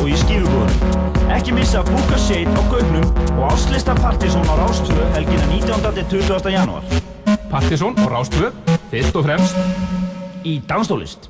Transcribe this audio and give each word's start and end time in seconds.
og 0.00 0.08
í 0.10 0.16
skífubúðunum. 0.20 1.06
Ekki 1.34 1.54
missa 1.56 1.82
Búka 1.86 2.18
Shade 2.20 2.52
á 2.52 2.62
Gaugnum 2.70 3.06
og 3.36 3.44
Áslista 3.50 3.94
Partizón 3.98 4.46
á 4.46 4.54
Rástvö 4.58 5.02
helgina 5.16 5.46
19. 5.50 6.04
til 6.08 6.22
20. 6.22 6.50
janúar. 6.52 6.84
Partizón 7.50 7.96
og 8.04 8.08
Rástvö, 8.12 8.52
fyrst 8.92 9.16
og 9.16 9.26
fremst 9.26 9.56
í 10.46 10.60
danstólist. 10.68 11.26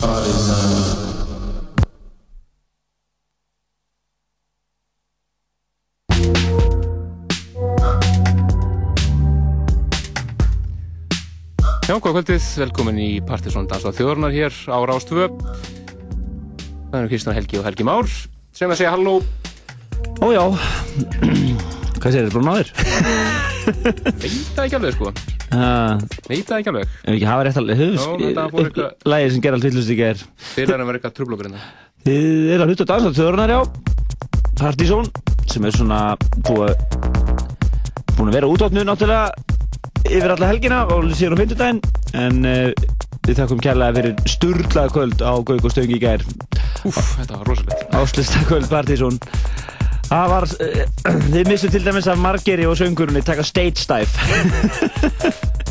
Já, 11.86 11.94
hvað 12.02 12.16
kvöldið, 12.16 12.46
velkomin 12.66 12.96
í 12.98 13.10
Partizón 13.22 13.68
Dansa 13.70 13.92
þjóðurnar 13.94 14.34
hér 14.34 14.50
á 14.66 14.78
Rástvö. 14.90 15.30
Það 16.90 16.98
eru 16.98 17.10
Kristján 17.12 17.36
Helgi 17.38 17.60
og 17.60 17.68
Helgi 17.68 17.86
Már 17.86 18.10
sem 18.56 18.70
að 18.72 18.78
segja 18.80 18.92
halló. 18.94 19.18
Ójá, 20.24 20.44
hvað 22.00 22.14
segir 22.14 22.30
þið, 22.32 22.48
á 22.48 22.54
þér? 22.56 22.68
Veit 24.22 24.36
það 24.56 24.64
ekki 24.64 24.78
alveg, 24.78 24.94
sko. 24.96 25.10
Veit 26.30 26.46
það 26.48 26.58
ekki 26.60 26.70
alveg. 26.72 26.94
ef 27.04 27.10
ekki 27.16 27.28
hafa 27.28 27.46
rétt 27.46 27.60
alveg, 27.60 27.82
eitthvað- 27.82 28.94
lægið 29.12 29.34
sem 29.34 29.42
gerði 29.44 29.58
allt 29.58 29.68
villust 29.68 29.92
í 29.92 29.98
ger. 29.98 30.22
Þeir 30.54 30.66
eru 30.70 30.78
að 30.78 30.88
vera 30.90 31.00
eitthvað 31.00 31.16
trublokur 31.18 31.48
hérna. 31.50 31.60
Þið 32.06 32.50
eru 32.54 32.62
að 32.64 32.70
hluta 32.72 32.86
á 32.86 32.90
dansa 32.92 33.12
þjóðurnar, 33.18 33.52
já. 33.52 33.60
Partizón, 34.56 35.10
sem 35.52 35.66
er 35.68 35.74
svona 35.76 36.00
búin 38.16 38.30
að 38.30 38.36
vera 38.38 38.48
útváttnu 38.48 38.86
náttúrulega 38.88 39.26
yfir 40.06 40.32
alla 40.32 40.48
helgina 40.48 40.78
og 40.94 41.10
síðan 41.18 41.36
á 41.36 41.40
fymtudaginn 41.42 41.80
en 42.16 42.36
uh, 42.46 42.70
við 43.26 43.40
þakkum 43.40 43.62
kærlega 43.64 43.96
fyrir 43.98 44.20
sturglað 44.30 44.92
kvöld 44.94 45.24
á 45.24 45.34
Gauk 45.42 45.66
og 45.66 45.72
Stöngi 45.74 45.98
í 45.98 46.02
gær. 46.02 46.22
Úf, 46.86 47.00
þetta 47.18 47.40
var 47.40 47.50
rosalegt. 47.50 47.88
áslista 47.96 48.44
kvöld 48.46 48.70
Partizón. 48.70 49.18
Það 50.06 50.28
var, 50.30 50.46
uh, 50.62 50.84
þið 51.34 51.50
missu 51.50 51.70
til 51.72 51.82
dæmis 51.82 52.06
að 52.06 52.22
Margeri 52.22 52.66
og 52.70 52.78
söngurunni 52.78 53.24
taka 53.26 53.42
stage 53.46 53.82
dive. 53.90 54.06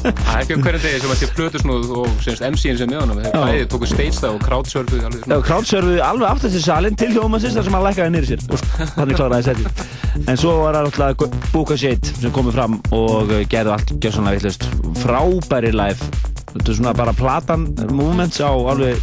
Það 0.05 0.35
er 0.35 0.41
ekki 0.43 0.53
um 0.53 0.61
hverjum 0.61 0.83
degi 0.83 0.99
sem 1.01 1.13
að 1.13 1.21
sé 1.21 1.29
plötusnúð 1.33 1.93
og 2.03 2.19
semst 2.21 2.43
MC-in 2.45 2.77
sem 2.77 2.91
með 2.91 2.99
honum. 3.01 3.21
Þeir 3.23 3.39
bæði 3.39 3.63
tóku 3.71 3.89
stage 3.89 4.19
það 4.19 4.35
og 4.35 4.43
crowdsurfuð 4.45 5.07
alveg 5.07 5.31
Já, 5.31 5.37
králsörfuði 5.47 6.03
alveg 6.05 6.27
aftast 6.29 6.57
til 6.57 6.61
salin 6.67 6.99
til 6.99 7.09
hljómansins 7.15 7.57
þar 7.57 7.65
sem 7.65 7.77
hann 7.79 7.87
lækkaði 7.87 8.13
niður 8.13 8.29
sér. 8.29 8.45
Og 8.51 8.67
þannig 8.99 9.17
kláraði 9.17 9.47
setið 9.47 10.29
en 10.29 10.37
svo 10.39 10.53
var 10.61 10.77
það 10.77 10.87
náttúrulega 10.91 11.49
Búka 11.55 11.79
Shade 11.79 12.13
sem 12.21 12.35
komið 12.35 12.59
fram 12.59 12.77
og 12.95 13.33
gerði 13.49 13.73
allt 13.73 13.95
gjörsanlega 13.97 14.37
vittlust 14.37 14.69
frábæri 15.01 15.73
live 15.75 16.34
þetta 16.55 16.71
er 16.71 16.79
svona 16.79 16.95
bara 16.97 17.13
platan 17.15 17.69
movements 17.91 18.41
á 18.41 18.49
alveg 18.49 18.99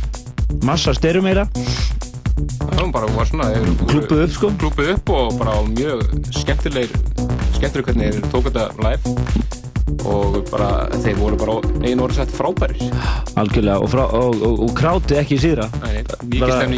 massa 0.65 0.95
styrum 0.97 1.29
meira. 1.29 1.47
Það 2.73 2.93
var 2.95 3.09
bara 3.13 3.27
svona... 3.29 3.49
klúpuð 3.87 4.25
upp 4.25 4.37
sko. 4.37 4.53
Klúpuð 4.61 4.95
upp 4.97 5.13
og 5.13 5.35
bara 5.41 5.59
mjög 5.69 6.07
skemmtilegir 6.33 6.97
skemmtilegir 7.59 7.87
hvernig 7.91 8.17
þeir 8.17 8.31
tók 8.33 8.49
þetta 8.49 8.65
live. 8.83 9.17
Og 10.09 10.39
bara 10.49 10.89
þeir 11.03 11.19
voru 11.21 11.37
bara 11.39 11.55
einu 11.85 12.07
orðið 12.07 12.23
sett 12.23 12.35
frábærir. 12.35 12.81
Algjörlega 13.39 13.83
og, 13.85 13.91
frá, 13.93 14.03
og, 14.09 14.41
og, 14.43 14.63
og 14.65 14.73
krátið 14.79 15.21
ekki 15.21 15.39
síðra. 15.43 15.69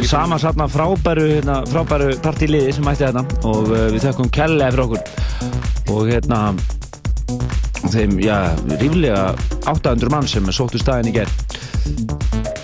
Sama 0.09 0.37
satna 0.41 0.67
frábæru 0.69 1.25
hérna, 1.31 1.61
frábæru 1.71 2.11
partíliði 2.25 2.75
sem 2.75 2.85
mætti 2.85 3.07
þetta 3.07 3.23
og 3.47 3.71
uh, 3.71 3.85
við 3.95 4.09
þakkum 4.09 4.31
kellega 4.35 4.75
fyrir 4.75 4.85
okkur. 4.85 5.01
Og 5.95 6.11
hérna 6.11 6.41
þeim, 7.93 8.17
já, 8.23 8.37
ríflega 8.81 9.21
800 9.71 10.13
mann 10.13 10.29
sem 10.29 10.51
sóttu 10.55 10.81
staðin 10.81 11.11
í 11.11 11.15
gerð 11.19 11.33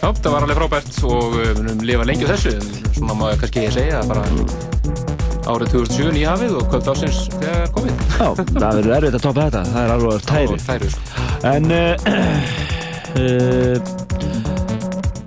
Já, 0.02 0.10
það 0.18 0.32
var 0.34 0.46
alveg 0.48 0.58
frábært 0.58 1.00
og 1.06 1.36
uh, 1.36 1.40
við 1.40 1.60
munum 1.62 1.84
lifa 1.86 2.08
lengi 2.10 2.26
á 2.26 2.34
þessu 2.34 2.56
svona 2.96 3.18
má 3.18 3.28
ég 3.32 3.42
kannski 3.44 3.68
segja 3.74 4.02
bara 4.10 4.26
árið 5.50 5.74
2007 5.74 6.14
nýhafið 6.16 6.58
og 6.60 6.68
kvöld 6.70 6.90
ásins 6.92 7.20
þegar 7.34 7.72
komið. 7.76 8.04
Já, 8.14 8.28
það 8.38 8.78
verður 8.78 8.96
erfitt 8.98 9.18
að 9.18 9.26
topa 9.26 9.46
þetta, 9.48 9.62
það 9.72 9.82
er 9.82 9.94
alveg 9.96 10.26
tæri. 10.30 10.58
þæru 10.68 10.88
sko. 10.94 11.02
En 11.52 11.64
uh, 11.78 11.94
uh, 13.18 13.78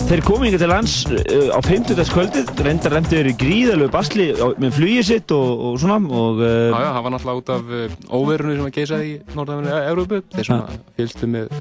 þeir 0.04 0.20
komu 0.24 0.46
yngur 0.48 0.60
til 0.60 0.68
lands 0.68 0.94
uh, 1.08 1.54
á 1.56 1.60
50. 1.64 2.00
kvöldið, 2.12 2.50
reyndar 2.66 2.92
remdi 2.92 3.16
þeir 3.16 3.28
í 3.30 3.34
gríðalögu 3.40 3.92
basli 3.94 4.26
á, 4.36 4.46
með 4.60 4.76
flugið 4.76 5.06
sitt 5.08 5.34
og, 5.34 5.62
og 5.68 5.76
svona 5.80 5.96
og 6.04 6.40
Já, 6.42 6.48
uh, 6.48 6.80
já, 6.84 6.88
það 6.90 7.04
var 7.06 7.14
náttúrulega 7.14 7.40
út 7.40 7.52
af 7.54 7.70
uh, 7.72 7.94
óverunni 8.12 8.56
sem 8.58 8.66
að 8.68 8.74
geysaði 8.78 9.06
í 9.08 9.36
norðafinu 9.38 9.76
Európu 9.92 10.20
þeir 10.34 10.50
að 10.56 10.74
fylgstu 10.98 11.30
með 11.32 11.54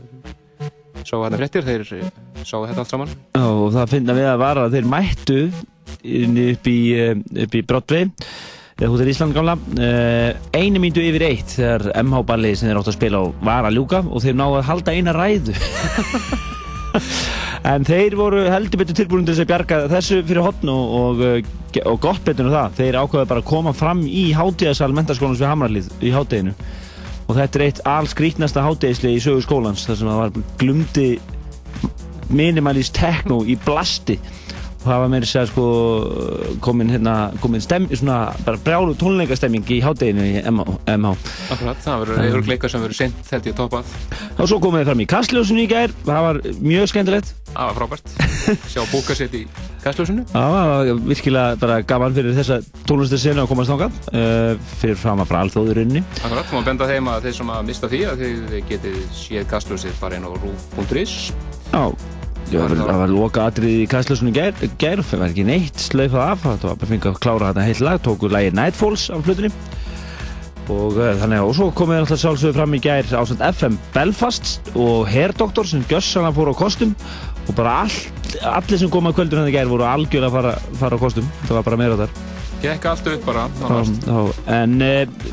sá 1.03 1.14
hérna 1.18 1.40
fréttir, 1.40 1.68
þeir 1.68 1.86
sáu 2.48 2.66
þetta 2.68 2.84
allt 2.84 2.92
saman. 2.92 3.14
Já, 3.36 3.46
og 3.48 3.70
það 3.76 3.94
finna 3.94 4.18
við 4.18 4.28
að 4.32 4.42
vara 4.44 4.66
að 4.68 4.76
þeir 4.78 4.90
mættu 4.92 5.40
upp 5.44 6.68
í, 6.72 6.80
eh, 7.00 7.14
upp 7.46 7.56
í 7.59 7.64
Broadway 7.68 8.09
eða 8.74 8.90
húttir 8.92 9.12
Ísland 9.14 9.36
gamla 9.36 9.56
einu 10.58 10.82
mínútu 10.82 11.03
yfir 11.03 11.28
eitt 11.30 11.53
þegar 11.56 11.86
MH 12.02 12.24
ballið 12.28 12.58
sem 12.59 12.72
þeir 12.72 12.82
áttu 12.82 12.92
að 12.92 12.98
spila 12.98 13.22
á 13.22 13.26
var 13.46 13.70
að 13.70 13.78
ljúka 13.78 14.02
og 14.03 14.24
þeir 14.26 14.40
náðu 14.40 14.59
að 14.59 14.68
halda 14.72 14.98
eina 14.98 15.16
ræðu 15.16 15.56
en 17.68 17.85
þeir 17.88 18.18
voru 18.19 18.44
heldur 18.51 18.81
betur 18.81 18.97
tilbúin 18.97 19.28
til 19.28 19.35
þess 19.35 19.46
að 19.46 19.51
bjarga 19.51 19.81
þessu 19.91 20.22
fyrir 20.28 20.46
hotn 20.46 20.72
og, 20.74 20.96
og, 21.00 21.22
eh, 21.28 21.81
og 21.88 22.00
gott 22.03 22.24
betur 22.28 22.50
en 22.50 22.56
það. 22.56 22.79
Þeir 22.79 23.00
ákveða 23.01 23.29
bara 23.29 23.44
að 23.44 23.51
koma 23.51 23.75
fram 23.78 24.03
í 24.07 24.25
hátíðasal 24.35 24.91
mentaskólans 24.96 25.41
við 25.41 25.51
Hamralið 25.51 25.91
í 26.03 26.13
hátteginu 26.16 26.56
og 27.23 27.38
þetta 27.38 27.59
er 27.59 27.66
eitt 27.68 27.84
allskrítnasta 27.88 28.63
háttegisli 28.66 29.13
í 29.16 29.22
sögu 29.23 29.44
skólans 29.46 29.85
þar 29.88 30.00
sem 30.00 30.09
það 30.12 30.22
var 30.22 30.47
glumdi 30.59 31.07
minimalist 32.34 32.96
techno 32.97 33.41
í 33.47 33.56
blasti 33.63 34.18
meira 34.86 35.24
að 35.24 35.30
segja 35.32 35.46
sko 35.50 35.66
komin 36.64 36.92
hérna, 36.94 37.16
komin 37.44 37.64
stem, 37.64 37.88
svona 37.92 38.34
bara 38.46 38.62
brjálu 38.64 38.96
tónleikastemming 39.00 39.70
í 39.74 39.80
hátteginu 39.84 40.26
í 40.28 40.42
MH. 40.44 41.14
Akkurat, 41.54 41.84
það 41.84 42.04
verður 42.06 42.24
eitthvað 42.24 42.52
leikar 42.54 42.74
sem 42.74 42.84
verður 42.84 43.00
sent 43.00 43.22
þetta 43.30 43.52
í 43.52 43.56
toppað. 43.58 43.94
Og 44.38 44.50
svo 44.50 44.60
komum 44.64 44.82
við 44.82 44.90
fram 44.92 45.04
í 45.04 45.10
Kastljósinu 45.14 45.64
í 45.64 45.70
gær 45.72 45.96
það 46.04 46.28
var 46.28 46.42
mjög 46.60 46.92
skemmtilegt. 46.94 47.36
Það 47.54 47.70
var 47.70 47.78
frábært. 47.78 48.18
Sjá 48.72 48.82
bóka 48.90 49.16
sitt 49.18 49.36
í 49.38 49.44
kastljósinu. 49.84 50.24
Það 50.34 50.56
var 50.56 51.02
virkilega 51.10 51.60
bara 51.62 51.78
gaman 51.88 52.16
fyrir 52.16 52.36
þessa 52.38 52.60
tónlistasenu 52.90 53.44
að 53.44 53.52
komast 53.52 53.74
þangað 53.74 54.00
uh, 54.14 54.66
fyrir 54.82 55.00
fram 55.00 55.22
að 55.24 55.32
bara 55.32 55.44
alþjóðurinni 55.46 56.04
Akkurat, 56.24 56.50
þú 56.50 56.58
má 56.58 56.68
benda 56.72 56.90
þeim 56.90 57.12
að 57.14 57.28
þeir 57.28 57.38
sem 57.40 57.54
að 57.56 57.70
mista 57.70 57.92
því 57.92 58.02
að 58.10 58.24
þið 58.24 58.58
getið 58.72 59.00
séð 59.20 59.48
kastljósið 59.54 60.02
bara 60.02 60.20
inn 60.20 60.28
á 60.28 60.32
rú.is 60.34 61.16
Já, 61.74 61.84
það 62.52 62.98
var, 63.00 63.12
loka 63.12 63.46
atrið 63.50 63.84
í 63.84 63.88
Kastljósinu 63.92 64.34
í 64.34 64.36
gær, 64.36 64.58
gær 64.81 65.04
það 65.06 65.22
var 65.24 65.31
ekki 65.31 65.46
neitt 65.48 65.86
slaufað 65.86 66.26
af, 66.26 66.44
það 66.44 66.68
var 66.68 66.81
bara 66.81 66.92
fengið 66.92 67.09
að 67.12 67.22
klára 67.24 67.52
þetta 67.52 67.68
heilt 67.70 67.84
lag, 67.88 68.02
tóku 68.04 68.31
lagið 68.31 68.59
Nightfalls 68.59 69.08
af 69.14 69.24
hlutinni. 69.28 69.52
Og 70.72 70.96
uh, 70.96 71.09
þannig 71.20 71.42
að 71.42 71.48
og 71.50 71.56
svo 71.58 71.70
komið 71.76 72.02
alltaf 72.02 72.22
sjálfsögðu 72.22 72.56
fram 72.56 72.76
í 72.78 72.82
gær 72.84 73.09
ásand 73.20 73.42
FM 73.50 73.80
Belfast 73.96 74.53
og 74.80 75.09
Hairdoktor 75.12 75.68
sem 75.68 75.84
gjössan 75.90 76.30
að 76.30 76.38
fóra 76.40 76.53
á 76.56 76.62
kostum. 76.62 76.94
Og 77.50 77.58
bara 77.58 77.82
all, 77.84 77.98
allir 78.53 78.80
sem 78.80 78.92
kom 78.92 79.09
að 79.09 79.18
kvöldun 79.18 79.44
henni 79.44 79.56
gær 79.56 79.72
voru 79.72 79.88
algjörlega 79.90 80.32
að 80.32 80.38
fara, 80.38 80.78
fara 80.80 81.02
á 81.02 81.03
kostum. 81.03 81.28
Það 81.44 81.59
var 81.59 81.68
bara 81.68 81.82
meira 81.84 82.00
þar 82.06 82.33
Gekk 82.63 82.85
allt 82.88 83.07
upp 83.12 83.25
bara 83.28 83.50
en 84.47 84.78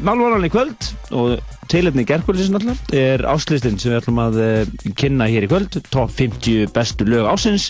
málvaran 0.02 0.46
í 0.46 0.50
kvöld 0.50 0.88
og 1.14 1.38
tilefni 1.70 2.02
gerðkvöldsins 2.08 2.50
náttúrulega 2.50 2.98
er 2.98 3.22
áslistinn 3.30 3.78
sem 3.78 3.92
við 3.92 4.00
ætlum 4.00 4.18
að 4.24 4.38
uh, 4.42 4.72
kynna 4.98 5.28
hér 5.30 5.46
í 5.46 5.50
kvöld. 5.50 5.78
Top 5.94 6.10
50 6.16 6.72
bestu 6.74 7.06
lög 7.06 7.28
ásins 7.30 7.68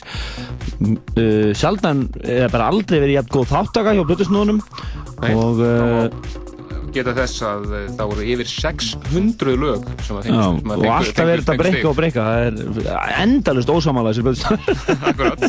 uh, 0.80 1.50
sjaldan 1.52 2.06
eða 2.24 2.48
bara 2.54 2.70
aldrei 2.72 3.02
verið 3.02 3.18
jægt 3.18 3.34
góð 3.36 3.50
þáttaka 3.52 3.96
hjá 3.98 4.02
Blutusnúðunum 4.08 4.62
Nei, 5.20 5.34
og 5.36 5.60
Geta 6.94 7.14
þess 7.16 7.44
að 7.46 7.66
uh, 7.70 7.82
það 7.98 8.12
voru 8.12 8.26
yfir 8.34 8.50
600 8.50 9.56
lög 9.60 9.84
sem 10.06 10.18
að 10.18 10.28
sem 10.30 10.72
að 10.74 10.84
og 10.84 10.94
alltaf 10.96 11.32
er 11.34 11.42
þetta 11.42 11.58
breyka 11.60 11.90
og 11.90 11.98
breyka 11.98 12.24
það 12.26 12.46
er 12.96 13.14
endalust 13.22 13.72
ósamála 13.74 14.14
þessi 14.14 14.24
Blutusnúðunum 14.26 15.04
Akkurat. 15.10 15.46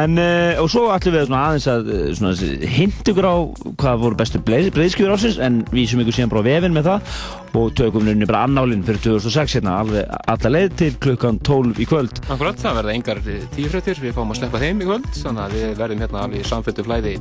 En, 0.00 0.20
uh, 0.20 0.62
og 0.62 0.70
svo 0.72 0.86
ætlum 0.94 1.16
við 1.16 1.34
aðeins 1.40 1.68
að 1.72 1.90
svona, 2.18 2.52
hint 2.76 3.10
ykkur 3.12 3.28
á 3.28 3.36
hvað 3.82 4.04
voru 4.04 4.20
bestu 4.20 4.42
breyðskjöfur 4.46 5.16
ásins 5.16 5.40
en 5.42 5.62
vísum 5.74 6.04
ykkur 6.04 6.20
síðan 6.20 6.32
bara 6.32 6.46
vefinn 6.46 6.76
með 6.76 6.92
það 6.92 7.18
og 7.56 7.74
tökum 7.78 8.04
nynni 8.06 8.28
bara 8.28 8.44
annálinn 8.46 8.84
fyrir 8.86 9.00
2006 9.04 9.58
hérna 9.58 9.78
alveg 9.80 10.10
alla 10.32 10.52
leið 10.52 10.74
til 10.80 10.90
klukkan 11.02 11.38
12 11.46 11.80
í 11.80 11.86
kvöld. 11.88 12.20
Akkurat, 12.28 12.58
það 12.60 12.80
verða 12.80 12.96
engar 12.96 13.22
tífrættir, 13.54 14.00
við 14.02 14.16
fáum 14.16 14.34
að 14.34 14.42
sleppa 14.42 14.60
þeim 14.62 14.82
í 14.82 14.88
kvöld 14.90 15.08
þannig 15.20 15.44
að 15.44 15.56
við 15.56 15.78
verðum 15.80 16.04
hérna 16.04 16.24
alveg 16.26 16.42
í 16.42 16.50
samfettu 16.50 16.84
flæði 16.86 17.14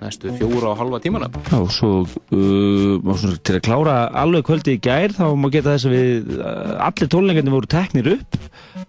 næstu 0.00 0.32
fjóra 0.36 0.72
og 0.72 0.80
halva 0.80 1.00
tímana. 1.02 1.30
Já, 1.50 1.58
svo 1.72 1.92
uh, 2.04 3.36
til 3.46 3.56
að 3.58 3.62
klára 3.64 3.96
alveg 4.22 4.46
kvöldi 4.48 4.76
í 4.76 4.82
gær 4.82 5.14
þá 5.16 5.24
má 5.38 5.48
geta 5.52 5.74
þess 5.74 5.88
að 5.88 5.96
við 5.96 6.34
uh, 6.38 6.74
allir 6.88 7.12
tónleikarnir 7.12 7.56
voru 7.56 7.70
teknir 7.72 8.12
upp 8.16 8.40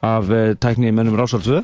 af 0.05 0.31
uh, 0.31 0.51
tekni 0.61 0.93
mönnum 0.95 1.17
Rásal 1.19 1.43
2 1.45 1.61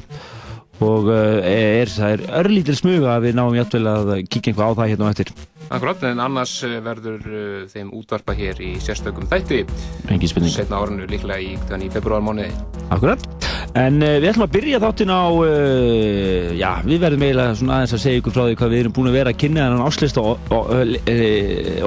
og 0.83 1.09
uh, 1.11 1.39
er, 1.47 1.91
það 1.91 2.15
er 2.17 2.27
örlítil 2.43 2.77
smuga 2.79 3.17
að 3.17 3.29
við 3.29 3.39
náum 3.39 3.57
jættvel 3.57 3.85
að 3.91 4.13
kíkja 4.27 4.53
eitthvað 4.53 4.73
á 4.73 4.77
það 4.79 4.93
hérna 4.93 5.07
og 5.07 5.13
eftir 5.13 5.35
Akkurat, 5.71 6.03
en 6.09 6.19
annars 6.19 6.57
eh, 6.67 6.77
verður 6.83 7.23
uh, 7.29 7.63
þeim 7.71 7.93
útvarpa 7.95 8.35
hér 8.37 8.59
í 8.61 8.73
sérstökum 8.83 9.29
þætti 9.31 9.63
engin 10.11 10.29
spurning 10.29 10.53
setna 10.53 10.81
árinu 10.83 11.07
líklega 11.09 11.39
í, 11.41 11.55
þannig 11.69 11.91
í 11.91 11.95
februarmánuði 11.95 12.51
Akkurat. 12.93 13.23
En 13.79 14.03
uh, 14.03 14.17
við 14.21 14.29
ætlum 14.29 14.45
að 14.45 14.53
byrja 14.53 14.79
þáttinn 14.83 15.13
á, 15.13 15.23
uh, 15.33 16.51
já, 16.53 16.69
við 16.85 16.99
verðum 17.01 17.23
eiginlega 17.25 17.55
svona 17.57 17.77
aðeins 17.79 17.95
að 17.95 18.01
segja 18.03 18.21
ykkur 18.21 18.35
frá 18.35 18.43
því 18.43 18.57
hvað 18.59 18.73
við 18.73 18.81
erum 18.83 18.95
búin 18.97 19.09
að 19.09 19.17
vera 19.17 19.33
að 19.33 19.39
kynna 19.41 19.63
þennan 19.63 19.85
áslista 19.87 20.25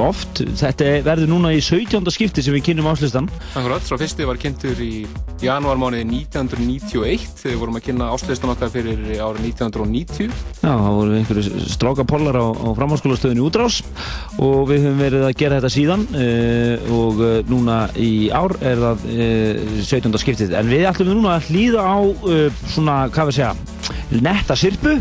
oft. 0.02 0.43
Þetta 0.62 0.88
verður 1.06 1.31
núna 1.31 1.52
í 1.55 1.61
17. 1.62 2.11
skipti 2.17 2.43
sem 2.43 2.56
við 2.56 2.64
kynnum 2.70 2.90
áslistan. 2.90 3.31
Akkurat, 3.55 3.87
svo 3.87 4.00
fyrsti 4.00 4.26
var 4.26 4.40
kynntur 4.43 4.82
í 4.82 5.06
janúarmániði 5.44 6.08
1991 6.25 7.28
þegar 7.37 7.52
við 7.52 7.62
vorum 7.62 7.78
að 7.78 7.87
kynna 7.87 8.11
áslistan 8.17 8.55
okkar 8.56 8.73
fyrir 8.73 9.05
árið 9.20 9.46
1990. 9.52 10.34
Já, 10.64 10.73
þá 10.73 10.90
vorum 10.90 11.12
við 11.12 11.20
einhverju 11.20 11.67
strákapollar 11.76 12.40
á, 12.40 12.46
á 12.50 12.69
framháskólastöðinu 12.81 13.46
útrás 13.66 13.82
og 14.36 14.66
við 14.70 14.84
höfum 14.84 15.00
verið 15.00 15.24
að 15.26 15.38
gera 15.40 15.60
þetta 15.60 15.70
síðan 15.72 16.02
og 16.92 17.22
núna 17.48 17.78
í 17.96 18.28
ár 18.34 18.52
er 18.60 18.82
það 18.82 19.06
17. 19.86 20.18
skiptið. 20.20 20.52
En 20.58 20.68
við 20.70 20.84
ætlum 20.90 21.14
núna 21.14 21.38
að 21.38 21.48
hlýða 21.50 21.86
á 21.86 21.96
uh, 22.04 22.60
svona, 22.68 22.98
hvað 23.14 23.30
við 23.30 23.38
segja, 23.38 23.54
netta 24.26 24.58
sirpu 24.58 24.98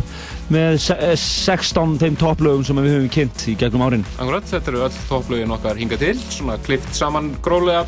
með 0.54 0.80
16 0.80 2.00
þeim 2.02 2.18
topplögum 2.22 2.66
sem 2.66 2.80
við 2.80 2.96
höfum 2.96 3.14
kynnt 3.14 3.46
í 3.50 3.58
gegnum 3.60 3.86
árin. 3.88 4.08
Akkurat, 4.16 4.48
þetta 4.50 4.72
eru 4.72 4.84
öll 4.88 4.98
topplögin 5.10 5.56
okkar 5.56 5.80
hinga 5.82 6.00
til, 6.00 6.16
svona 6.30 6.60
klift 6.66 6.92
saman 6.96 7.34
gróðlega, 7.46 7.86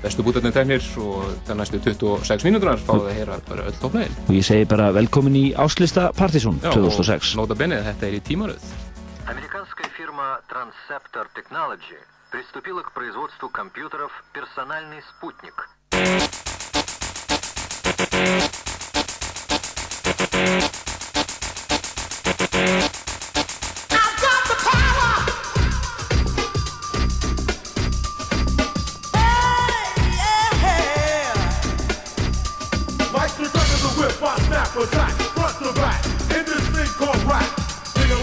bestu 0.00 0.24
bútarnir 0.24 0.54
teknir 0.56 0.84
og 1.04 1.26
það 1.46 1.60
næstu 1.60 1.82
26 1.84 2.46
mínútunar 2.48 2.80
fáðu 2.80 3.10
að 3.10 3.18
heyra 3.20 3.40
bara 3.46 3.68
öll 3.68 3.80
topplögin. 3.82 4.20
Og 4.26 4.38
ég 4.38 4.48
segi 4.48 4.68
bara 4.70 4.88
velkomin 4.96 5.36
í 5.36 5.48
Áslista 5.60 6.08
Partizón 6.16 6.62
2006. 6.64 7.34
Já, 7.34 7.34
og 7.36 7.42
nota 7.44 7.60
benið, 7.60 7.84
þetta 7.92 8.08
er 8.08 8.16
í 8.16 8.24
tímaröð. 8.30 8.72
Фирма 10.20 10.42
Transceptor 10.50 11.28
Technology 11.34 11.98
приступила 12.30 12.82
к 12.82 12.92
производству 12.92 13.48
компьютеров 13.48 14.12
«Персональный 14.34 15.02
спутник». 15.02 15.70
attack, 20.32 20.89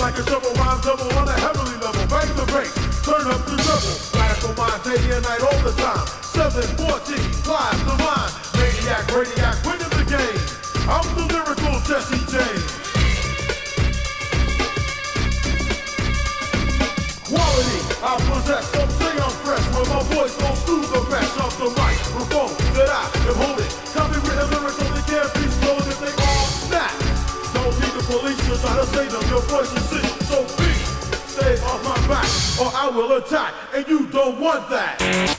like 0.07 0.19
a 0.19 0.23
shovel 0.23 0.53
rhyme 0.55 0.79
double 0.79 1.11
on 1.19 1.27
a 1.27 1.35
heavily 1.35 1.75
level. 1.83 1.99
Bang 2.07 2.31
the 2.39 2.47
bass, 2.55 2.71
turn 3.03 3.27
up 3.27 3.43
the 3.43 3.59
double. 3.59 3.95
Radical 4.15 4.55
mind, 4.55 4.79
day 4.87 5.03
and 5.11 5.23
night 5.27 5.43
all 5.43 5.59
the 5.67 5.75
time. 5.75 6.07
714, 6.31 7.19
flies 7.43 7.81
the 7.83 7.95
line. 7.99 8.31
Maniac, 8.55 9.03
radiac, 9.11 9.59
winning 9.67 9.91
the 9.99 10.07
game. 10.07 10.39
I'm 10.87 11.03
the 11.11 11.27
lyrical 11.27 11.75
Jesse 11.83 12.23
James. 12.31 12.71
Quality, 17.27 17.79
I 17.99 18.11
possess, 18.31 18.63
some 18.71 18.91
say 19.03 19.11
I'm 19.11 19.35
fresh. 19.43 19.65
When 19.75 19.87
my 19.91 20.03
voice 20.15 20.35
goes 20.39 20.63
through 20.63 20.87
the 20.87 21.03
mesh 21.11 21.35
of 21.35 21.51
the 21.59 21.67
microphone 21.75 22.55
that 22.79 22.87
I 22.87 23.03
am 23.27 23.35
holding. 23.43 23.71
Copywritten 23.91 24.47
lyrics 24.55 24.79
only 24.87 25.03
can't 25.03 25.33
be 25.35 25.51
stolen 25.51 25.96
police 28.07 28.39
to 28.47 28.57
try 28.61 28.73
to 28.75 28.85
save 28.87 29.11
them. 29.11 29.21
Your 29.29 29.41
voice 29.41 29.71
is 29.73 29.83
sick, 29.89 30.05
so 30.23 30.43
please 30.55 30.87
stay 31.27 31.59
off 31.61 31.83
my 31.83 32.07
back 32.07 32.27
or 32.59 32.71
I 32.73 32.89
will 32.89 33.17
attack, 33.17 33.53
and 33.73 33.85
you 33.87 34.07
don't 34.07 34.39
want 34.39 34.69
that. 34.69 35.37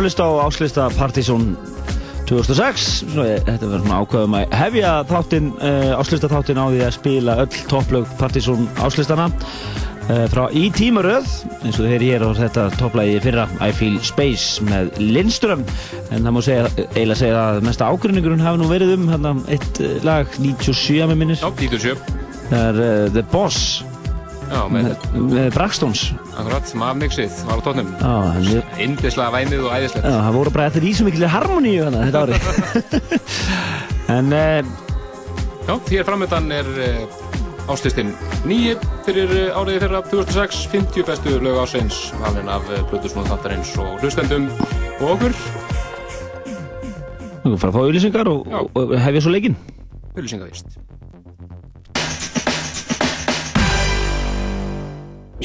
Erum 0.00 0.06
að 0.06 0.14
lista 0.14 0.24
á 0.24 0.32
áslista 0.46 0.84
Partizón 0.96 1.42
2006 2.28 2.84
Svo, 3.10 3.24
eh, 3.26 3.40
Þetta 3.44 3.68
verður 3.68 3.82
svona 3.82 3.98
ákveðum 4.00 4.36
að 4.38 4.54
hefja 4.56 4.92
þáttinn, 5.10 5.50
uh, 5.60 5.90
áslista 5.98 6.30
þáttinn 6.30 6.60
á 6.60 6.66
því 6.70 6.80
að 6.86 6.94
spila 6.96 7.34
öll 7.42 7.58
topplög 7.68 8.14
Partizón 8.16 8.64
áslistana 8.80 9.26
uh, 9.28 10.24
frá 10.32 10.46
í 10.56 10.70
tímaröð 10.72 11.28
eins 11.60 11.76
og 11.76 11.84
þið 11.84 11.92
heyri 11.92 12.10
hér 12.14 12.24
á 12.24 12.30
þetta 12.38 12.66
topplagi 12.80 13.20
fyrra 13.26 13.44
I 13.60 13.76
Feel 13.76 14.00
Space 14.00 14.64
með 14.64 14.94
Lindström. 15.02 15.66
En 16.08 16.24
það 16.24 16.32
má 16.32 16.40
segja, 16.48 16.72
eiginlega 16.94 17.20
segja 17.20 17.44
að 17.50 17.62
mesta 17.68 17.92
ágreiningurinn 17.92 18.46
hafi 18.46 18.62
nú 18.62 18.72
verið 18.72 18.96
um 18.96 19.08
hérna, 19.12 19.36
eitt 19.52 19.84
uh, 19.84 19.98
lag 20.06 20.40
97 20.40 21.12
með 21.12 21.16
minnir. 21.26 21.44
Já, 21.44 21.50
97. 21.60 21.96
það 22.48 22.68
er 22.72 22.84
uh, 22.86 23.08
The 23.18 23.28
Boss 23.34 23.82
Já, 24.50 24.64
með 24.66 24.88
með, 25.14 25.48
Braxtons 25.54 26.00
akkurat, 26.34 26.70
mafmixið 26.80 27.42
var 27.46 27.60
á 27.60 27.62
tónum. 27.62 27.90
Indislega 28.82 29.30
væmið 29.34 29.66
og 29.68 29.74
æðislegt. 29.76 30.08
Já, 30.08 30.16
það 30.26 30.38
voru 30.38 30.52
bara 30.56 30.66
eftir 30.70 30.86
í 30.88 30.92
svo 30.96 31.06
mikil 31.06 31.28
harmoníu 31.30 31.84
hana 31.86 32.06
þetta 32.08 32.22
ári 32.24 32.38
En 34.16 34.34
uh, 34.34 34.72
Já, 35.68 35.74
hér 35.92 36.08
framöndan 36.08 36.50
er 36.56 36.70
uh, 36.82 37.70
áslistinn 37.70 38.10
nýju 38.48 38.74
fyrir 39.06 39.30
uh, 39.36 39.60
áriði 39.60 39.84
fyrra 39.84 40.02
2006, 40.10 40.64
50 40.74 41.06
bestu 41.12 41.38
lög 41.44 41.62
ásins, 41.62 42.02
valin 42.24 42.50
af 42.50 42.66
Plutusnúð 42.90 43.30
þáttarins 43.30 43.74
og 43.78 44.02
hlustendum 44.02 44.50
og 44.98 45.06
okkur. 45.14 45.36
við 47.44 47.58
fara 47.60 47.70
að 47.70 47.76
fá 47.76 47.82
auðlýsingar 47.84 48.34
og, 48.34 48.54
og, 48.74 48.96
hefja 48.98 49.22
svo 49.22 49.36
leikinn 49.36 49.60
Hulsingavist. 50.16 50.79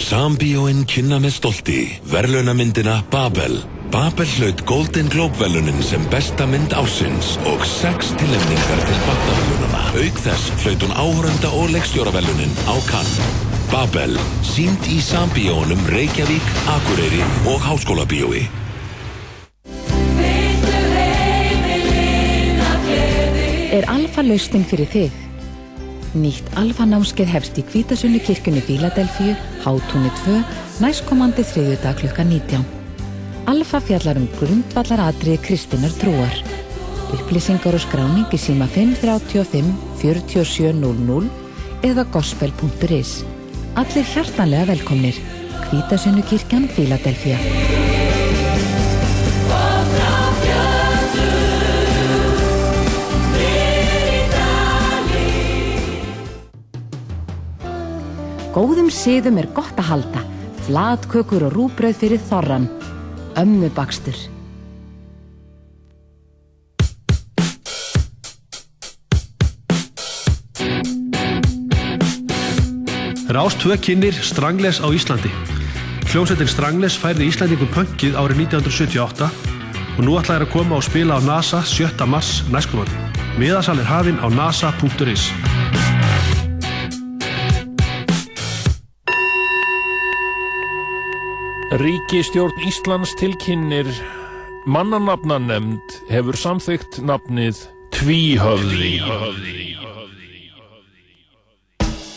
Sambíóin 0.06 0.84
kynna 0.86 1.18
með 1.18 1.32
stolti 1.40 1.80
verðlaunamyndina 2.12 3.00
Babel. 3.10 3.56
Babel 3.90 4.28
hlaut 4.36 4.60
Golden 4.70 5.08
Globe 5.10 5.34
verðlunin 5.40 5.82
sem 5.82 6.04
besta 6.12 6.46
mynd 6.46 6.76
ásins 6.78 7.32
og 7.50 7.64
sex 7.66 8.12
tilnefningar 8.20 8.84
til 8.86 9.00
Bagdaverðlunana. 9.08 9.82
Auk 10.04 10.22
þess 10.28 10.52
hlaut 10.62 10.86
hún 10.86 10.94
áhörenda 10.94 11.54
og 11.58 11.74
leikstjóraverðlunin 11.74 12.54
á 12.70 12.76
Cannes. 12.92 13.34
Babel, 13.74 14.14
sínd 14.46 14.86
í 14.94 15.00
Sambíónum 15.02 15.82
Reykjavík, 15.90 16.54
Akureyri 16.76 17.26
og 17.50 17.66
Háskólabíói. 17.66 18.46
Er 23.74 23.90
alfa 23.90 24.22
lausnin 24.22 24.70
fyrir 24.70 24.94
þig? 24.94 25.25
Nýtt 26.16 26.48
alfa 26.56 26.86
námskeið 26.88 27.28
hefst 27.28 27.58
í 27.60 27.64
Kvítasunni 27.68 28.22
kirkjunni 28.24 28.62
Fíladelfíu, 28.64 29.34
Hátúni 29.66 30.12
2, 30.24 30.38
næstkomandi 30.80 31.44
þriðjudag 31.44 31.98
klukkan 32.00 32.30
19. 32.32 32.64
Alfa 33.52 33.82
fjallar 33.84 34.22
um 34.22 34.30
grundvallar 34.40 35.04
atriði 35.10 35.42
kristinar 35.44 35.92
trúar. 36.00 36.40
Upplýsingar 37.18 37.76
og 37.76 37.84
skráning 37.84 38.32
í 38.32 38.40
síma 38.40 38.70
535 38.72 39.74
4700 40.00 41.28
eða 41.92 42.08
gospel.is. 42.16 43.18
Allir 43.76 44.08
hjartanlega 44.14 44.72
velkomnir. 44.72 45.20
Kvítasunni 45.68 46.24
kirkjan 46.32 46.70
Fíladelfíu. 46.72 47.85
Góðum 58.56 58.88
siðum 58.88 59.36
er 59.42 59.50
gott 59.52 59.76
að 59.82 59.90
halda. 59.90 60.22
Flatkökur 60.64 61.44
og 61.50 61.58
rúbröð 61.58 61.98
fyrir 62.00 62.22
þorran. 62.24 62.70
Ömmu 63.36 63.68
bakstur. 63.76 64.16
Rástvö 73.28 73.76
kynir 73.84 74.16
Strangles 74.24 74.80
á 74.80 74.88
Íslandi. 74.88 75.34
Hljómsveitin 76.14 76.48
Strangles 76.48 76.96
færði 76.96 77.28
Íslandingum 77.28 77.74
pönkið 77.76 78.16
árið 78.16 78.46
1978 78.46 79.28
og 79.98 80.02
nú 80.08 80.16
ætlaði 80.16 80.48
að 80.48 80.54
koma 80.56 80.80
og 80.80 80.88
spila 80.88 81.20
á 81.20 81.28
NASA 81.28 81.60
7. 81.60 82.08
mars 82.08 82.46
næstkomandi. 82.48 83.04
Miðasal 83.36 83.84
er 83.84 83.92
hafinn 83.92 84.24
á 84.24 84.32
nasa.is. 84.32 85.28
Ríkistjórn 91.76 92.56
Íslands 92.64 93.12
tilkynnir 93.20 93.88
mannanafnanemnd 94.64 95.96
hefur 96.08 96.38
samþykkt 96.40 97.02
nafnið 97.04 97.58
Tvíhöfði. 97.92 98.92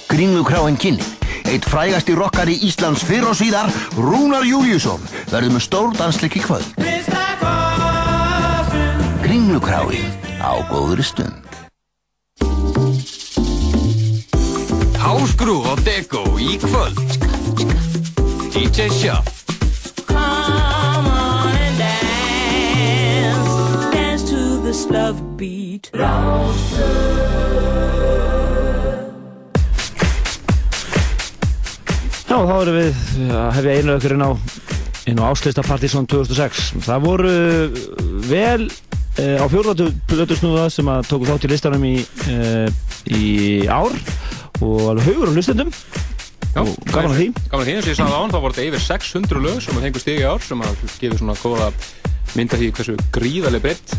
Kringlukráin 0.06 0.78
kynni. 0.78 1.02
Eitt 1.50 1.66
frægasti 1.66 2.14
rockari 2.14 2.54
Íslands 2.68 3.02
fyrr 3.08 3.26
og 3.32 3.34
síðar, 3.40 3.72
Rúnar 3.98 4.46
Júliusson, 4.46 5.02
verður 5.32 5.56
með 5.56 5.64
stór 5.66 5.96
dansleik 5.98 6.38
í 6.38 6.42
kvöld. 6.44 6.68
Kringlukráin 9.24 10.06
á 10.38 10.54
góðri 10.70 11.08
stund. 11.08 11.50
Hásgrú 15.02 15.58
og 15.66 15.82
Deko 15.82 16.22
í 16.38 16.60
kvöld 16.62 17.02
DJ 18.54 18.86
Shuff 18.92 19.37
beat. 25.38 25.90
Já, 32.28 32.36
þá 32.44 32.56
erum 32.60 32.76
við 32.76 33.30
að 33.32 33.54
hefja 33.56 33.76
einu 33.78 33.94
ökkur 33.94 34.14
inn 34.14 34.24
á, 34.26 34.30
inn 35.08 35.22
á 35.22 35.24
áslista 35.30 35.64
Partizón 35.64 36.08
2006. 36.10 36.66
Það 36.84 37.06
voru 37.06 37.32
vel 38.28 38.66
uh, 38.68 39.38
á 39.40 39.46
fjórðatu 39.48 39.88
plötusnúða 40.10 40.66
sem 40.72 40.90
að 40.92 41.08
tóku 41.08 41.28
þátt 41.30 41.46
í 41.48 41.52
listanum 41.54 41.86
í, 41.88 41.94
uh, 42.34 42.68
í 43.08 43.24
ár 43.64 43.96
og 44.60 44.92
alveg 44.92 45.08
haugur 45.08 45.32
á 45.32 45.36
hlustendum. 45.38 45.72
Já, 46.48 46.62
Og 46.64 46.74
gaman 46.90 47.12
að 47.12 47.18
því. 47.20 47.26
Gaman 47.52 47.62
að 47.62 47.68
því, 47.68 47.74
eins 47.78 47.86
og 47.86 47.92
ég 47.92 47.98
sagði 47.98 48.18
án, 48.18 48.32
þá 48.32 48.38
voru 48.42 48.56
þetta 48.56 48.68
yfir 48.68 48.84
600 48.84 49.42
lög 49.44 49.58
sem 49.62 49.78
að 49.78 49.84
fengur 49.86 50.02
stig 50.04 50.20
í 50.20 50.28
ár 50.28 50.44
sem 50.44 50.62
að 50.64 50.84
gefur 50.98 51.20
svona 51.22 51.38
góða 51.38 51.72
mynda 52.36 52.60
því 52.60 52.70
hversu 52.76 52.96
gríðarlega 53.14 53.64
breytt 53.68 53.96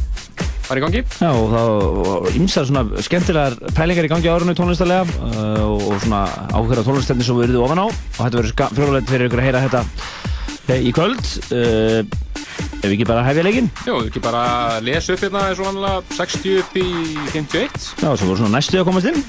var 0.70 0.80
í 0.80 0.84
gangi. 0.84 1.02
Já, 1.18 1.30
og 1.34 1.52
það 1.54 1.70
var 1.98 2.40
ymsar 2.40 2.68
svona 2.70 3.04
skemmtilegar 3.06 3.56
pælingar 3.78 4.08
í 4.08 4.12
gangi 4.12 4.30
á 4.30 4.36
árunni 4.36 4.56
tónlistarlega 4.58 5.06
uh, 5.10 5.64
og, 5.66 5.86
og 5.90 6.02
svona 6.04 6.24
áhverja 6.54 6.86
tónlistarni 6.86 7.26
sem 7.26 7.38
við 7.40 7.50
eruðu 7.50 7.64
ofan 7.66 7.82
á 7.82 7.88
og 7.90 8.20
þetta 8.20 8.42
verður 8.42 8.76
frjóðulegt 8.78 9.14
fyrir 9.14 9.30
ykkur 9.30 9.42
að 9.42 9.48
heyra 9.48 9.64
þetta 9.66 9.82
eh, 10.70 10.84
í 10.86 10.94
kvöld 10.96 11.32
uh, 11.58 12.02
ef 12.80 12.86
við 12.86 12.96
ekki 12.96 13.10
bara 13.10 13.26
hefja 13.26 13.46
leikinn 13.48 13.72
Jó, 13.88 13.96
ekki 14.06 14.24
bara 14.24 14.44
lesa 14.86 15.16
upp 15.16 15.26
hérna 15.26 15.48
eins 15.50 15.64
og 15.64 15.72
vanlega 15.72 16.20
60 16.20 16.62
upp 16.62 16.78
í 16.80 16.88
51. 17.34 17.90
Já, 18.04 18.10
svo 18.14 18.30
voru 18.30 18.42
svona 18.44 18.56
næstu 18.60 18.82
að 18.82 18.88
komast 18.92 19.12
inn 19.12 19.26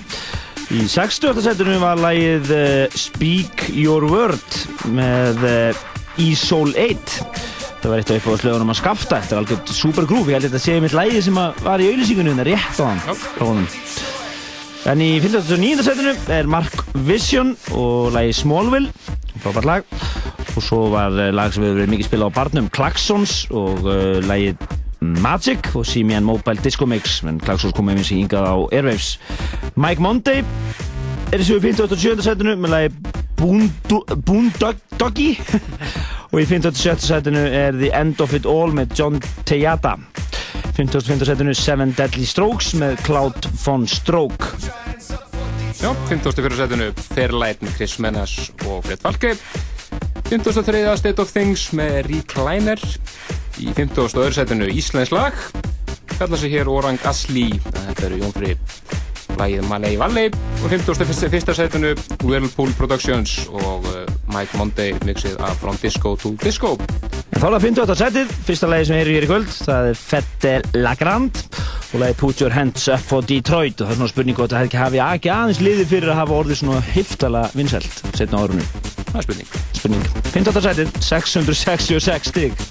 Í 0.70 0.84
60. 0.86 1.40
setinu 1.42 1.80
var 1.82 1.98
lagið 1.98 2.52
uh, 2.54 2.92
Speak 2.94 3.64
Your 3.74 4.06
Word 4.06 4.60
með 4.94 5.40
uh, 5.48 5.88
E-Soul 6.20 6.76
8 6.78 7.59
Það 7.80 7.92
var 7.92 8.02
eitt 8.02 8.10
af 8.12 8.18
uppáðslögunum 8.20 8.72
að 8.74 8.80
skafta 8.82 9.20
Þetta 9.22 9.36
er 9.36 9.40
algjörð 9.40 9.70
super 9.72 10.08
groove 10.08 10.28
Ég 10.28 10.36
held 10.36 10.48
að 10.48 10.50
þetta 10.50 10.64
sé 10.66 10.80
mitt 10.84 10.96
lagið 10.96 11.22
sem 11.26 11.38
var 11.64 11.80
í 11.80 11.88
auðlýsingunum 11.88 12.34
hérna 12.34 12.48
rétt 12.50 12.80
á 12.80 12.84
hann. 12.84 13.62
En 14.90 15.00
í 15.04 15.10
59. 15.20 15.84
setinu 15.84 16.12
er 16.32 16.48
Mark 16.48 16.84
Vision 17.08 17.54
og 17.76 18.12
lagið 18.16 18.36
Smallville 18.40 19.16
frábært 19.40 19.68
lag 19.68 19.94
og 20.56 20.64
svo 20.64 20.80
var 20.92 21.14
uh, 21.16 21.30
lag 21.32 21.54
sem 21.54 21.64
við 21.64 21.78
verið 21.78 21.92
mikið 21.94 22.08
spilað 22.08 22.32
á 22.32 22.36
barnum 22.36 22.68
Klaxons 22.74 23.34
og 23.56 23.86
uh, 23.88 24.18
lagið 24.28 24.60
Magic 25.00 25.70
og 25.78 25.86
Simian 25.88 26.26
Mobile 26.28 26.60
Disco 26.60 26.88
Mix 26.88 27.22
en 27.24 27.40
Klaxons 27.40 27.72
kom 27.76 27.88
með 27.88 28.00
mér 28.00 28.08
sem 28.10 28.20
hingað 28.20 28.48
á 28.52 28.56
Airwaves 28.76 29.14
Mike 29.80 30.04
Monday 30.04 30.44
er 31.32 31.40
í 31.40 31.46
57. 31.48 32.20
setinu 32.26 32.56
með 32.60 32.74
lagi 32.74 33.19
Boondoggy 33.40 35.30
og 36.30 36.36
í 36.38 36.44
57. 36.46 37.06
setinu 37.06 37.40
er 37.40 37.72
The 37.78 37.90
End 37.96 38.20
of 38.20 38.34
It 38.36 38.46
All 38.48 38.74
með 38.76 38.92
John 38.98 39.16
Tejada 39.48 39.96
55. 40.76 41.24
setinu 41.24 41.54
Seven 41.56 41.94
Deadly 41.96 42.26
Strokes 42.28 42.74
með 42.78 43.00
Cloud 43.06 43.48
von 43.64 43.86
Stroke 43.88 44.52
Já, 45.80 45.94
54. 46.10 46.58
setinu 46.58 46.90
Fairlight 47.14 47.64
með 47.64 47.76
Chris 47.78 47.96
Menas 48.04 48.36
og 48.68 48.84
Fred 48.84 49.00
Falke 49.06 49.34
53. 50.28 50.84
State 51.00 51.18
of 51.24 51.32
Things 51.32 51.70
með 51.74 52.02
Recliner 52.10 52.80
í 53.60 53.72
52. 53.72 54.36
setinu 54.36 54.68
Íslands 54.68 55.12
lag 55.14 55.34
kalla 56.20 56.36
sig 56.36 56.52
hér 56.52 56.68
Orang 56.68 57.00
Asli 57.08 57.48
þetta 57.64 58.10
eru 58.10 58.20
Jón 58.20 58.36
Fri 58.36 58.52
lagið 59.40 59.66
Malay 59.70 59.96
Valley 60.00 60.30
og 60.60 60.70
51. 60.70 61.54
setinu 61.56 61.94
Whirlpool 62.22 62.72
Productions 62.78 63.40
og 63.48 63.88
uh, 63.88 64.04
Mike 64.30 64.58
Monday 64.60 64.94
mixið 65.08 65.40
af 65.40 65.56
From 65.62 65.80
Disco 65.82 66.14
to 66.20 66.36
Disco 66.44 66.76
Þá 67.40 67.46
er 67.46 67.54
það 67.54 67.62
58. 67.64 67.94
setið, 67.96 68.32
fyrsta 68.44 68.68
lagi 68.68 68.86
sem 68.88 68.98
eru 69.00 69.12
hér 69.14 69.24
í 69.24 69.28
kvöld, 69.30 69.52
það 69.64 69.86
er 69.88 69.96
Fette 69.96 70.50
Lagrand 70.76 71.38
og 71.94 72.02
lagi 72.02 72.16
Put 72.20 72.42
Your 72.42 72.52
Hands 72.52 72.88
Up 72.92 73.00
for 73.06 73.24
Detroit 73.24 73.80
og 73.80 73.86
það 73.86 73.94
er 73.94 74.00
svona 74.00 74.12
spurning 74.12 74.36
hvort 74.36 74.52
það 74.52 74.76
hefði 74.76 75.00
ekki 75.06 75.32
aðeins 75.32 75.62
liðið 75.64 75.88
fyrir 75.94 76.12
að 76.12 76.20
hafa 76.20 76.36
orðið 76.36 76.60
svona 76.60 76.82
hiftala 76.90 77.46
vinsælt 77.56 78.02
setna 78.18 78.42
á 78.42 78.44
árunum. 78.44 78.68
Það 79.10 79.18
er 79.22 79.26
spurning. 79.28 79.56
Spurning. 79.78 80.06
58. 80.34 80.64
setið, 80.68 80.92
666 81.08 82.30
stig. 82.34 82.64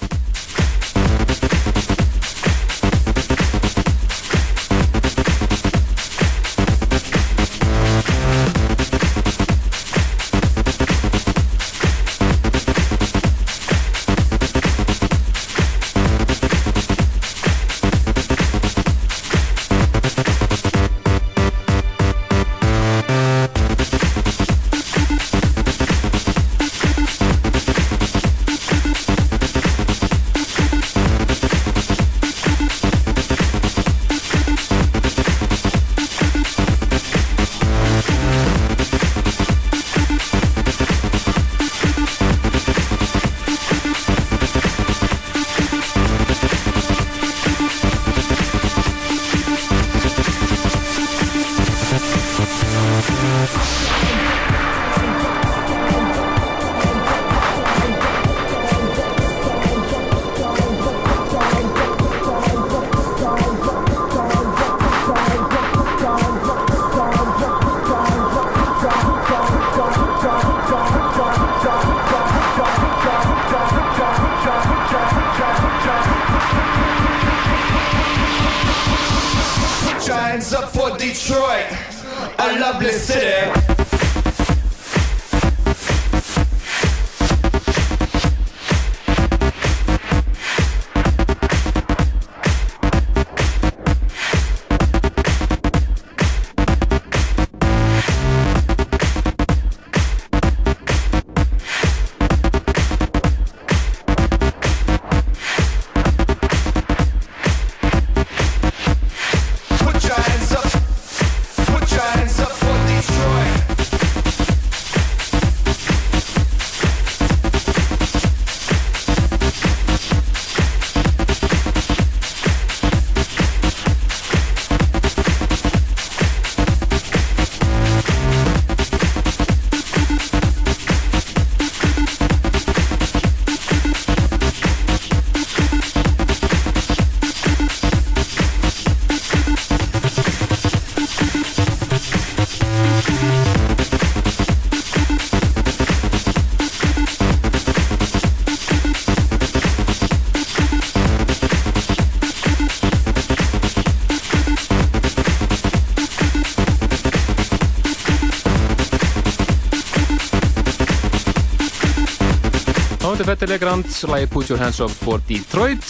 Þá 163.20 163.24
er 163.26 163.28
þetta 163.28 163.36
Fette 163.36 163.48
Legrand, 163.52 163.88
lagi 164.08 164.28
Put 164.32 164.48
Your 164.48 164.62
Hands 164.64 164.78
Up 164.80 164.94
for 164.96 165.20
Detroit. 165.28 165.84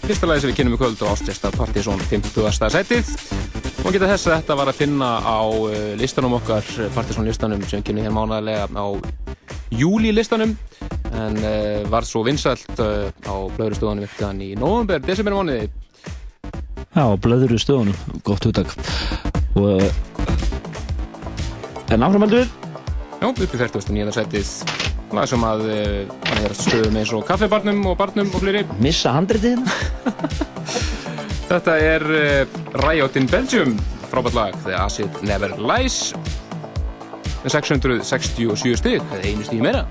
Fyrsta 0.00 0.24
lagi 0.30 0.40
sem 0.40 0.48
við 0.48 0.62
kynum 0.62 0.72
í 0.72 0.78
kvöld 0.80 1.02
og 1.04 1.10
ástjasta 1.12 1.50
Partizón 1.52 2.00
50. 2.08 2.70
setið. 2.72 3.10
Og 3.84 3.92
geta 3.92 4.08
þess 4.08 4.30
að 4.30 4.38
þetta 4.38 4.56
var 4.56 4.70
að 4.72 4.78
finna 4.78 5.10
á 5.20 5.44
uh, 5.44 5.74
listanum 6.00 6.38
okkar, 6.38 6.64
Partizón 6.96 7.28
listanum 7.28 7.60
sem 7.68 7.84
kynum 7.84 8.08
hér 8.08 8.16
mánaðarlega 8.16 8.72
á 8.72 8.96
júli 9.76 10.14
listanum. 10.16 10.56
En 11.12 11.36
uh, 11.44 11.84
var 11.92 12.08
svo 12.08 12.24
vinsælt 12.24 12.72
uh, 12.80 13.12
á 13.28 13.34
blöðuristöðunum 13.60 14.08
viktan 14.08 14.40
í 14.40 14.56
november, 14.56 15.04
desember 15.04 15.36
mánuði. 15.36 15.68
Já, 16.96 17.04
blöður 17.20 17.58
í 17.58 17.60
stöðunum, 17.60 18.20
gott 18.24 18.48
hugtak. 18.48 18.72
Og, 19.52 19.84
eh, 19.84 19.92
en 21.92 22.08
áframaldur? 22.08 22.48
Já, 23.20 23.28
upp 23.28 23.44
í 23.44 23.52
49. 23.52 24.16
setið. 24.16 24.69
Lag 25.10 25.26
sem 25.26 25.42
að 25.42 25.64
uh, 25.66 26.12
hann 26.28 26.44
er 26.46 26.52
stöðum 26.54 26.98
eins 27.00 27.10
og 27.16 27.24
kaffibarnum 27.26 27.80
og 27.90 27.96
barnum 27.98 28.30
og 28.30 28.44
fleiri. 28.44 28.62
Missa 28.82 29.10
handritið 29.16 29.64
Þetta 31.50 31.74
er 31.82 32.04
uh, 32.06 32.60
Riot 32.84 33.18
in 33.18 33.26
Belgium, 33.30 33.74
frábært 34.12 34.38
lag, 34.38 34.60
The 34.62 34.76
Acid 34.78 35.18
Never 35.26 35.56
Lies. 35.58 36.12
Með 37.40 37.56
667 37.56 38.78
stig, 38.78 39.02
eða 39.02 39.24
einu 39.26 39.48
stig 39.48 39.64
meira. 39.64 39.82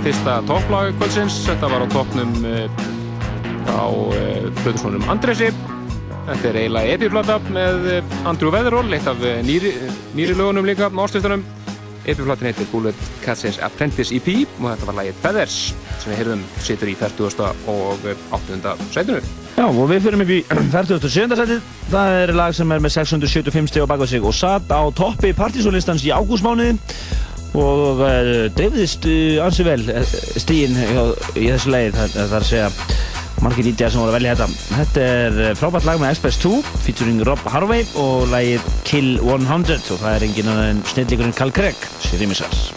Fyrsta 0.00 0.38
topplag 0.48 0.94
kvöldsins. 0.96 1.42
Þetta 1.46 1.68
var 1.72 1.84
á 1.84 1.86
toppnum 1.92 2.32
uh, 2.48 2.66
á 3.68 3.86
uh, 3.86 4.46
Plötusónum 4.62 5.04
Andresi. 5.12 5.50
Þetta 6.28 6.48
er 6.52 6.58
eiginlega 6.62 6.94
epiplata 6.96 7.38
með 7.52 7.88
uh, 7.98 8.14
Andrew 8.30 8.52
Weatherall, 8.54 8.92
eitt 8.94 9.10
af 9.10 9.20
nýri, 9.44 9.74
nýri 10.16 10.38
lögunum 10.38 10.68
líka 10.68 10.88
á 10.88 10.92
áslistanum. 10.92 11.44
Epiplatin 12.02 12.48
heitir 12.50 12.66
Bullet 12.72 12.98
Catches 13.22 13.60
Apprentice 13.62 14.14
EP 14.16 14.26
og 14.58 14.72
þetta 14.72 14.88
var 14.88 14.98
lagið 14.98 15.20
Feathers 15.22 15.58
sem 16.02 16.10
við 16.10 16.18
heyrðum 16.18 16.42
situr 16.64 16.90
í 16.90 16.96
40. 16.98 17.52
og 17.70 18.08
8. 18.34 18.74
sætinu. 18.90 19.20
Já, 19.52 19.66
og 19.68 19.84
við 19.90 20.06
fyrir 20.06 20.24
upp 20.24 20.32
í 20.32 20.40
47. 20.74 21.36
setið. 21.38 21.70
Það 21.92 22.16
er 22.22 22.32
lag 22.34 22.56
sem 22.56 22.74
er 22.74 22.82
með 22.82 22.94
675 22.96 23.70
stíð 23.70 23.86
á 23.86 23.92
baka 23.92 24.08
sig 24.10 24.24
og 24.24 24.34
satt 24.34 24.72
á 24.72 24.82
toppi 24.96 25.30
partysólistans 25.36 26.02
í 26.08 26.10
ágústmánuði 26.10 26.74
og 27.58 28.02
dreifðist 28.56 29.08
uh, 29.08 29.42
ansi 29.44 29.66
vel 29.66 29.82
uh, 29.92 30.14
stíðin 30.40 30.78
í 31.36 31.50
þessu 31.50 31.72
lagi. 31.72 31.92
Er 31.92 32.36
að 32.38 32.48
segja 32.48 32.70
margir 33.42 33.68
ídjar 33.72 33.92
sem 33.92 34.02
voru 34.02 34.12
að 34.12 34.18
velja 34.20 34.36
þetta. 34.38 34.76
Þetta 34.78 35.06
er 35.08 35.40
uh, 35.40 35.50
frábært 35.58 35.88
lag 35.88 36.02
með 36.02 36.14
Express 36.14 36.42
2 36.44 36.54
featuring 36.86 37.24
Rob 37.28 37.42
Harvey 37.52 37.86
og 38.00 38.30
lagið 38.32 38.70
Kill 38.88 39.16
100 39.20 39.92
og 39.92 40.04
það 40.04 40.14
er 40.14 40.28
engin 40.28 40.52
annan 40.52 40.76
en 40.76 40.86
snillíkurinn 40.94 41.36
Carl 41.36 41.54
Craig, 41.54 41.90
sér 42.06 42.24
í 42.24 42.30
misars. 42.32 42.71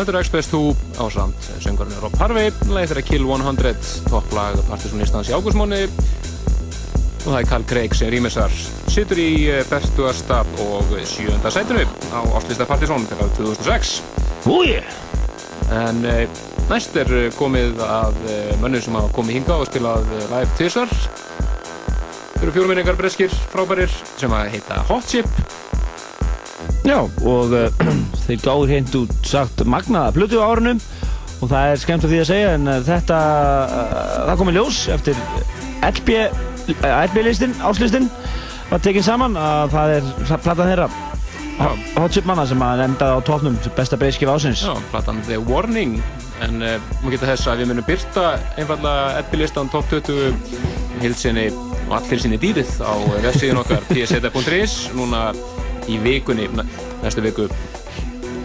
Þetta 0.00 0.14
er 0.14 0.16
Express 0.22 0.48
2 0.48 0.58
ásand 1.04 1.48
söngurinn 1.60 1.98
Rob 2.00 2.14
Harvey, 2.16 2.48
lagið 2.72 2.94
þeirra 2.94 3.02
Kill 3.04 3.26
100 3.28 3.90
topplag 4.06 4.56
Partisan 4.70 5.02
í 5.04 5.34
ágústmóni 5.36 5.80
og 5.90 7.26
það 7.26 7.36
er 7.36 7.48
Carl 7.50 7.66
Craig 7.68 7.96
sem 7.98 8.08
rýmisar 8.08 8.54
situr 8.88 9.20
í 9.20 9.28
eh, 9.52 9.60
40. 9.68 10.56
og 10.64 10.96
7. 11.04 11.36
sætinu 11.52 11.84
á 12.16 12.20
áslista 12.32 12.64
Partisan 12.64 13.04
árið 13.12 13.36
2006 13.42 13.92
Úi! 14.48 14.80
En 15.68 16.00
e, 16.08 16.16
næst 16.72 16.96
er 16.96 17.12
eh, 17.26 17.30
komið 17.36 17.84
að 17.84 18.16
e, 18.24 18.42
mönnum 18.64 18.80
sem 18.80 18.96
hafa 18.96 19.12
komið 19.20 19.42
hinga 19.42 19.60
og 19.60 19.68
spilað 19.68 20.08
eh, 20.16 20.28
live 20.32 20.56
tvisar 20.56 20.96
Þeir 22.38 22.46
eru 22.46 22.56
fjórminningar 22.56 22.96
breskir 22.96 23.36
frábærir 23.52 23.92
sem 24.16 24.32
að 24.32 24.54
heita 24.56 24.80
Hot 24.88 25.12
Chip 25.12 25.59
Já, 26.86 26.96
og 27.04 27.52
uh, 27.52 27.68
þeir 28.24 28.40
gáður 28.40 28.70
hreint 28.70 28.94
út 28.96 29.12
sagt 29.28 29.64
magnaða 29.68 30.14
plötu 30.16 30.40
á 30.40 30.48
árunum 30.48 30.80
og 31.40 31.50
það 31.50 31.72
er 31.72 31.82
skemmt 31.82 32.06
af 32.06 32.12
því 32.12 32.20
að 32.22 32.30
segja 32.30 32.54
en 32.56 32.70
uh, 32.70 32.78
þetta, 32.86 33.18
uh, 33.66 34.14
það 34.30 34.40
komið 34.40 34.58
ljós 34.58 34.80
eftir 34.96 35.20
LB, 35.90 36.16
uh, 36.78 36.88
LB 37.04 37.22
listin, 37.26 37.54
áslistin 37.60 38.08
var 38.70 38.82
tekinn 38.84 39.04
saman 39.04 39.36
að 39.40 39.76
það 39.76 39.94
er 39.98 40.10
platan 40.32 40.70
þeirra 40.70 40.90
Hot 41.60 42.14
Chip 42.14 42.24
Manna 42.24 42.46
sem 42.48 42.62
að 42.64 42.86
endaði 42.86 43.20
á 43.20 43.20
sem 43.60 43.74
besta 43.76 43.98
breyskif 44.00 44.30
ásins 44.32 44.64
Já, 44.64 44.72
platan 44.92 45.20
The 45.28 45.36
Warning 45.44 45.98
en 46.40 46.62
uh, 46.64 46.78
maður 47.02 47.18
geta 47.18 47.32
þess 47.34 47.50
að 47.52 47.60
við 47.60 47.72
munum 47.74 47.88
byrta 47.88 48.26
einfallega 48.56 49.18
eppilistan 49.20 49.68
top 49.72 49.84
20 49.92 50.32
hilsinni 51.04 51.50
og 51.90 51.96
allir 51.98 52.22
sinni 52.22 52.40
dýrið 52.40 52.78
á 52.80 52.96
vefsíðun 53.26 53.60
okkar 53.64 53.84
pseta.is 53.90 54.86
núna 54.96 55.28
í 55.88 55.98
vikunni 56.02 56.48
næ- 56.52 56.66
næstu 57.04 57.22
viku. 57.24 57.48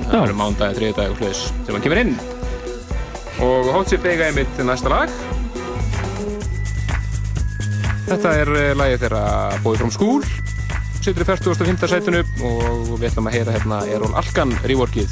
Það 0.06 0.20
verður 0.22 0.38
mándagi, 0.40 0.78
þriðdag 0.80 1.12
og 1.12 1.18
hlutis 1.20 1.42
sem 1.66 1.74
hann 1.76 1.84
kemur 1.84 2.02
inn. 2.04 2.16
Og 3.44 3.72
Hot 3.74 3.90
Chip 3.92 4.06
eiga 4.08 4.30
einmitt 4.30 4.58
næsta 4.64 4.90
lag. 4.94 5.10
Þetta 8.06 8.34
er 8.38 8.52
uh, 8.54 8.74
lagið 8.78 9.02
þeirra 9.06 9.24
Boy 9.66 9.76
From 9.82 9.92
School. 9.92 10.22
Situr 11.02 11.22
í 11.22 11.28
45. 11.28 11.90
sætinu 11.90 12.22
og 12.46 12.96
við 13.00 13.10
ætlum 13.12 13.28
að 13.30 13.36
heyra 13.38 13.54
hérna 13.58 13.82
Erol 13.94 14.14
Alkan 14.18 14.54
reworkið 14.66 15.10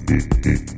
Thank. 0.10 0.69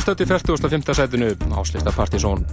Við 0.00 0.06
stödd 0.06 0.22
í 0.24 0.26
45. 0.30 0.94
sætinu 0.96 1.26
áslista 1.60 1.92
Partizón. 1.92 2.46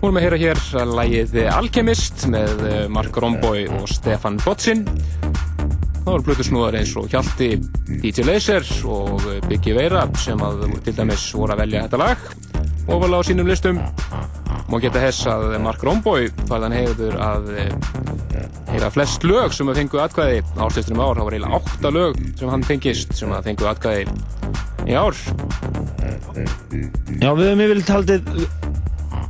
Hún 0.00 0.10
með 0.10 0.16
að 0.16 0.24
heyra 0.24 0.38
hér 0.40 0.60
að 0.80 0.94
lægið 0.98 1.36
Alchemist 1.52 2.24
með 2.32 2.64
eh, 2.66 2.80
Mark 2.90 3.14
Romboy 3.14 3.68
og 3.76 3.84
Stefan 3.86 4.40
Botsin. 4.42 4.82
Það 4.88 6.08
voru 6.08 6.26
blutusnúðar 6.26 6.80
eins 6.80 6.96
og 6.98 7.06
Hjalti, 7.12 7.52
DJ 8.02 8.26
Laser 8.26 8.66
og 8.90 9.22
eh, 9.30 9.38
Biggie 9.46 9.76
Veira 9.78 10.02
sem 10.18 10.42
að 10.42 10.64
voru 10.64 10.82
til 10.82 10.96
dæmis 10.98 11.28
voru 11.38 11.54
að 11.54 11.62
velja 11.62 11.84
þetta 11.86 12.02
lag 12.02 12.26
ofalega 12.88 13.22
á 13.22 13.28
sínum 13.28 13.46
listum. 13.46 13.78
Má 14.68 14.80
geta 14.82 15.04
hess 15.04 15.30
að 15.30 15.60
Mark 15.62 15.86
Romboy 15.86 16.26
færðan 16.50 16.74
hefur 16.74 17.20
að 17.22 17.52
eh, 17.54 17.70
heyra 18.72 18.90
flest 18.90 19.22
lög 19.30 19.54
sem 19.54 19.70
að 19.70 19.84
fengu 19.84 20.02
atkvæði 20.02 20.42
áslistunum 20.58 21.06
ár. 21.06 21.20
Það 21.20 21.28
var 21.30 21.38
eiginlega 21.38 21.62
átta 21.62 21.94
lög 22.00 22.18
sem 22.34 22.50
hann 22.56 22.66
fengist 22.66 23.14
sem 23.22 23.30
að 23.30 23.52
fengu 23.52 23.70
atkvæði 23.70 24.08
í 24.88 24.98
ár. 24.98 25.37
Já, 27.18 27.30
við 27.34 27.46
höfum 27.48 27.64
yfirleitt 27.64 27.94
haldið 27.94 28.32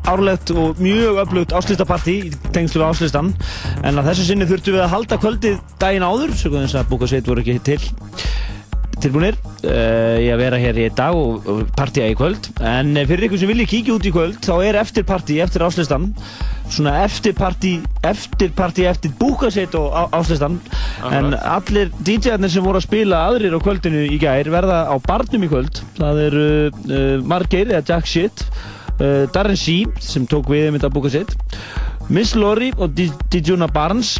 árlegt 0.08 0.50
og 0.56 0.80
mjög 0.80 1.20
öflugt 1.22 1.52
áslistapartí 1.52 2.14
í 2.28 2.32
tengslu 2.54 2.80
við 2.80 2.88
áslistan 2.88 3.30
en 3.84 4.00
að 4.00 4.10
þessu 4.10 4.28
sinni 4.30 4.48
þurftum 4.48 4.78
við 4.78 4.84
að 4.86 4.92
halda 4.94 5.20
kvöldið 5.20 5.58
daginn 5.82 6.06
áður 6.06 6.34
svo 6.38 6.52
að 6.56 6.88
búkasveit 6.92 7.28
voru 7.28 7.44
ekki 7.44 7.58
til 7.68 7.80
tilbúinir 9.02 9.36
uh, 9.38 10.18
í 10.20 10.28
að 10.32 10.40
vera 10.42 10.60
hér 10.60 10.78
í 10.82 10.86
dag 10.96 11.16
og, 11.16 11.46
og 11.48 11.64
partíja 11.78 12.10
í 12.10 12.16
kvöld. 12.18 12.50
En 12.60 12.96
eh, 12.96 13.06
fyrir 13.08 13.28
ykkur 13.28 13.40
sem 13.42 13.50
vilji 13.50 13.68
kíkja 13.70 13.96
út 13.96 14.06
í 14.08 14.12
kvöld 14.14 14.38
þá 14.44 14.54
er 14.66 14.78
eftirpartí 14.82 15.38
eftir 15.44 15.64
áslistan 15.66 16.10
svona 16.68 16.98
eftirpartí 17.06 17.78
eftirpartí 18.04 18.84
eftir 18.90 19.14
búkasveit 19.20 19.72
og 19.78 19.88
á, 19.88 20.02
áslistan 20.18 20.58
en 21.08 21.32
allir 21.38 21.88
DJ-arnir 22.04 22.52
sem 22.52 22.64
voru 22.64 22.80
að 22.80 22.88
spila 22.88 23.22
aðrir 23.30 23.56
á 23.56 23.60
kvöldinu 23.64 24.02
í 24.10 24.18
gær 24.20 24.50
verða 24.52 24.82
á 24.92 24.94
barnum 25.06 25.46
í 25.46 25.48
kvöld. 25.48 25.80
Það 25.96 26.20
eru 26.26 26.46
uh, 26.68 27.14
Margeir 27.24 27.72
eða 27.72 27.86
Jack 27.88 28.10
Shit 28.10 28.44
uh, 29.00 29.24
Darren 29.32 29.56
C 29.56 29.80
sem 30.04 30.26
tók 30.28 30.50
við 30.52 30.68
um 30.68 30.76
þetta 30.78 30.92
búka 30.92 31.12
sitt 31.14 31.32
Miss 32.08 32.34
Lori 32.36 32.70
og 32.78 32.94
Di- 32.96 33.12
Dijuna 33.32 33.68
Barnes 33.68 34.16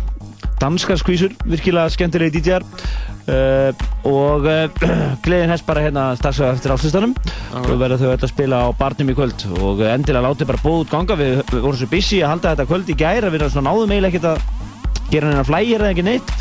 danskar 0.59 0.99
skvísur, 1.01 1.35
virkilega 1.49 1.91
skemmtilegi 1.93 2.41
DJ-ar 2.43 2.65
uh, 2.65 3.87
og 4.09 4.47
uh, 4.49 4.87
gleðin 5.25 5.53
hess 5.53 5.67
bara 5.67 5.85
hérna 5.87 6.07
strax 6.19 6.41
eftir 6.47 6.75
áslistanum 6.75 7.15
og 7.63 7.75
verða 7.81 8.01
þau 8.01 8.13
að 8.13 8.29
spila 8.33 8.63
á 8.67 8.69
barnum 8.79 9.13
í 9.13 9.17
kvöld. 9.19 9.47
Og 9.59 9.83
uh, 9.83 9.91
endilega 9.93 10.27
látið 10.27 10.51
bara 10.53 10.63
bóð 10.65 10.85
út 10.85 10.95
ganga. 10.95 11.19
Við, 11.19 11.43
við 11.53 11.67
vorum 11.67 11.81
svo 11.81 11.91
busy 11.93 12.23
að 12.23 12.35
halda 12.35 12.55
þetta 12.55 12.71
kvöld 12.71 12.91
í 12.91 12.99
gær 12.99 13.29
að 13.29 13.35
við 13.35 13.43
erum 13.43 13.55
svona 13.57 13.73
náðum 13.73 13.95
eiginlega 13.95 14.15
ekkert 14.15 14.31
að 14.33 15.13
gera 15.13 15.31
neina 15.31 15.47
flægir 15.49 15.85
eða 15.85 15.93
ekki 15.95 16.09
neitt. 16.09 16.35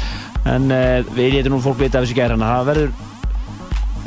En 0.47 0.71
uh, 0.71 1.13
við 1.17 1.37
getum 1.37 1.57
nú 1.57 1.61
fólk 1.65 1.81
vita 1.83 1.99
af 1.99 2.07
þessu 2.07 2.17
gær 2.17 2.33
þannig 2.35 2.49
að 2.49 2.57
það 2.57 2.71
verður 2.73 2.95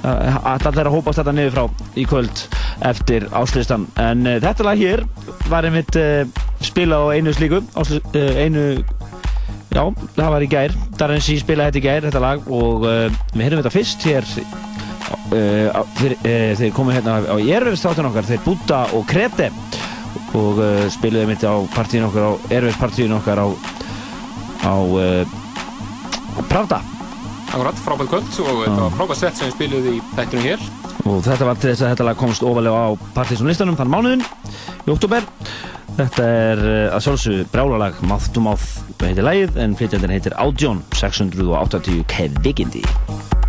að 0.00 0.66
allir 0.70 0.88
að 0.88 0.94
hópast 0.94 1.20
þetta 1.20 1.32
niður 1.36 1.56
frá 1.56 1.88
í 2.00 2.04
kvöld 2.08 2.42
eftir 2.88 3.26
áslistan 3.36 3.84
en 4.00 4.24
uh, 4.24 4.38
þetta 4.40 4.64
lag 4.64 4.80
hér 4.80 5.02
var 5.50 5.68
einmitt 5.68 5.98
uh, 6.00 6.22
spilað 6.64 7.04
á 7.04 7.08
einu 7.18 7.34
slíku 7.36 7.60
uh, 7.60 8.40
einu 8.40 8.64
já, 9.70 9.82
það 10.16 10.30
var 10.34 10.44
í 10.46 10.50
gær. 10.50 10.74
Darren 11.00 11.22
C 11.24 11.36
spilaði 11.40 11.70
þetta 11.70 11.80
í 11.80 11.84
gær, 11.86 12.06
þetta 12.08 12.22
lag 12.24 12.48
og 12.50 12.86
uh, 12.88 13.20
við 13.34 13.44
heyrum 13.46 13.60
þetta 13.62 13.72
fyrst 13.74 14.06
hér 14.08 14.26
uh, 14.34 15.68
á- 15.74 15.86
fyrir, 15.98 16.16
uh, 16.24 16.52
þeir 16.60 16.74
komu 16.76 16.94
hérna 16.94 17.18
á 17.24 17.36
Erfis 17.40 17.84
þáttun 17.86 18.10
okkar, 18.10 18.28
þeir 18.30 18.42
Búta 18.46 18.82
og 18.98 19.06
Krete 19.10 19.50
og 20.38 20.60
spiluðu 20.94 21.24
einmitt 21.24 21.42
á 21.42 21.54
partíin 21.74 22.04
okkar 22.06 22.28
á 22.30 22.32
Erfis 22.54 22.76
partíin 22.78 23.14
okkar 23.16 23.40
á 23.42 23.46
á 24.66 24.74
Pravda. 26.50 26.78
Akkurat, 27.50 27.78
frábært 27.82 28.10
kvöld 28.12 28.28
og 28.46 28.60
þetta 28.62 28.76
var 28.84 28.92
frábært 28.94 29.18
sett 29.18 29.38
sem 29.40 29.48
við 29.50 29.56
spiluðum 29.56 29.96
í 29.98 30.02
þættunum 30.14 30.44
hér. 30.46 30.62
Og 31.06 31.24
þetta 31.24 31.48
var 31.48 31.58
til 31.60 31.70
þess 31.72 31.84
að 31.84 31.92
þetta 31.94 32.08
lag 32.10 32.20
komst 32.20 32.46
ofalega 32.46 32.84
á 32.84 32.88
partysónlistanum 33.16 33.78
þann 33.78 33.92
mánuðin 33.94 34.24
í 34.86 34.92
oktober 34.92 35.26
þetta 35.96 36.28
er 36.28 36.64
eh, 36.64 36.86
að 36.94 37.04
sjálfsögðu 37.06 37.48
brálalag 37.54 38.00
Mouth 38.06 38.30
to 38.34 38.44
Mouth 38.44 38.78
heitir 39.00 39.26
lagið 39.26 39.60
en 39.64 39.76
flytjandinn 39.78 40.16
heitir 40.16 40.36
Audion 40.40 40.84
680 41.00 42.04
Kevigindi 42.10 42.84
Thank 42.84 43.39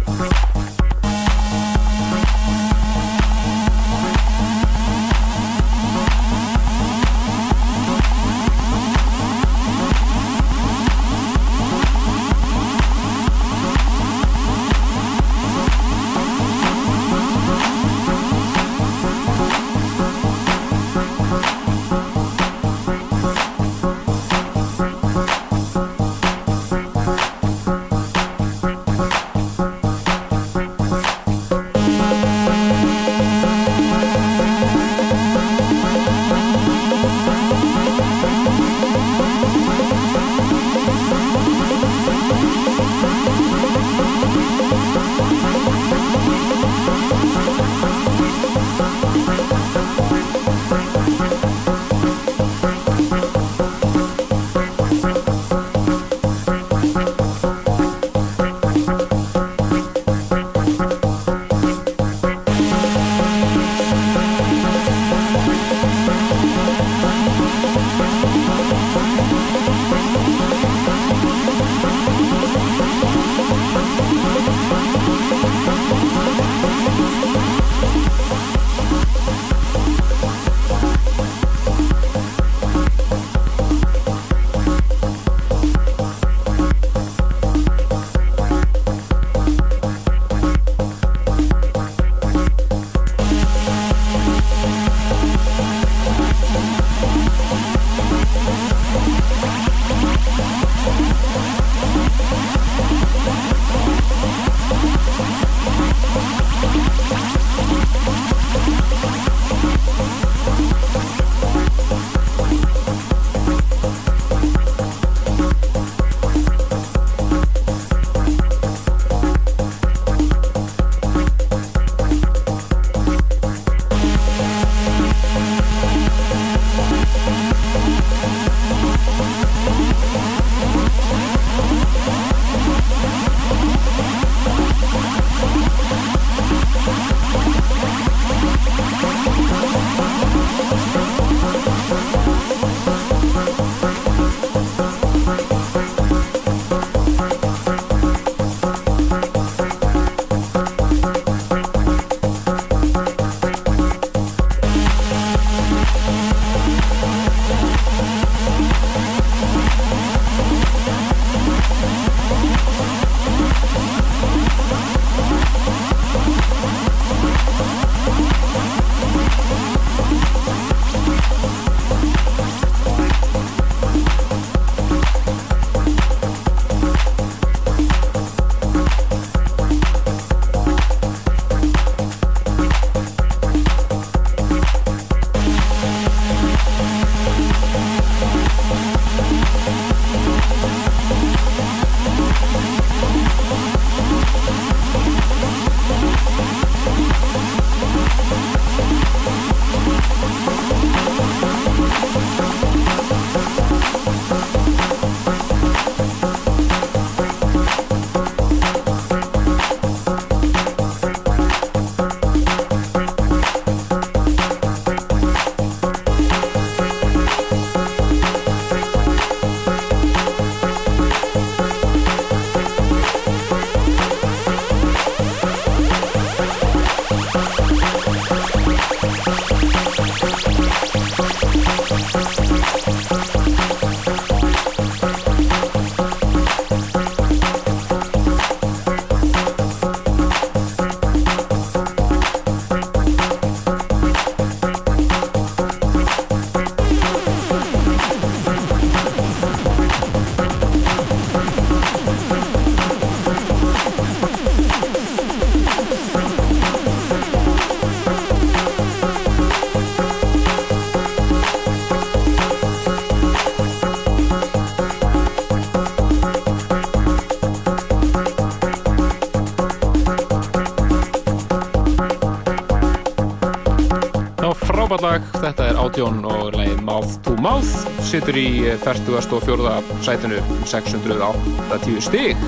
Átjón 276.02 276.24
og 276.26 276.56
lagið 276.58 276.80
Mouth 276.82 277.20
to 277.22 277.36
Mouth 277.38 277.84
situr 278.02 278.34
í 278.34 278.64
44. 278.82 279.74
sætinu 280.02 280.40
um 280.42 280.64
680 280.66 282.00
stig 282.02 282.40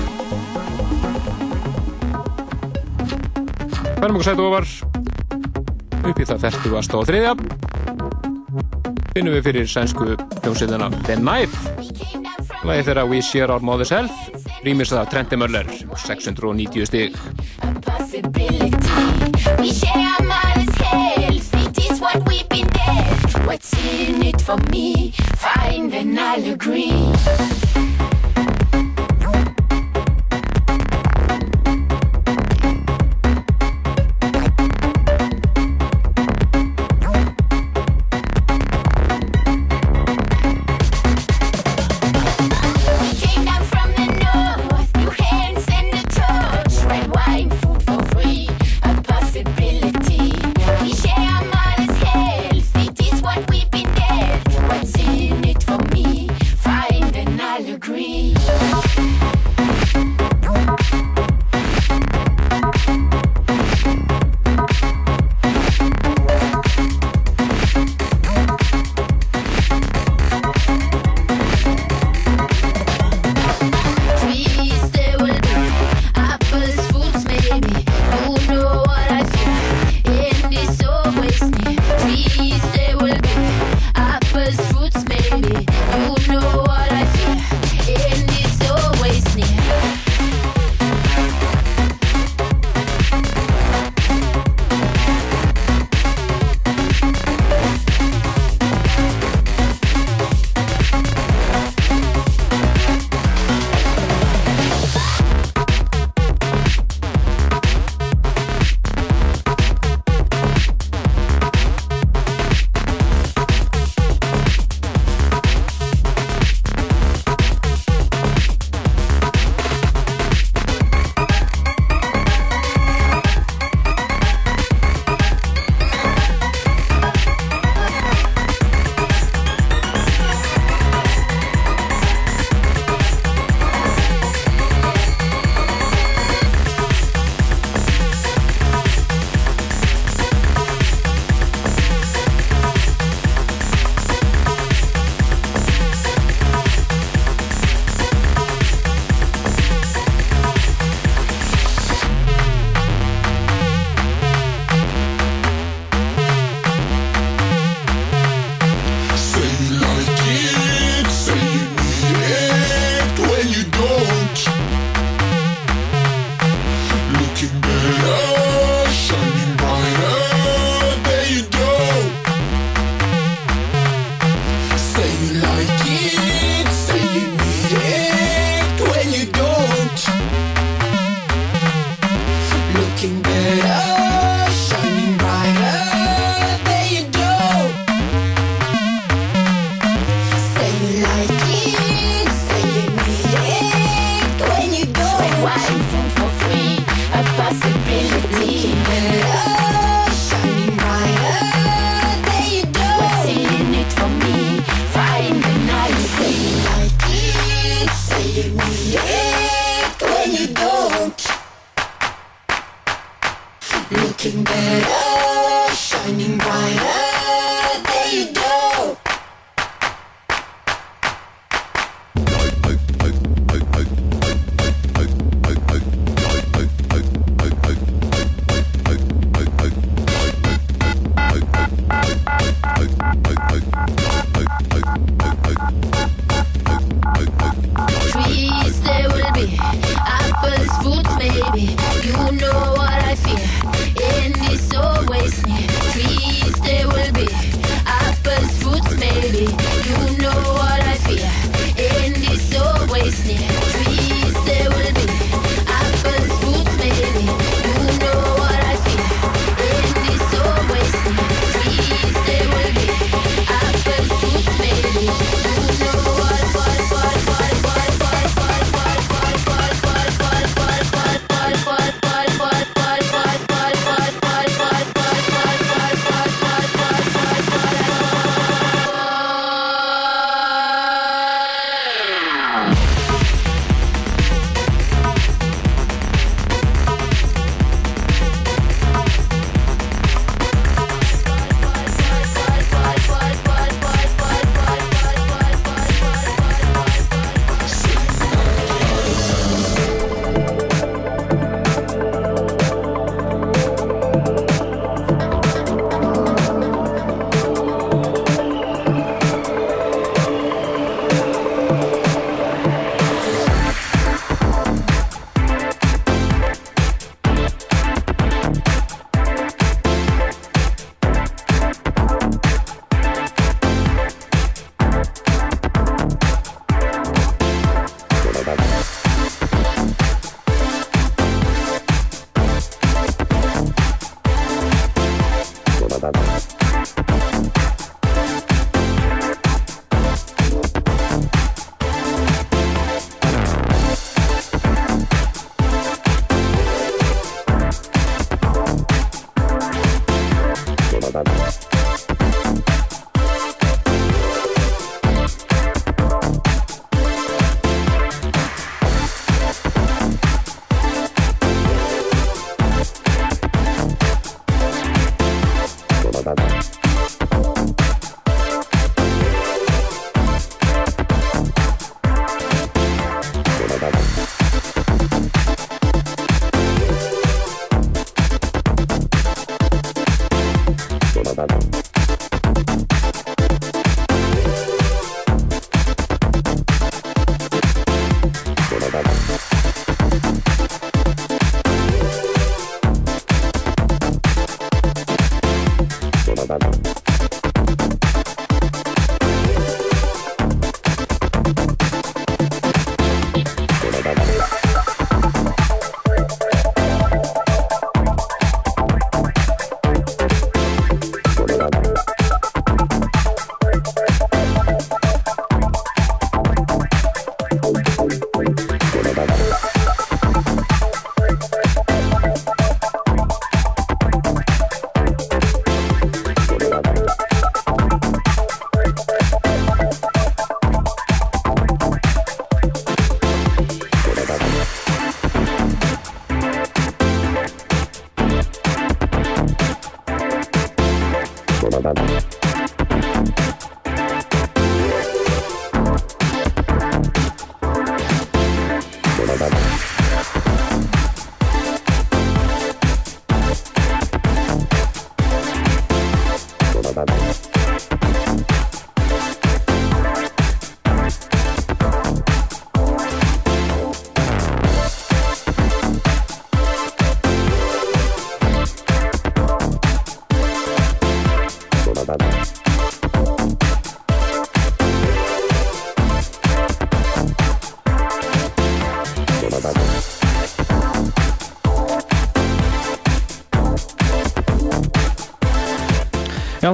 Færum 4.00 4.18
okkur 4.18 4.26
sætu 4.26 4.48
ofar 4.48 4.66
upp 6.02 6.18
í 6.18 6.26
það 6.26 6.42
43. 6.42 7.30
finnum 9.14 9.38
við 9.38 9.46
fyrir 9.46 9.70
sænsku 9.70 10.10
hljómsveitina 10.18 10.90
The 11.06 11.20
Knife 11.22 11.54
lagið 12.66 12.90
þeirra 12.90 13.06
We 13.06 13.22
Share 13.22 13.54
Our 13.54 13.62
Mother's 13.62 13.94
Health 13.94 14.18
rýmis 14.66 14.90
það 14.90 15.14
Trenti 15.14 15.38
Möller 15.38 15.70
690 16.08 16.90
stig 16.90 17.22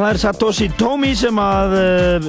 það 0.01 0.11
er 0.15 0.19
Satoshi 0.23 0.67
Tomi 0.81 1.11
sem 1.19 1.39
að 1.41 1.75
uh, 1.77 2.29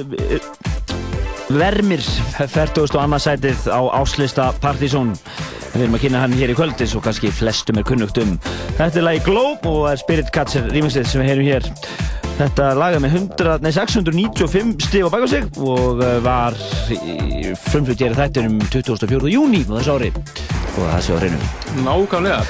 vermir 1.52 2.02
40. 2.36 2.82
og 2.84 3.00
annarsætið 3.00 3.66
á 3.72 3.80
áslista 4.00 4.50
Partizón 4.60 5.14
Við 5.72 5.86
erum 5.86 5.96
að 5.96 6.02
kynna 6.02 6.20
hann 6.20 6.34
hér 6.36 6.50
í 6.52 6.56
kvöld 6.56 6.80
eins 6.84 6.92
og 6.98 7.04
kannski 7.06 7.30
flestum 7.32 7.78
er 7.80 7.86
kunnugt 7.88 8.18
um. 8.20 8.34
Þetta 8.76 8.98
er 9.00 9.06
lagi 9.06 9.22
Globe 9.24 9.70
og 9.70 9.86
er 9.88 10.00
Spirit 10.02 10.28
Catcher 10.34 10.66
remixið 10.68 11.06
sem 11.08 11.22
við 11.22 11.30
heyrum 11.30 11.48
hér. 11.48 11.68
Þetta 12.36 12.66
lag 12.76 12.96
er 12.96 13.00
með 13.00 13.16
100, 13.22 13.64
nei, 13.64 13.70
695 13.72 14.74
stig 14.84 15.06
á 15.06 15.08
bak 15.12 15.24
á 15.24 15.28
sig 15.32 15.48
og 15.56 16.02
uh, 16.04 16.18
var 16.24 16.58
frumflutt 17.70 18.04
hér 18.04 18.12
í 18.12 18.18
þættinum 18.20 18.60
24. 18.68 19.32
júni 19.32 19.62
á 19.64 19.72
þessu 19.78 19.96
ári 19.96 20.12
og 20.12 20.82
það 20.82 21.00
sé 21.06 21.16
á 21.16 21.20
hreinu. 21.22 21.40
Nákvæmlega. 21.86 22.42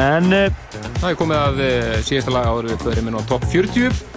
En 0.00 0.32
uh, 0.32 0.62
Það 1.02 1.10
er 1.10 1.16
komið 1.18 1.40
að 1.42 1.62
síðasta 2.06 2.32
lag 2.32 2.48
áður 2.48 2.72
við 2.72 2.82
förum 2.86 3.08
inn 3.10 3.20
á 3.20 3.22
top 3.28 3.44
40. 3.50 4.11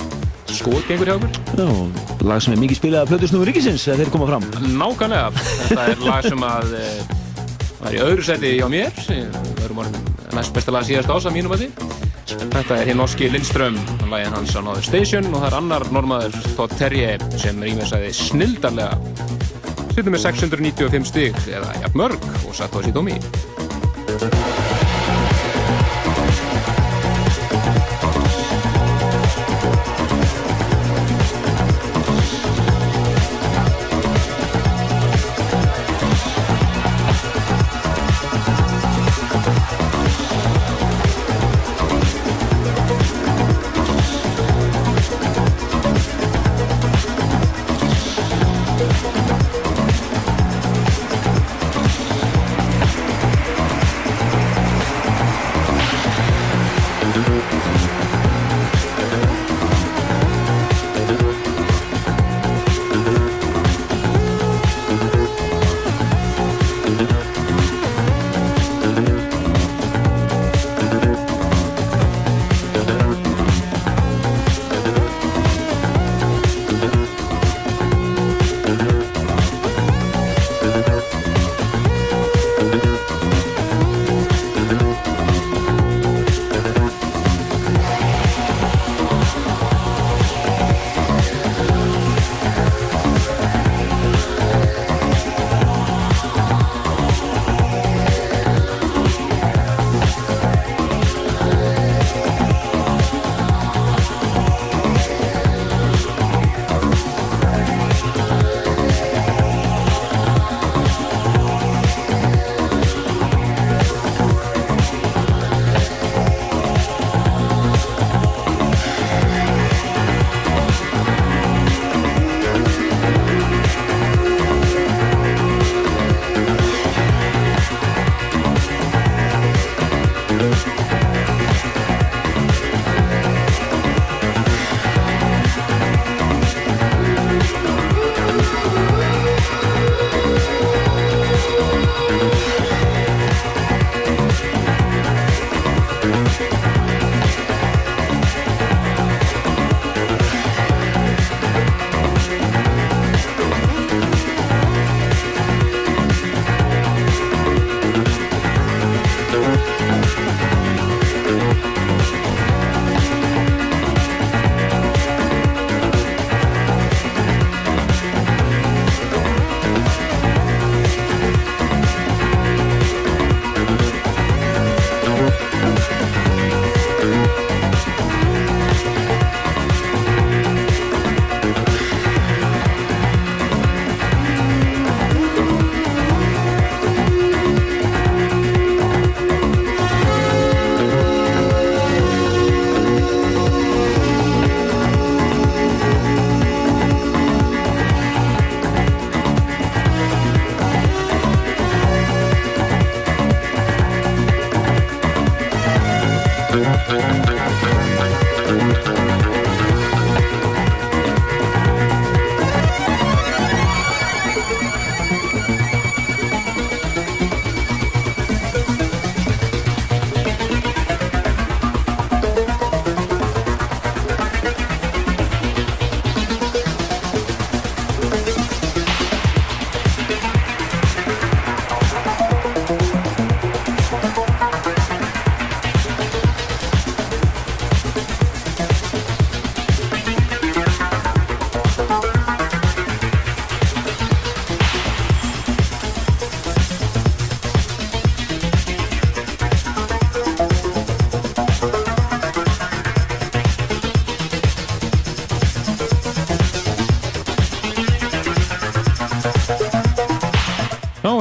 Skot 0.66 0.88
gengur 0.90 1.06
hjá 1.06 1.14
okkur. 1.20 1.30
já, 1.62 2.26
lag 2.26 2.40
sem 2.42 2.54
er 2.56 2.58
mikið 2.58 2.78
spilað 2.80 3.04
af 3.04 3.10
Plötusnúður 3.12 3.50
Ríkisins 3.52 3.84
þegar 3.86 4.00
þeir 4.00 4.10
koma 4.16 4.30
fram. 4.32 4.46
Nákvæmlega. 4.80 5.44
Þetta 5.68 5.84
er 5.92 6.02
lag 6.02 6.26
sem 6.26 6.46
að 6.48 6.74
uh, 6.80 7.12
var 7.84 7.94
í 7.94 8.00
öðru 8.02 8.26
seti 8.26 8.54
hjá 8.56 8.66
mér. 8.74 8.98
Við 9.06 9.62
erum 9.68 9.84
orðin 9.84 10.10
næst 10.34 10.58
besta 10.58 10.74
lag 10.74 10.88
síðast 10.90 11.14
ás 11.14 11.30
að 11.30 11.38
mínum 11.38 11.54
að 11.54 11.68
því. 11.68 11.70
Þetta 12.56 12.80
er 12.80 12.90
hinn 12.90 12.98
norski 12.98 13.30
Lindström, 13.30 13.78
lagin 14.10 14.34
hans 14.40 14.58
á 14.58 14.60
Another 14.64 14.90
Station 14.90 15.30
og 15.36 15.38
það 15.38 15.50
er 15.52 15.60
annar 15.62 15.86
normaður 15.94 16.42
Todd 16.58 16.74
Terje 16.82 17.14
sem 17.38 17.62
rýmisaði 17.62 18.10
snildarlega. 18.26 18.98
Sittum 19.94 20.18
með 20.18 20.26
695 20.32 21.12
stig 21.14 21.44
eða 21.46 21.78
jafn 21.84 22.02
mörg 22.08 22.32
og 22.42 22.58
satt 22.58 22.74
á 22.74 22.82
þessi 22.82 22.98
dómi. 22.98 23.22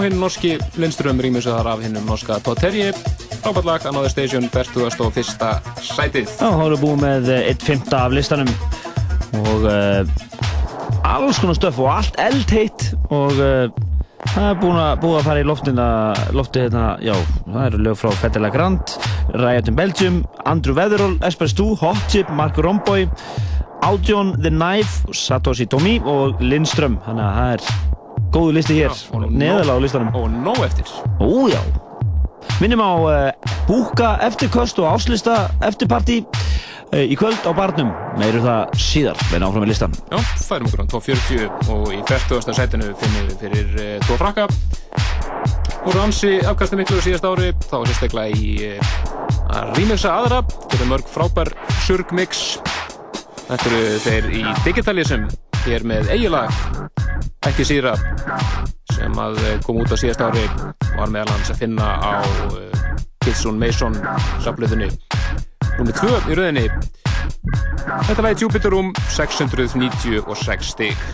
Hinn 0.05 0.18
norski 0.20 0.55
Lindström 0.81 1.20
rýmisöðar 1.22 1.68
af 1.74 1.82
hinnum 1.85 2.05
norska 2.09 2.39
Todd 2.44 2.60
Terje. 2.62 2.90
Frábært 3.44 3.68
lag, 3.68 3.86
Another 3.89 4.12
Station, 4.12 4.48
41. 4.52 5.32
sætið. 5.85 6.28
Já, 6.28 6.44
þá 6.44 6.62
erum 6.66 6.74
við 6.74 6.85
búið 6.85 7.01
með 7.02 7.32
eh, 7.35 7.48
einn 7.51 7.64
fymta 7.64 8.05
af 8.05 8.14
listanum 8.16 8.52
og 9.35 9.66
uh, 9.66 10.05
alls 11.09 11.40
konar 11.43 11.59
stöf 11.59 11.81
og 11.82 11.90
allt 11.90 12.20
eldheitt 12.22 12.86
og 13.10 13.35
uh, 13.43 13.66
Það 14.24 14.47
er 14.48 14.55
búin 14.59 14.78
að, 14.81 14.93
búið 15.02 15.16
að 15.18 15.26
fara 15.28 15.40
í 15.43 15.44
loftina, 15.47 15.86
lofti 16.35 16.62
hérna, 16.64 16.85
já, 17.05 17.12
það 17.44 17.66
eru 17.66 17.81
lög 17.85 17.98
frá 18.01 18.14
Fetela 18.18 18.48
Riot 18.51 19.68
in 19.68 19.76
Belgium, 19.76 20.16
Andrew 20.48 20.74
Weatherall, 20.74 21.18
Esper 21.22 21.51
Stu, 21.52 21.74
Hot 21.78 22.01
Chip, 22.09 22.31
Mark 22.32 22.56
Romboy, 22.56 23.05
Audion, 23.85 24.32
The 24.40 24.51
Knife, 24.51 25.12
Satoshi 25.12 25.68
Tomi 25.68 25.98
og 26.01 26.40
Lindström. 26.40 26.97
Þannig 27.05 27.26
að 27.28 27.36
það 27.36 27.52
er 27.52 27.94
góðu 28.35 28.55
listi 28.56 28.78
hér, 28.81 28.94
neðalega 29.31 29.78
á 29.78 29.81
listanum. 29.82 30.15
Og 30.19 30.31
nóg 30.32 30.61
eftir. 30.66 30.90
Ó, 31.23 31.47
já. 31.51 31.61
Minnum 32.62 32.82
á 32.82 32.93
uh, 32.98 33.52
búka 33.69 34.15
eftirköst 34.27 34.78
og 34.82 34.90
áslista 34.90 35.48
eftirparti 35.65 36.20
uh, 36.24 37.01
í 37.02 37.16
kvöld 37.19 37.47
á 37.47 37.52
barnum. 37.56 37.93
Meiru 38.20 38.43
það 38.44 38.74
síðar, 38.78 39.23
venna 39.31 39.48
áfram 39.48 39.65
með 39.65 39.73
listan. 39.73 39.97
Já, 40.11 40.19
færum 40.44 40.69
okkur 40.70 40.85
á 40.85 40.86
240 40.93 41.73
og 41.74 41.89
í 41.94 42.01
40. 42.11 42.55
sætinu 42.59 42.90
finnum 43.01 43.28
við 43.31 43.36
fyrir 43.43 43.74
uh, 43.78 43.97
tvo 44.06 44.19
frakka. 44.20 44.48
Og 45.85 45.93
ransi 45.93 46.39
afkastu 46.48 46.78
miklu 46.81 47.01
síðast 47.05 47.27
ári, 47.28 47.51
þá 47.69 47.77
er 47.82 47.90
sérstaklega 47.90 48.39
í 48.40 48.52
að 49.55 49.74
rýmjöksa 49.78 50.15
aðra, 50.16 50.40
þetta 50.65 50.81
er 50.81 50.90
mörg 50.94 51.11
frábær 51.12 51.51
surgmix. 51.85 52.44
Þetta 53.44 53.69
eru 53.69 53.98
þeir 54.06 54.31
í 54.32 54.44
Digitalism, 54.65 55.27
hér 55.66 55.85
með 55.85 56.09
eigilag, 56.15 56.62
ekki 57.44 57.66
síðra, 57.69 57.93
sem 57.98 58.14
að 59.24 59.40
eh, 59.44 59.59
kom 59.64 59.80
út 59.82 59.92
á 59.92 59.96
síðast 59.98 60.24
ári, 60.24 60.44
var 60.94 61.12
meðal 61.12 61.34
hans 61.34 61.52
að 61.55 61.62
finna 61.64 61.88
á 62.01 62.12
Kitsun 63.24 63.59
Mason 63.60 63.96
saflöðunni. 64.44 64.90
Númið 65.78 66.01
2 66.02 66.12
í 66.30 66.38
rauðinni. 66.38 66.66
Þetta 68.09 68.24
lagi 68.24 68.44
Jupiter 68.44 68.74
Room 68.74 68.92
696 69.16 70.74
stig. 70.74 71.06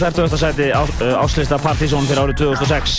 30. 0.00 0.36
seti 0.38 0.70
áslista 1.20 1.58
Partizón 1.60 2.06
fyrir 2.08 2.22
árið 2.22 2.38
2006. 2.40 2.92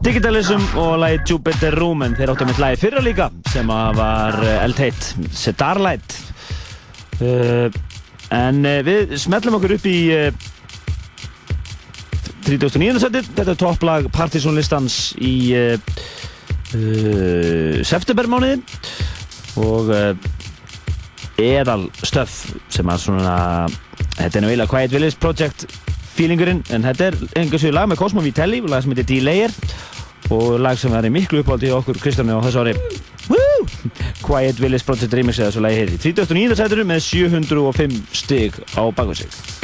Digitalism 0.00 0.62
og 0.80 0.94
lagið 1.02 1.34
Jupiter 1.34 1.74
Room 1.76 2.00
en 2.06 2.14
þeir 2.16 2.30
átti 2.32 2.46
með 2.48 2.60
lagið 2.62 2.80
fyrra 2.80 3.02
líka 3.04 3.26
sem 3.52 3.68
var 3.98 4.38
eldheit 4.62 5.10
Sedarlight. 5.36 6.14
En 8.32 8.62
við 8.86 9.12
smellum 9.20 9.58
okkur 9.58 9.74
upp 9.76 9.84
í 9.90 9.98
39. 12.48 12.96
seti. 13.04 13.20
Þetta 13.36 13.52
er 13.52 13.60
topplag 13.66 14.08
Partizónlistans 14.16 14.98
í 15.20 15.52
septembermániði 17.92 18.64
og 19.60 19.92
eðal 21.36 21.82
stöf 22.00 22.40
sem 22.72 22.88
að 22.88 23.04
svona 23.04 23.38
Þetta 24.20 24.36
er 24.36 24.44
nú 24.44 24.50
eiginlega 24.50 24.70
Quiet 24.70 24.92
Village 24.92 25.18
Project 25.20 25.64
feelingurinn 26.20 26.60
en 26.74 26.84
þetta 26.84 27.10
er 27.10 27.16
einhvers 27.40 27.64
vegar 27.64 27.78
lag 27.78 27.88
með 27.90 28.00
Cosmo 28.02 28.24
Vitelli 28.24 28.60
lag 28.68 28.84
sem 28.84 28.92
heitir 28.92 29.08
Delayer 29.08 29.54
og 30.34 30.58
lag 30.60 30.78
sem 30.80 30.92
er 30.96 31.08
í 31.08 31.12
miklu 31.14 31.40
uppáldi 31.44 31.70
í 31.70 31.76
okkur 31.76 32.00
Kristjánu 32.02 32.36
á 32.36 32.44
þessu 32.44 32.64
ári 32.64 32.76
Woo! 33.30 33.64
Quiet 34.24 34.60
Village 34.60 34.86
Project 34.88 35.16
remix 35.16 35.40
eða 35.40 35.54
svo 35.54 35.64
lagi 35.64 35.86
í 35.86 36.02
39. 36.02 36.60
sætinu 36.60 36.86
með 36.92 37.02
705 37.08 37.98
stig 38.24 38.62
á 38.76 38.82
bakvið 38.92 39.59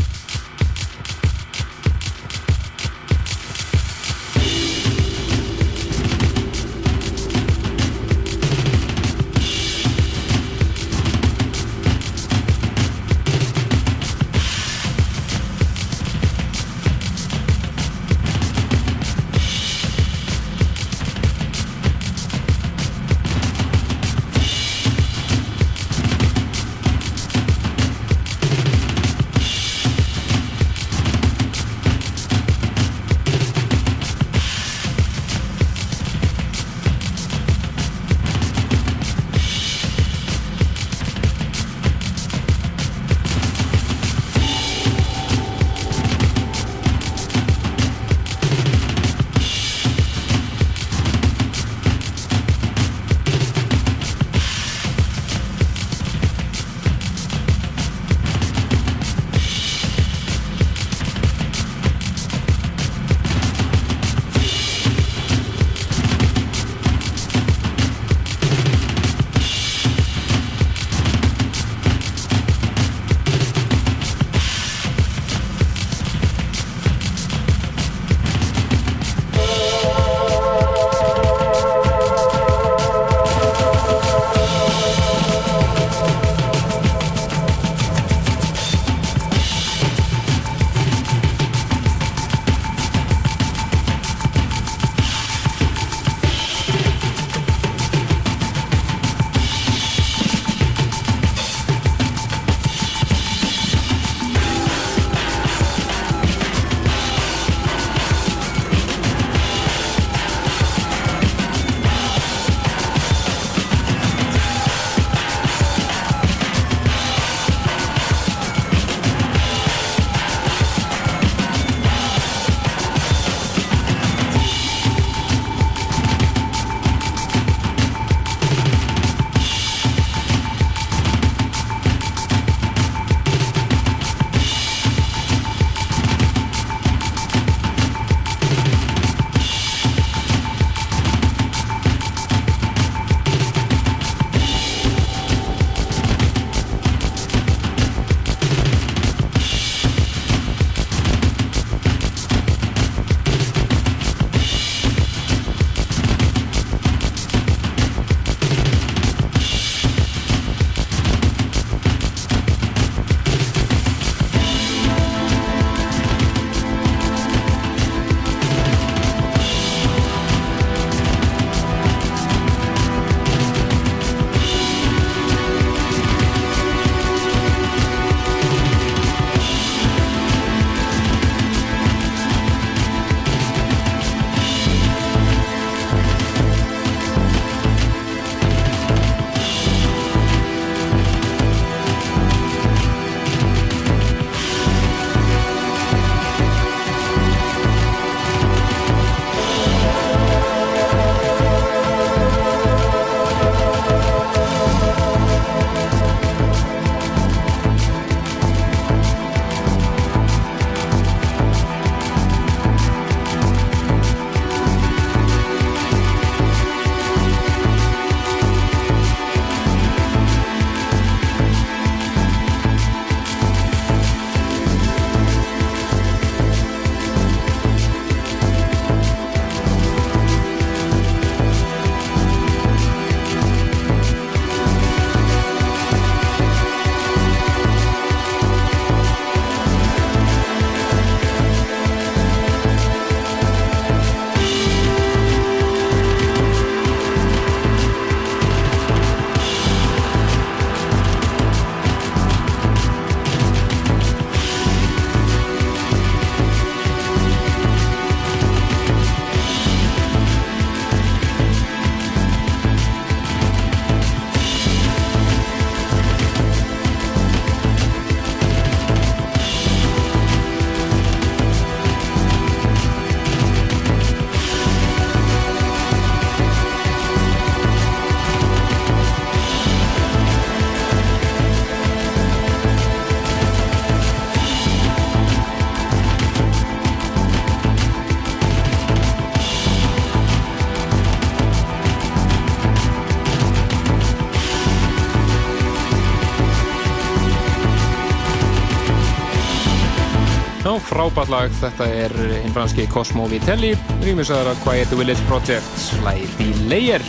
frábært 300.97 301.29
lag, 301.29 301.53
þetta 301.61 301.85
er 301.93 302.09
hinn 302.41 302.55
franski 302.55 302.87
Cosmo 302.89 303.27
Vitelli, 303.29 303.77
rýmisæðara 304.01 304.55
Quiet 304.63 304.89
Village 304.97 305.21
Project, 305.29 305.93
lægið 306.07 306.31
í 306.41 306.47
leyer, 306.71 307.03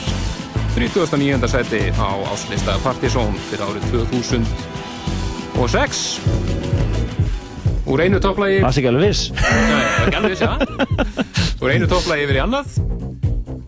39. 0.76 1.48
seti 1.48 1.80
á 1.96 2.20
áslista 2.28 2.76
Partizón 2.84 3.32
fyrir 3.48 3.64
árið 3.64 3.88
2006. 3.94 6.20
Úr 7.88 8.04
einu 8.04 8.20
topplægi... 8.20 8.60
Það 8.66 8.74
sé 8.76 8.80
ekki 8.84 8.92
alveg 8.92 9.08
viss. 9.08 9.32
Nei, 9.32 9.56
það 9.56 9.80
er 9.80 10.04
ekki 10.04 10.20
alveg 10.20 10.36
viss, 10.36 10.44
já. 10.44 10.52
Ja. 10.52 10.60
Úr 11.64 11.72
einu 11.72 11.88
topplægi 11.94 12.28
yfir 12.28 12.36
í 12.36 12.44
annað. 12.44 12.68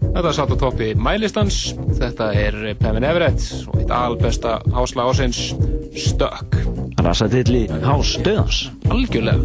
Þetta 0.09 0.31
satt 0.35 0.51
á 0.51 0.57
toppi 0.59 0.91
Mælistans, 0.99 1.71
þetta 1.95 2.35
er 2.35 2.75
Pevin 2.81 3.05
Everett 3.07 3.39
og 3.69 3.79
eitt 3.79 3.91
albesta 3.95 4.59
hásla 4.75 5.07
ásins, 5.07 5.55
Stuck. 5.95 6.59
Rassatill 6.99 7.55
í 7.55 7.63
hás 7.85 8.17
döðans. 8.25 8.57
Algjörlega. 8.91 9.39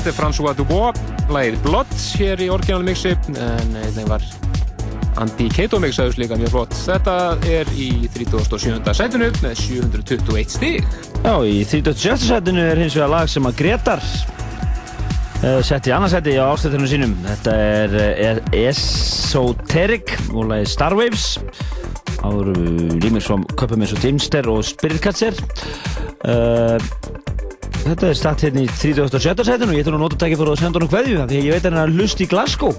Þetta 0.00 0.14
er 0.14 0.16
François 0.16 0.54
Dubois, 0.56 1.00
lagið 1.28 1.58
Blood 1.66 1.90
hér 2.16 2.40
í 2.40 2.46
orginal 2.48 2.84
mixi, 2.86 3.12
en 3.36 3.74
það 3.92 4.06
var 4.08 4.24
Andy 5.20 5.50
Cato 5.52 5.76
mixaðus 5.82 6.16
líka 6.16 6.38
mjög 6.40 6.54
flott. 6.54 6.76
Þetta 6.86 7.14
er 7.44 7.68
í 7.76 7.90
37. 8.14 8.80
sætinu 8.96 9.28
með 9.42 9.58
721 9.60 10.54
stig. 10.54 10.86
Já, 11.20 11.34
í 11.44 11.58
37. 11.68 12.24
setinu 12.30 12.64
er 12.64 12.80
hins 12.80 12.96
vegar 12.96 13.12
lag 13.12 13.28
sem 13.28 13.44
að 13.44 13.58
Gretar 13.60 14.00
uh, 14.00 15.60
setti 15.66 15.92
í 15.92 15.94
annarsæti 15.96 16.38
á 16.40 16.48
ástættunum 16.48 16.88
sínum. 16.88 17.12
Þetta 17.26 17.58
er, 17.66 17.98
er 18.30 18.42
Esoteric 18.62 20.16
og 20.30 20.48
lagið 20.54 20.72
Starwaves. 20.72 21.28
Það 22.14 22.38
voru 22.38 22.56
límir 23.04 23.24
frá 23.24 23.36
köpum 23.60 23.84
eins 23.84 23.92
og 23.96 24.00
Dimster 24.06 24.48
og 24.48 24.64
Spiritcatcher. 24.64 25.36
Uh, 26.24 26.80
þetta 27.90 28.08
er 28.08 28.18
statt 28.18 28.44
hérna 28.46 28.62
í 28.62 28.68
37. 28.70 29.44
setinu 29.46 29.72
og 29.72 29.76
ég 29.76 29.84
ætlum 29.84 29.98
að 29.98 30.04
nota 30.04 30.18
tækið 30.20 30.40
fyrir 30.40 30.52
að 30.52 30.60
senda 30.62 30.80
honum 30.80 30.90
kveðju 30.92 31.16
því 31.30 31.40
að 31.40 31.46
ég 31.48 31.56
veit 31.56 31.64
að 31.64 31.70
hann 31.70 31.80
er 31.80 31.90
að 31.90 31.98
hlust 31.98 32.22
í 32.22 32.28
Glasgow. 32.30 32.74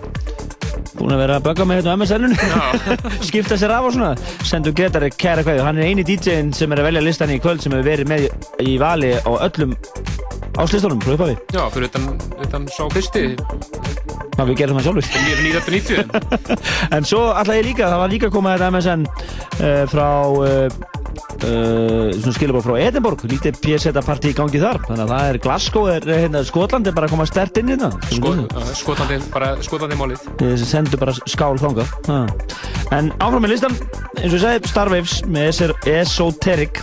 Búin 0.92 1.16
að 1.16 1.22
vera 1.24 1.38
að 1.40 1.46
bögga 1.48 1.68
með 1.68 1.80
hérna 1.80 1.94
á 1.94 1.98
MSN-unu 2.00 2.36
skipta 3.30 3.58
sér 3.60 3.74
af 3.76 3.88
og 3.90 3.96
svona. 3.96 4.12
Sendu 4.48 4.74
Gretari 4.76 5.12
kæra 5.16 5.46
kveðju, 5.46 5.66
hann 5.66 5.82
er 5.82 5.90
eini 5.90 6.06
DJ-in 6.08 6.52
sem 6.56 6.72
er 6.72 6.84
að 6.84 6.92
velja 6.92 7.06
listan 7.06 7.34
í 7.34 7.40
kvöld 7.42 7.64
sem 7.64 7.74
hefur 7.76 7.88
verið 7.88 8.12
með 8.12 8.28
í 8.64 8.78
vali 8.82 9.16
á 9.18 9.32
öllum 9.48 9.76
áslistunum 10.60 11.02
frá 11.02 11.16
upphafi 11.16 11.38
Já, 11.56 11.64
fyrir 11.72 11.90
utan, 11.90 12.08
utan 12.44 12.68
sá 12.72 12.84
fyrsti, 12.92 13.26
Já, 14.42 14.46
við 14.48 14.56
gerum 14.62 14.80
það 14.80 14.88
sjálfur. 14.88 15.06
Sem 15.06 15.28
ég 15.28 15.36
er 15.36 15.44
1990. 15.60 16.48
En 16.96 17.08
svo 17.08 17.26
alltaf 17.30 17.58
ég 17.58 17.68
líka, 17.68 17.90
það 17.92 18.02
var 18.02 18.14
líka 18.14 18.30
komað 18.34 18.56
þetta 18.58 18.70
MSN 18.74 19.04
uh, 19.06 19.84
frá 19.92 20.08
uh, 20.32 20.91
uh, 21.48 22.12
svona 22.16 22.36
skilabóð 22.38 22.68
frá 22.68 22.78
Edinborg 22.86 23.26
lítið 23.32 23.60
PSeta 23.64 24.04
partí 24.06 24.32
í 24.32 24.38
gangi 24.38 24.62
þar 24.62 24.82
þannig 24.88 25.04
að 25.06 25.14
það 25.14 25.30
er 25.32 25.40
Glasgow, 25.46 25.90
er, 25.92 26.08
hérna, 26.22 26.44
Skotland 26.48 26.90
er 26.90 26.98
bara 26.98 27.10
að 27.10 27.16
koma 27.16 27.28
stert 27.30 27.62
inn 27.62 27.72
í 27.72 27.78
þetta 27.78 28.16
Sko, 28.16 28.34
uh, 28.46 28.72
skotandi, 28.78 29.20
bara 29.34 29.54
skotandi 29.66 30.00
málið. 30.00 30.26
Við 30.42 30.66
sendum 30.70 31.02
bara 31.02 31.16
skál 31.26 31.54
þangað 31.62 31.94
Ha. 32.12 32.24
En 32.96 33.12
áfram 33.24 33.46
með 33.46 33.56
listan 33.56 33.78
eins 34.20 34.34
og 34.34 34.38
ég 34.38 34.44
segi 34.44 34.72
Starwaves 34.72 35.22
með 35.32 35.64
Esoteric 35.92 36.82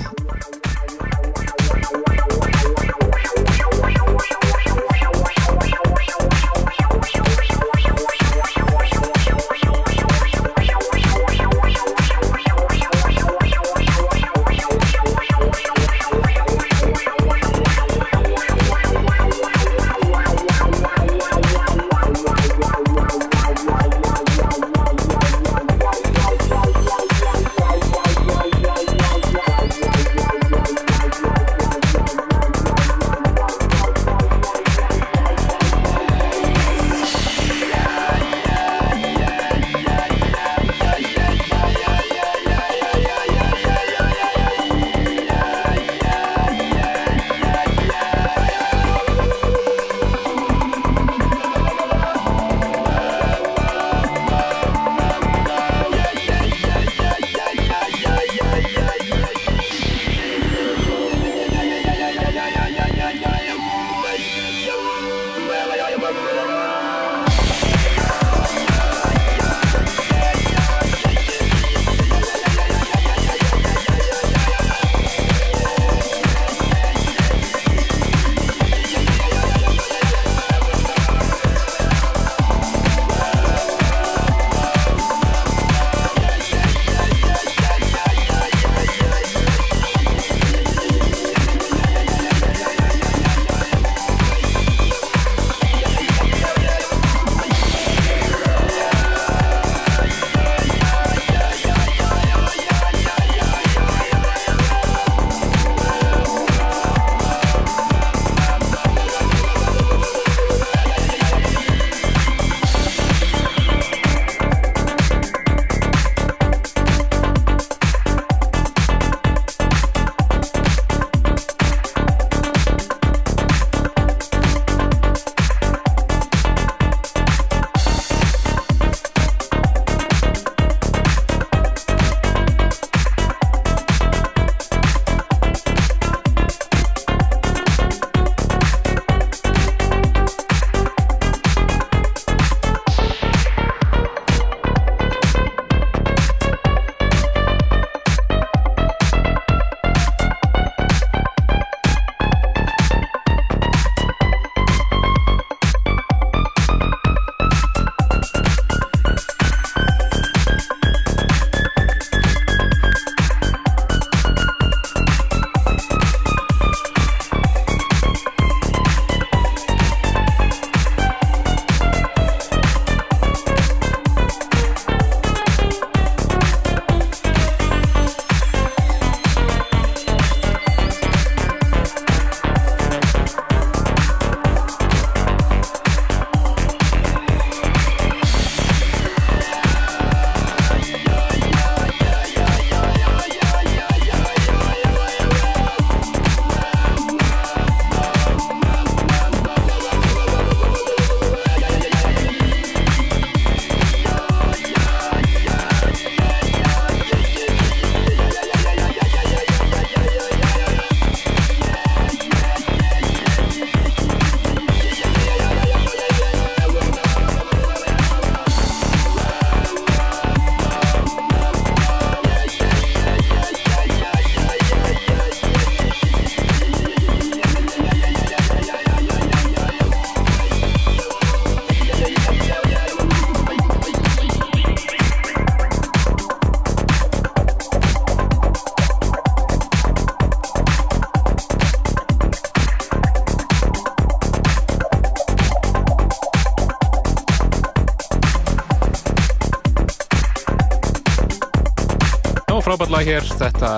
Frábært 252.88 253.04
lag 253.04 253.08
hér, 253.12 253.26
þetta 253.36 253.70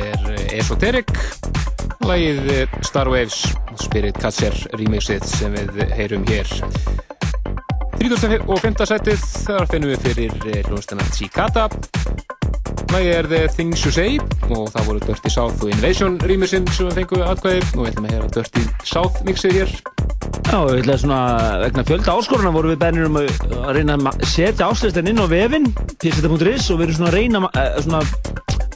er 0.00 0.36
Esoteric, 0.56 1.10
lagið 2.08 2.46
Star 2.86 3.10
Waves, 3.12 3.42
Spirit 3.76 4.16
Catcher 4.16 4.56
remixið 4.80 5.26
sem 5.28 5.52
við 5.52 5.82
heyrum 5.92 6.24
hér. 6.30 6.48
30. 8.00 8.38
og 8.48 8.62
5. 8.64 8.86
setið, 8.88 9.26
þar 9.44 9.68
finnum 9.68 9.92
við 9.92 10.06
fyrir 10.06 10.64
hljónstana 10.70 11.04
Cicada. 11.12 11.66
Lagið 12.94 13.12
er 13.18 13.28
The 13.34 13.42
Things 13.52 13.84
You 13.84 13.92
Say 13.92 14.16
og 14.48 14.72
það 14.72 14.88
voru 14.88 15.04
Dirty 15.10 15.34
South 15.36 15.60
og 15.60 15.74
Invasion 15.74 16.16
remixin 16.24 16.64
sem 16.72 16.88
við 16.88 17.02
fengum 17.02 17.28
aðkvæðir 17.28 17.68
og 17.74 17.82
við 17.82 17.92
ætlum 17.92 18.08
að 18.08 18.16
heyra 18.16 18.34
Dirty 18.38 18.66
South 18.88 19.20
mixið 19.28 19.60
hér. 19.60 19.74
Já, 20.48 20.58
við 20.70 20.86
ætlum 20.86 21.02
svona, 21.04 21.22
vegna 21.66 21.84
fjölda 21.84 22.16
áskoruna 22.16 22.56
vorum 22.56 22.72
við 22.72 22.80
bænir 22.80 23.10
um 23.10 23.20
að 23.20 23.28
að 23.60 23.74
reyna 23.76 24.00
að 24.00 24.24
setja 24.24 24.70
áslistin 24.72 25.12
inn 25.12 25.20
á 25.20 25.28
vefinn, 25.28 25.68
pseta.is 26.00 26.70
og 26.72 26.80
við 26.80 26.86
erum 26.86 26.96
svona 27.02 27.12
að 27.12 27.18
reyna 27.18 27.44
uh, 27.50 27.82
svona 27.84 28.23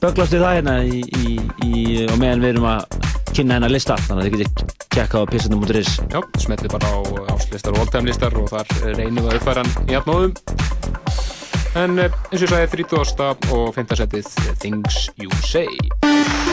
böglast 0.02 0.34
við 0.34 0.44
það 0.44 0.56
hérna 0.58 0.74
í, 0.84 1.00
í, 1.02 1.36
í, 1.66 1.72
og 2.06 2.18
meðan 2.20 2.44
við 2.44 2.52
erum 2.54 2.68
að 2.70 2.98
kynna 3.34 3.58
hennar 3.58 3.72
lista, 3.72 3.96
þannig 4.08 4.24
að 4.24 4.28
þið 4.28 4.42
getið 4.42 4.76
kekka 4.96 5.22
á 5.22 5.24
pseta.is. 5.30 5.92
Já, 6.14 6.20
smetli 6.42 6.72
bara 6.72 6.90
á 6.90 6.98
áslistar 7.34 7.76
og 7.76 7.84
oldtime-listar 7.84 8.38
og 8.40 8.50
þar 8.52 8.74
reynum 8.98 9.22
við 9.22 9.30
að 9.32 9.40
uppfæra 9.40 9.64
hann 9.64 9.88
í 9.88 9.96
jafnóðum. 9.96 10.36
En 11.78 11.98
eh, 12.00 12.10
eins 12.32 12.40
og 12.40 12.46
ég 12.46 12.54
sagði 12.54 12.84
30. 12.88 13.52
og 13.54 13.74
5. 13.76 13.96
setið 14.02 14.32
The 14.42 14.58
Things 14.64 15.02
You 15.20 15.30
Say. 15.46 16.47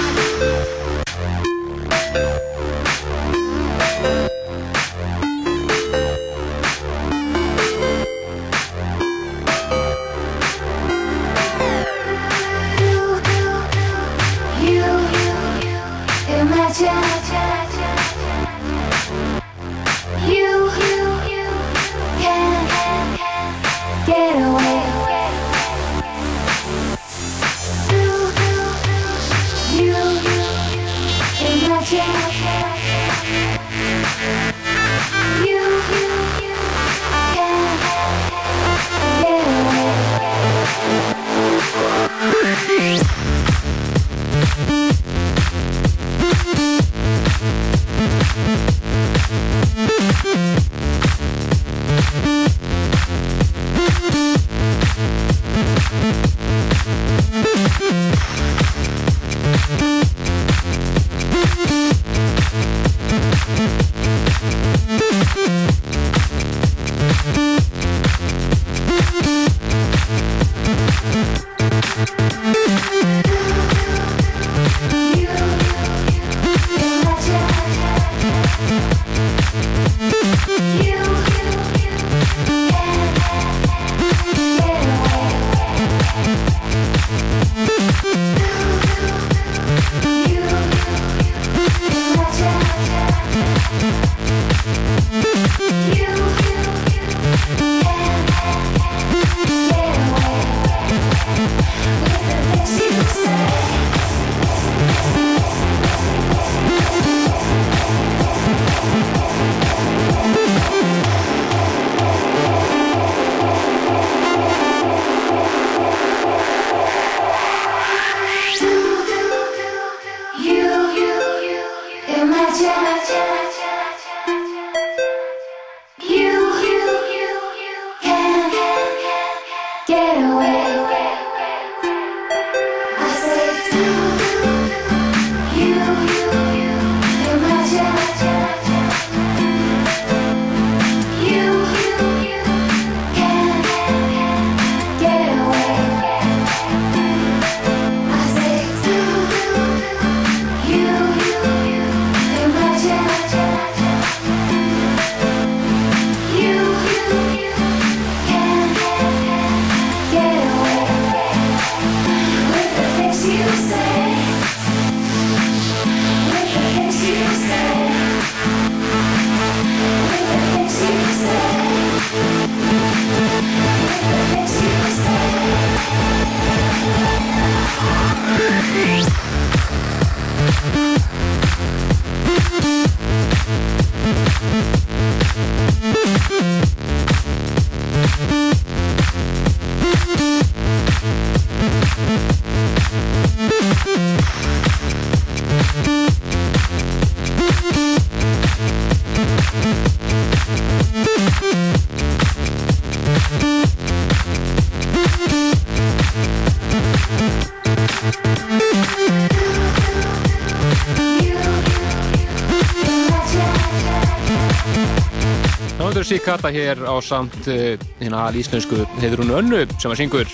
Sikata 216.35 216.51
hér 216.51 216.81
á 216.83 216.99
samt 216.99 217.45
hérna 217.47 218.25
alíslensku 218.27 218.81
heiður 218.99 219.21
hún 219.23 219.29
önnu 219.37 219.59
sem 219.79 219.93
að 219.93 220.01
syngur 220.01 220.31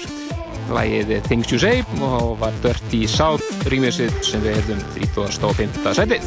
lagið 0.74 1.12
Things 1.28 1.52
You 1.54 1.60
Say 1.62 1.84
og 2.02 2.40
var 2.42 2.56
Dirty 2.64 3.04
South 3.06 3.46
rýmisið 3.70 4.10
sem 4.26 4.42
við 4.42 4.58
hefðum 4.58 4.82
35. 4.98 5.94
setið. 6.00 6.26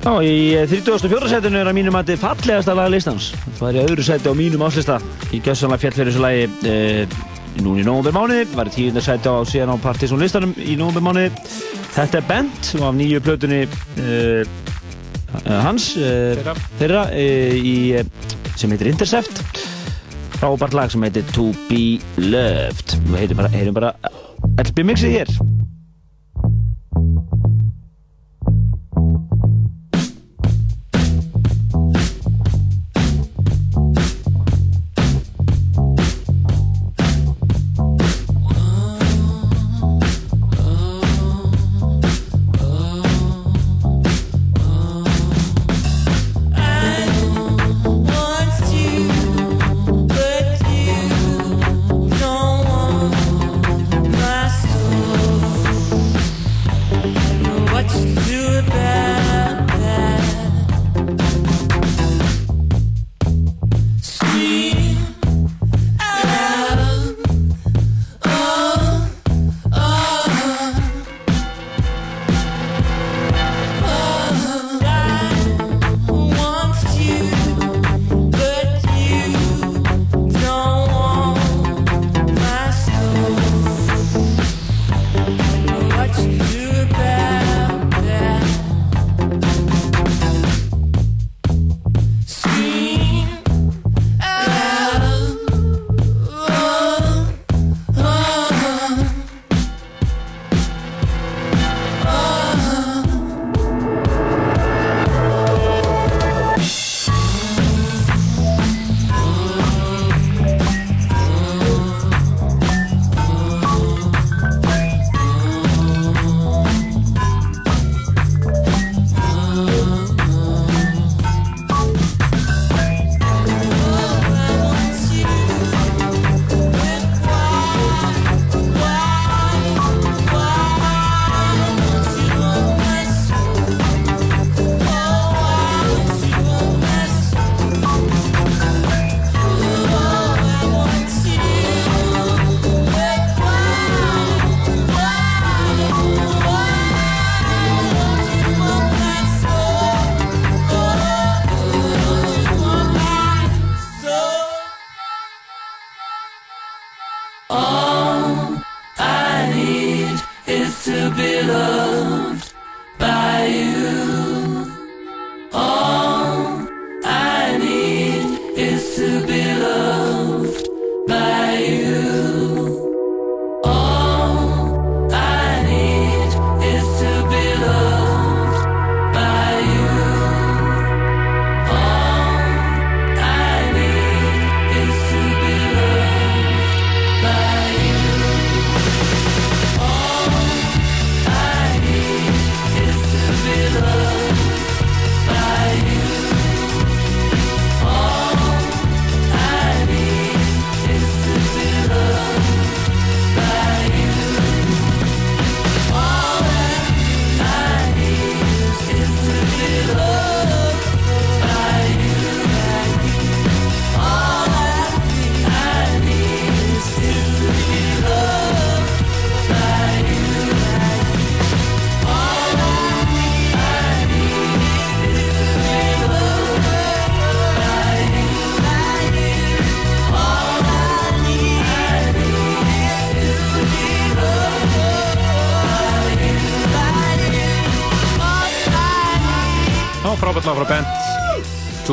Já, 0.00 0.14
í 0.24 0.56
34. 0.64 1.28
setinu 1.28 1.60
er 1.60 1.68
að 1.68 1.76
mínum 1.76 1.98
að 2.00 2.08
þetta 2.08 2.16
er 2.16 2.22
fallegasta 2.22 2.78
lag 2.78 2.88
listans. 2.94 3.28
Það 3.60 3.68
er 3.68 3.76
í 3.76 3.84
öðru 3.84 4.08
seti 4.08 4.32
á 4.32 4.40
mínum 4.40 4.64
áslista. 4.64 4.96
Í 5.28 5.42
gjössanlega 5.44 5.84
fjall 5.84 5.94
fyrir 5.98 6.12
þessu 6.14 6.24
lagi 6.24 6.48
e, 6.72 7.06
núna 7.60 7.84
í 7.84 7.86
nógumber 7.90 8.16
mánuði. 8.16 8.48
Var 8.56 8.72
í 8.72 8.76
tíundar 8.78 9.04
seti 9.10 9.28
á 9.28 9.36
síðan 9.44 9.76
á 9.76 9.84
Partiðsson 9.84 10.24
listanum 10.24 10.56
í 10.56 10.80
nógumber 10.80 11.04
mánuði. 11.04 11.52
Þetta 11.98 12.22
er 12.22 12.28
Bent 12.32 12.74
og 12.80 12.88
af 12.88 12.96
nýju 12.96 13.20
plötunni 13.28 13.66
e, 14.00 14.44
hans, 15.48 15.92
e, 15.96 16.08
Þeirra. 16.36 16.56
þeirra 16.80 17.04
í, 17.16 17.76
sem 18.62 18.70
heitir 18.70 18.92
Intercept. 18.92 19.42
Frábært 20.38 20.76
lag 20.76 20.92
sem 20.92 21.02
heitir 21.02 21.26
To 21.34 21.50
Be 21.66 21.98
Loved. 22.22 22.94
Við 23.08 23.18
heyrum 23.24 23.42
bara, 23.42 23.50
heyrum 23.56 23.78
bara 23.80 23.94
LB 24.62 24.86
mixið 24.92 25.18
hér. 25.18 25.34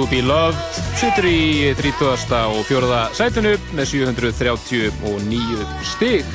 Be 0.09 0.23
Loved 0.25 0.57
Sittur 0.97 1.27
í 1.29 1.69
30. 1.77 2.31
og 2.33 2.63
4. 2.65 3.01
sætinu 3.13 3.51
með 3.77 3.91
739 3.91 5.65
stig 5.85 6.25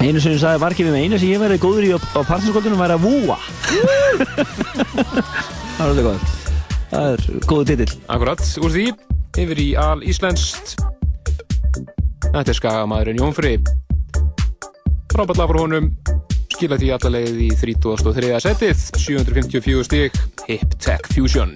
Einu 0.00 0.16
sem 0.22 0.32
ég 0.32 0.40
sagði 0.40 0.60
var 0.62 0.72
ekki 0.72 0.86
við 0.86 0.94
með 0.94 1.02
einu 1.04 1.18
sem 1.20 1.32
ég 1.34 1.42
verið 1.42 1.60
góður 1.60 1.84
í 1.84 1.90
á, 1.92 2.00
partinskóldunum 2.24 2.80
var 2.80 2.94
að 2.94 3.04
vúa. 3.04 3.36
það 5.76 5.76
er 5.76 5.84
alveg 5.84 6.08
góð. 6.08 6.24
Það 6.88 7.08
er 7.10 7.20
góðu 7.52 7.66
titill. 7.68 7.92
Akkurat, 8.16 8.40
úr 8.64 8.74
því 8.74 8.86
yfir 9.44 9.60
í 9.60 9.68
al 9.78 10.00
íslenskt 10.08 10.66
Þetta 12.32 12.48
er 12.48 12.56
skagamæðurinn 12.56 13.20
Jónfri 13.20 13.52
Frábært 15.12 15.42
lag 15.42 15.52
frá 15.52 15.60
honum 15.60 15.92
skila 16.56 16.80
því 16.80 16.88
alla 16.96 17.12
leið 17.18 17.36
í 17.50 17.52
33. 17.60 18.32
setið 18.48 18.88
754 18.96 19.84
stig 19.90 20.10
Hip 20.48 20.80
Tech 20.80 21.04
Fusion 21.12 21.52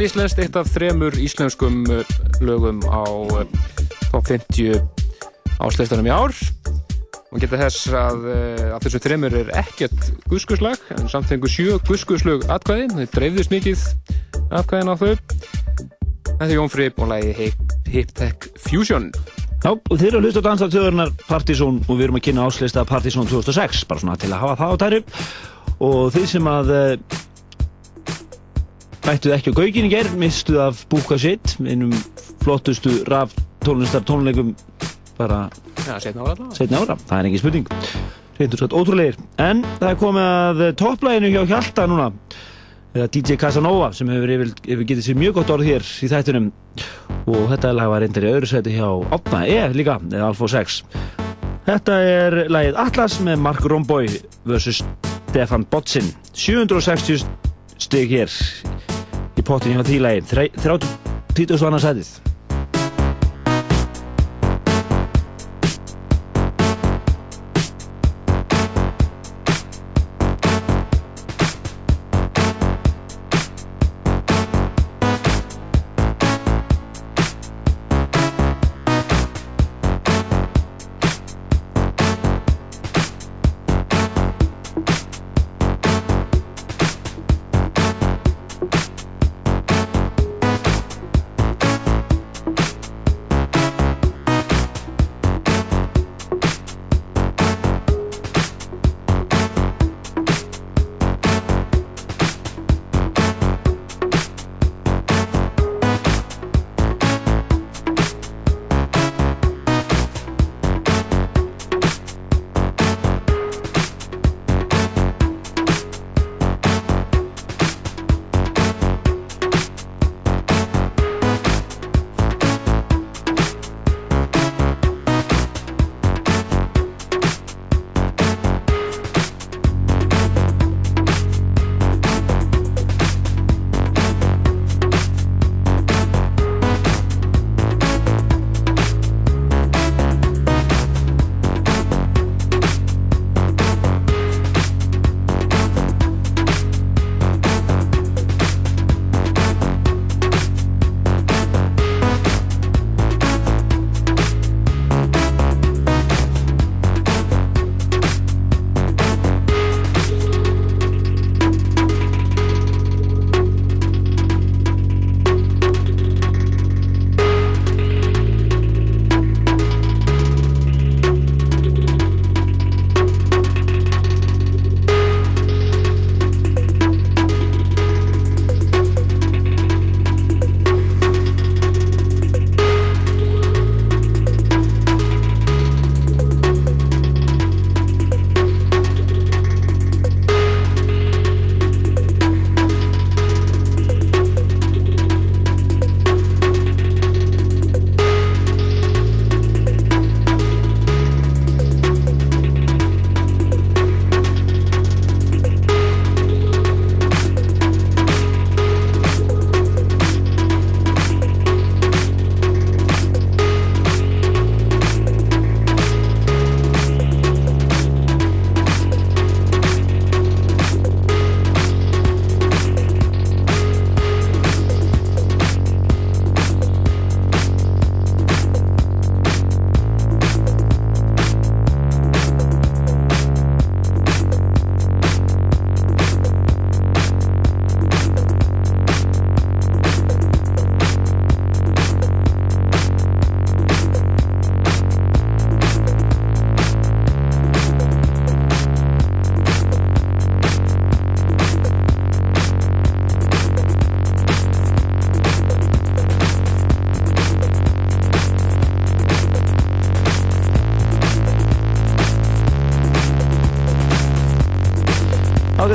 aðal 0.00 0.14
íslenskt, 0.14 0.38
eitt 0.40 0.54
af 0.56 0.68
þremur 0.72 1.16
íslenskum 1.20 1.82
uh, 1.92 2.12
lögum 2.40 2.78
á 2.88 3.04
uh, 3.04 3.42
top 4.08 4.30
50 4.30 4.78
ásleistunum 5.60 6.08
í 6.08 6.12
ár. 6.14 6.32
Og 7.28 7.42
geta 7.42 7.58
þess 7.60 7.90
að 7.92 8.24
uh, 8.24 8.62
af 8.78 8.86
þessu 8.86 9.02
þremur 9.04 9.36
er 9.42 9.52
ekkert 9.60 10.08
guskuslag 10.30 10.80
en 10.96 11.10
samt 11.12 11.28
fengur 11.28 11.52
sjö 11.52 11.76
guskuslög 11.84 12.48
atkvæði, 12.48 12.88
þau 12.94 13.12
dreifðust 13.12 13.52
mikið 13.52 13.84
atkvæðin 14.48 14.88
á 14.88 14.96
þau. 15.02 15.12
Þetta 16.30 16.48
er 16.48 16.56
Jón 16.56 16.72
Fripp 16.72 17.04
og 17.04 17.12
lagi 17.12 17.36
Hip, 17.36 17.78
Hip 17.92 18.16
Tech 18.16 18.48
Fusion. 18.70 19.10
Já, 19.60 19.74
og 19.74 19.96
þeir 20.00 20.14
eru 20.14 20.22
að 20.22 20.30
hlusta 20.30 20.40
á 20.40 20.48
dansa 20.48 20.72
tjóðurnar 20.72 21.12
Partizón 21.26 21.82
og 21.84 21.92
við 21.98 22.06
erum 22.06 22.22
að 22.22 22.30
kynna 22.30 22.48
áslista 22.48 22.88
Partizón 22.88 23.28
2006 23.28 23.84
bara 23.90 24.00
svona 24.00 24.16
til 24.16 24.32
að 24.32 24.46
hafa 24.46 24.62
það 24.62 24.72
á 24.72 24.76
tæru. 24.86 25.02
Og 25.90 26.06
þeir 26.16 26.32
sem 26.38 26.48
að 26.56 26.78
uh, 29.10 29.16
ættuð 29.16 29.34
ekki 29.34 29.50
á 29.50 29.58
gaugin 29.58 29.88
í 29.88 29.92
gerð 29.92 30.14
mistuð 30.20 30.60
af 30.68 30.84
Búka 30.90 31.18
Sitt 31.18 31.56
einum 31.60 31.92
flottustu 32.44 33.00
raf 33.10 33.34
tónlistar 33.64 34.04
tónleikum 34.06 34.54
bara 35.18 35.48
Já, 35.86 35.98
setna 36.00 36.24
ára 36.24 36.46
setna 36.54 36.82
ára, 36.84 36.96
það 37.08 37.18
er 37.18 37.28
engin 37.28 37.42
spurning. 37.42 37.72
Reyndur 38.38 38.62
svo 38.62 38.68
ótrúlegir. 38.80 39.18
En 39.42 39.64
það 39.80 39.90
er 39.90 39.98
komið 40.00 40.28
að 40.28 40.62
topplæginu 40.80 41.32
hjá 41.34 41.42
Hjalta 41.50 41.86
núna. 41.90 42.06
Eða 42.94 43.08
DJ 43.14 43.36
Casanova 43.38 43.90
sem 43.94 44.08
hefur, 44.10 44.32
hefur, 44.34 44.52
hefur 44.66 44.86
getið 44.88 45.04
sér 45.06 45.18
mjög 45.20 45.36
gott 45.38 45.52
orð 45.54 45.68
hér 45.68 45.84
í 45.86 46.08
þættunum 46.10 46.48
og 47.30 47.44
þetta 47.52 47.74
lag 47.76 47.90
var 47.92 48.02
reyndar 48.02 48.26
í 48.26 48.32
öðru 48.32 48.50
seti 48.50 48.74
hjá 48.74 48.88
Opna 49.14 49.44
E 49.46 49.60
líka, 49.76 50.00
eða 50.10 50.32
Alfa 50.32 50.48
6 50.50 50.80
Þetta 51.68 52.00
er 52.02 52.38
lagið 52.50 52.80
Atlas 52.82 53.20
með 53.22 53.44
Mark 53.46 53.62
Romboy 53.70 54.10
vs. 54.42 54.82
Stefan 55.30 55.68
Botsin 55.70 56.10
760 56.34 57.28
stig 57.78 58.10
hér 58.10 58.34
í 59.40 59.46
pottin 59.46 59.76
hjá 59.76 59.86
því 59.86 60.02
lagi 60.04 60.26
30. 60.34 60.60
30. 61.36 61.64
annars 61.70 61.88
setið 61.88 62.29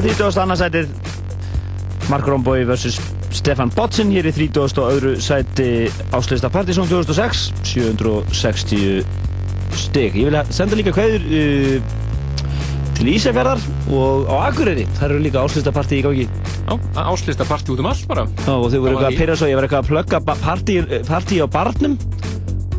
30. 0.06 0.38
annarsætið 0.38 0.90
Mark 2.12 2.28
Romboy 2.30 2.62
vs. 2.70 3.00
Stefan 3.34 3.72
Botsin 3.74 4.12
hér 4.14 4.28
í 4.30 4.34
30. 4.36 4.78
og 4.78 4.92
öðru 4.94 5.14
sæti 5.18 5.88
áslista 6.14 6.52
Partizón 6.54 6.86
2006 6.92 7.48
760 7.66 9.02
stygg 9.74 10.20
Ég 10.22 10.30
vil 10.30 10.38
senda 10.54 10.78
líka 10.78 10.94
kveður 10.94 11.26
uh, 11.26 11.96
til 13.00 13.10
Ísafjörðar 13.16 13.66
og 13.98 14.30
á 14.30 14.46
Akureyri 14.52 14.86
þar 15.00 15.16
eru 15.16 15.24
líka 15.26 15.42
áslista 15.42 15.74
partí 15.74 15.98
í 15.98 16.06
gangi 16.06 16.28
Já, 16.30 16.78
áslista 17.02 17.50
partí 17.50 17.74
út 17.74 17.82
um 17.82 17.90
allt 17.90 18.06
bara 18.12 18.28
Já, 18.30 18.54
og 18.54 18.70
þau 18.70 18.78
voru 18.86 18.94
eitthvað 18.94 19.10
að 19.10 19.20
pyrra 19.24 19.40
svo, 19.42 19.50
ég 19.50 19.58
var 19.58 19.68
eitthvað 19.68 19.84
að 19.84 19.90
plugga 19.90 20.22
partí, 20.46 20.78
partí 21.10 21.42
á 21.42 21.48
barnum 21.50 21.98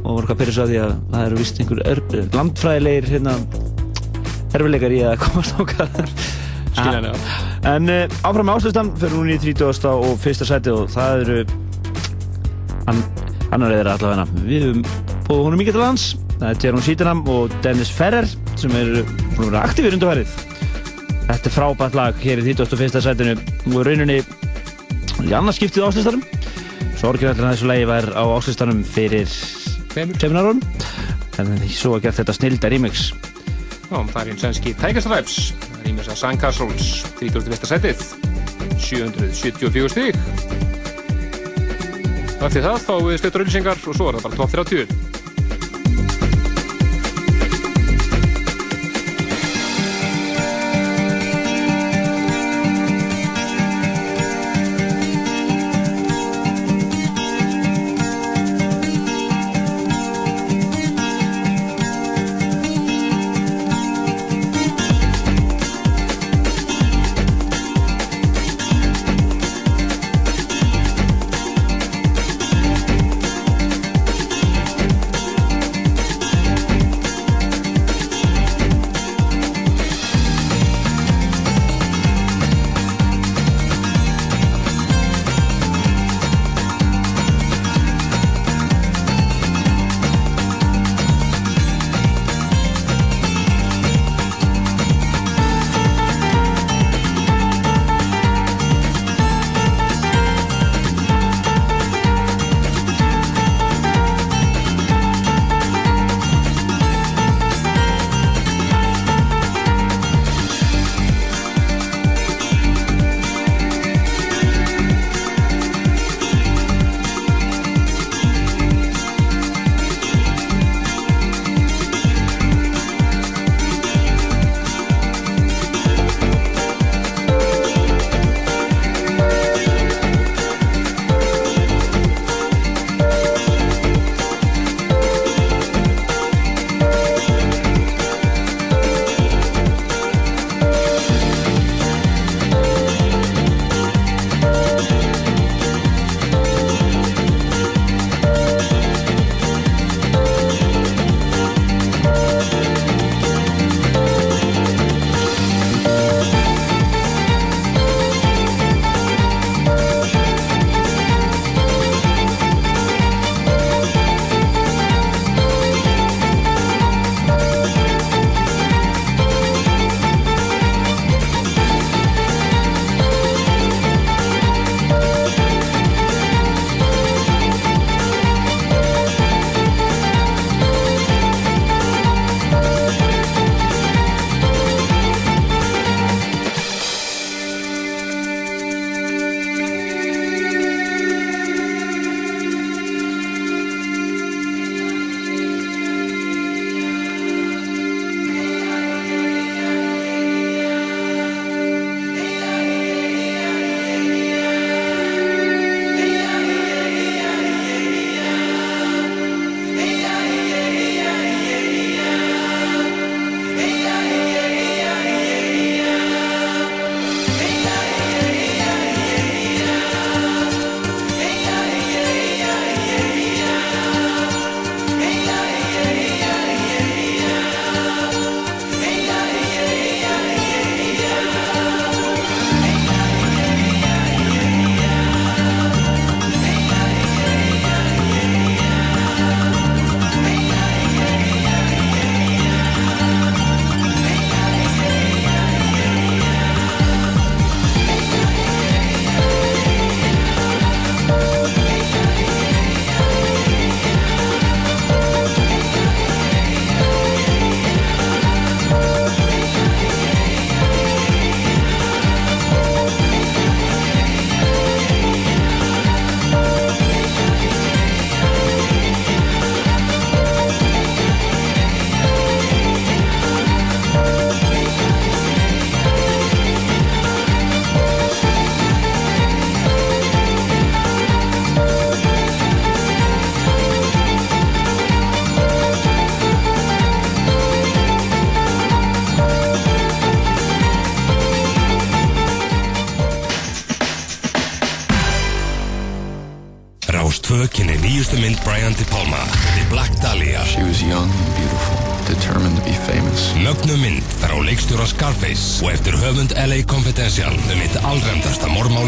og 0.04 0.12
voru 0.12 0.22
eitthvað 0.22 0.36
að 0.36 0.40
pyrra 0.44 0.56
svo 0.60 0.68
að 0.68 0.72
því 0.76 0.80
að 0.84 0.96
það 1.10 1.26
eru 1.26 1.42
vist 1.42 1.60
einhver 1.64 1.84
er, 1.90 2.04
landfræðilegir 2.38 3.12
hérna, 3.16 3.36
erfileikar 4.54 4.94
í 4.94 5.04
að 5.10 5.20
komast 5.26 5.58
okkar 5.66 6.16
skiljanlega. 6.76 7.36
En 7.72 7.92
uh, 7.92 8.18
áfram 8.26 8.48
með 8.48 8.60
áslistan 8.60 8.92
fyrir 9.00 9.16
hún 9.16 9.32
í 9.32 9.38
30. 9.42 9.88
og 9.92 10.18
fyrsta 10.22 10.48
sæti 10.48 10.72
og 10.72 10.90
það 10.92 11.24
eru 11.24 11.38
an, 12.92 13.02
annar 13.56 13.74
eða 13.76 13.96
allavega. 13.96 14.26
Við 14.46 14.66
höfum 14.68 14.84
búið 15.26 15.42
honum 15.48 15.62
mikið 15.62 15.78
til 15.78 15.84
lands. 15.84 16.06
Það 16.36 16.48
er 16.50 16.60
Jerome 16.66 16.84
Sydenham 16.84 17.22
og 17.32 17.54
Dennis 17.64 17.92
Ferrer 17.96 18.28
sem 18.60 18.74
eru 18.76 19.02
að 19.06 19.40
vera 19.40 19.62
aktífir 19.64 19.96
undarfærið 19.96 20.34
Þetta 21.26 21.48
er 21.48 21.54
frábært 21.54 21.96
lag 21.96 22.18
hér 22.22 22.42
í 22.42 22.52
31. 22.52 23.00
sætinu. 23.02 23.38
Og 23.72 23.86
rauninni 23.88 24.20
í 25.24 25.32
annarskiptið 25.34 25.88
áslistanum. 25.88 26.26
Sorginallir 27.00 27.48
að 27.48 27.56
þessu 27.56 27.70
lagi 27.72 27.88
var 27.88 28.12
á 28.14 28.24
áslistanum 28.36 28.84
fyrir 28.86 29.32
árum. 29.96 30.60
En 31.40 31.56
svo 31.68 31.96
að 31.96 32.06
gert 32.06 32.20
þetta 32.20 32.34
snilda 32.36 32.68
remix 32.72 33.10
Já, 33.86 34.00
það 34.10 34.20
er 34.20 34.28
einn 34.32 34.38
svenski 34.40 34.72
Tiger 34.74 35.04
Stripes, 35.04 35.34
er 35.52 35.55
Sandcastles, 36.16 37.04
31. 37.20 37.66
setið, 37.68 38.04
774 38.80 39.90
stík. 39.92 40.16
Eftir 42.40 42.64
það 42.64 42.78
fáum 42.86 43.10
við 43.10 43.20
stuttur 43.20 43.44
auðlýsingar 43.44 43.82
og 43.82 43.98
svo 43.98 44.08
er 44.08 44.18
það 44.18 44.24
bara 44.26 44.40
top 44.40 44.56
30. 44.56 45.05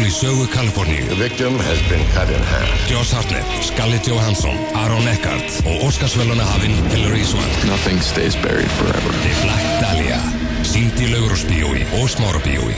í 0.09 0.11
sögu 0.11 0.47
Kaliforníu. 0.49 1.05
The 1.13 1.15
victim 1.21 1.53
has 1.61 1.79
been 1.89 2.01
cut 2.15 2.29
in 2.33 2.41
half. 2.41 2.69
Josh 2.89 3.13
Hartnett, 3.13 3.45
Scarlett 3.61 4.07
Johansson, 4.07 4.57
Aaron 4.73 5.07
Eckhart 5.07 5.61
og 5.69 5.85
Óskarsvöluna 5.87 6.45
hafinn 6.49 6.73
Hilary 6.89 7.23
Swank. 7.23 7.53
Nothing 7.69 8.01
stays 8.01 8.35
buried 8.45 8.71
forever. 8.79 9.11
The 9.25 9.33
Black 9.43 9.65
Dahlia. 9.83 10.19
Sýnd 10.65 10.97
í 11.03 11.11
Laugurúsbíói 11.13 11.85
og 12.01 12.09
Smárabíói. 12.09 12.75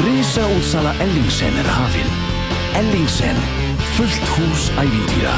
Rísa 0.00 0.44
útsala 0.56 0.94
Ellingsen 1.04 1.54
er 1.60 1.68
hafinn. 1.68 2.12
Ellingsen, 2.80 3.36
fullt 3.96 4.24
hús 4.36 4.70
ævintýra. 4.80 5.36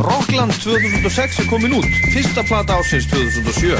Rockland 0.00 0.54
2006 0.62 1.42
er 1.42 1.50
komin 1.50 1.74
út, 1.76 1.90
fyrsta 2.14 2.46
plata 2.46 2.78
ásins 2.78 3.10
2007. 3.10 3.76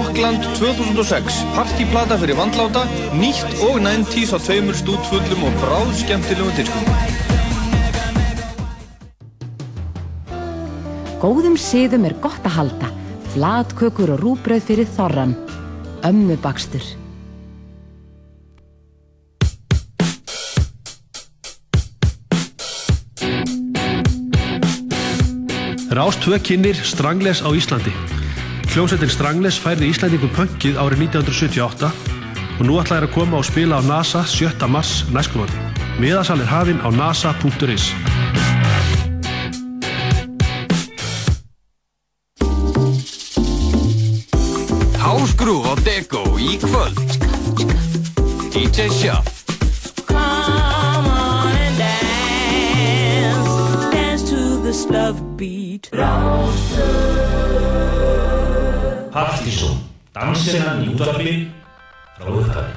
Rockland 0.00 0.44
2006, 0.56 1.42
partíplata 1.52 2.16
fyrir 2.16 2.38
vandláta, 2.38 2.86
nýtt 3.12 3.58
og 3.66 3.82
90s 3.84 4.30
á 4.32 4.38
tveimur 4.40 4.76
stútfullum 4.78 5.42
og 5.44 5.56
bráð 5.60 5.90
skemmtilegum 6.00 6.54
diskum. 6.56 6.86
Góðum 11.20 11.58
siðum 11.60 12.06
er 12.08 12.16
gott 12.24 12.48
að 12.48 12.56
halda. 12.56 12.88
Flatkökur 13.34 14.14
og 14.14 14.22
rúbröð 14.24 14.64
fyrir 14.70 14.88
þorran. 14.88 15.36
Ömmubakstur. 16.00 16.80
Rás 25.92 26.16
2 26.24 26.40
kynir 26.40 26.80
Strangles 26.88 27.44
á 27.44 27.52
Íslandi. 27.52 28.19
Hljómsveitin 28.70 29.10
Strangles 29.10 29.56
færði 29.58 29.88
Íslandingum 29.90 30.30
pönkið 30.30 30.76
árið 30.78 31.00
1978 31.08 31.88
og 31.90 32.60
nú 32.68 32.76
ætlaði 32.78 33.08
að 33.08 33.14
koma 33.16 33.40
og 33.40 33.46
spila 33.48 33.80
á 33.80 33.82
NASA 33.82 34.20
7. 34.30 34.62
mars 34.70 34.92
næstkomandi. 35.10 35.58
Miðasal 35.98 36.38
er 36.38 36.46
hafinn 36.46 36.78
á 36.78 36.88
nasa.is. 36.94 37.90
Hásgrúf 45.02 45.66
á 45.66 45.74
Deko 45.82 46.22
í 46.38 46.54
kvöld 46.62 46.94
DJ 48.54 48.86
Shuff 48.94 49.50
Come 50.06 51.10
on 51.10 51.58
and 51.58 51.74
dance, 51.74 53.50
dance 53.90 54.22
to 54.30 54.62
this 54.62 54.86
love 54.86 55.18
beat. 55.34 55.90
Partíson, 59.20 59.74
dansinnan 60.16 60.78
í 60.80 60.94
útvarpi 60.94 61.32
frá 62.16 62.28
upphafi. 62.30 62.70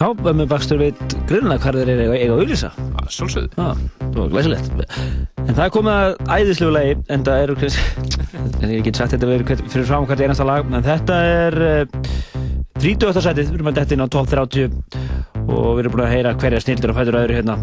Já, 0.00 0.06
með 0.24 0.46
bakstur 0.48 0.80
veit 0.80 1.02
grunna 1.28 1.58
hvað 1.60 1.82
þeir 1.82 1.90
eru 1.92 2.06
eiga 2.06 2.16
eiga 2.16 2.30
að 2.30 2.40
auðlýsa. 2.40 2.70
Svolsögðu. 3.12 3.50
Já, 3.52 4.00
það 4.00 4.16
var 4.16 4.32
glæsilegt. 4.32 4.96
En 5.42 5.52
það 5.52 5.62
er 5.66 5.74
komið 5.76 5.92
að 5.92 6.16
æðislegu 6.38 6.72
lagi, 6.72 6.96
en 7.12 7.28
það 7.28 7.44
eru, 7.44 7.58
en 8.62 8.72
ég 8.78 8.88
get 8.88 9.00
sagt 9.02 9.12
þetta 9.12 9.60
fyrir 9.68 9.88
fram 9.90 10.08
hvert 10.08 10.24
einasta 10.24 10.48
lag, 10.48 10.72
en 10.72 10.88
þetta 10.88 11.22
er 11.36 11.60
uh, 11.66 12.10
30. 12.80 13.24
sætið, 13.26 13.42
við 13.42 13.58
erum 13.58 13.72
að 13.74 13.80
detta 13.82 13.98
inn 13.98 14.06
á 14.08 14.14
top 14.16 14.32
30 14.32 14.70
og 15.52 15.66
við 15.76 15.82
erum 15.84 15.98
búin 15.98 16.06
að 16.06 16.14
heyra 16.14 16.38
hverja 16.40 16.64
snildur 16.64 16.94
og 16.94 17.02
fætur 17.02 17.20
öðru 17.20 17.42
hérna 17.42 17.60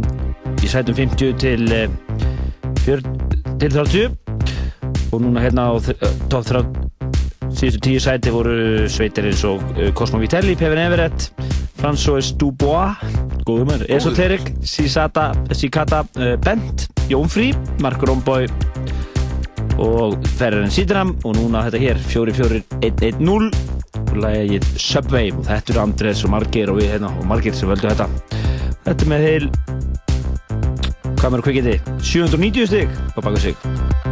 í 0.61 0.69
sætum 0.69 1.01
50 1.01 1.41
til, 1.41 1.63
uh, 1.73 2.77
4, 2.85 3.01
til 3.57 3.81
30 3.81 4.22
og 5.13 5.21
núna 5.21 5.43
hérna 5.43 5.69
á 5.69 5.73
top 6.29 6.45
30 6.49 7.53
síðustu 7.53 7.81
tíu 7.85 7.99
sæti 8.01 8.31
voru 8.33 8.87
sveitir 8.89 9.27
eins 9.29 9.43
og 9.45 9.61
Cosmo 9.97 10.19
Vitelli, 10.21 10.55
Pevin 10.57 10.81
Everett 10.87 11.29
François 11.77 12.33
Dubois 12.39 12.97
góðum 13.45 13.73
er, 13.75 13.85
Esoteric, 13.91 14.53
Sisata 14.65 15.31
Sikata, 15.51 16.03
Bent 16.43 16.87
Jónfrí, 17.11 17.51
Mark 17.83 18.01
Romboy 18.07 18.47
og 19.83 20.17
Ferren 20.37 20.71
Sidram 20.71 21.15
og 21.23 21.37
núna 21.37 21.65
þetta 21.67 21.81
hér, 21.81 22.01
4-4-1-1-0 22.09 23.51
og 24.03 24.17
lagið 24.23 24.65
Subway 24.77 25.33
og 25.33 25.45
þetta 25.49 25.73
eru 25.73 25.83
Andres 25.83 26.23
og 26.25 26.33
Margir 26.33 26.71
og 26.73 26.79
við 26.81 26.95
hérna 26.95 27.11
og 27.17 27.27
Margir 27.29 27.57
sem 27.57 27.69
völdu 27.69 27.89
þetta. 27.89 28.09
Þetta 28.83 29.09
með 29.09 29.27
heil 29.27 29.51
hvað 31.17 31.29
maður 31.29 31.45
kvikindi? 31.49 31.77
790 32.03 32.67
stig 32.69 32.97
á 33.15 33.19
baka 33.23 33.39
sig 33.39 34.02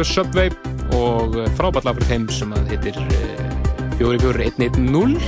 Eru 0.00 0.08
Subway 0.08 0.48
og 0.96 1.34
eh, 1.36 1.48
frábært 1.58 1.84
lag 1.84 1.98
fyrir 1.98 2.08
þeim 2.08 2.22
sem 2.32 2.52
að 2.56 2.70
heitir 2.72 2.96
eh, 3.18 3.42
44110 3.98 5.18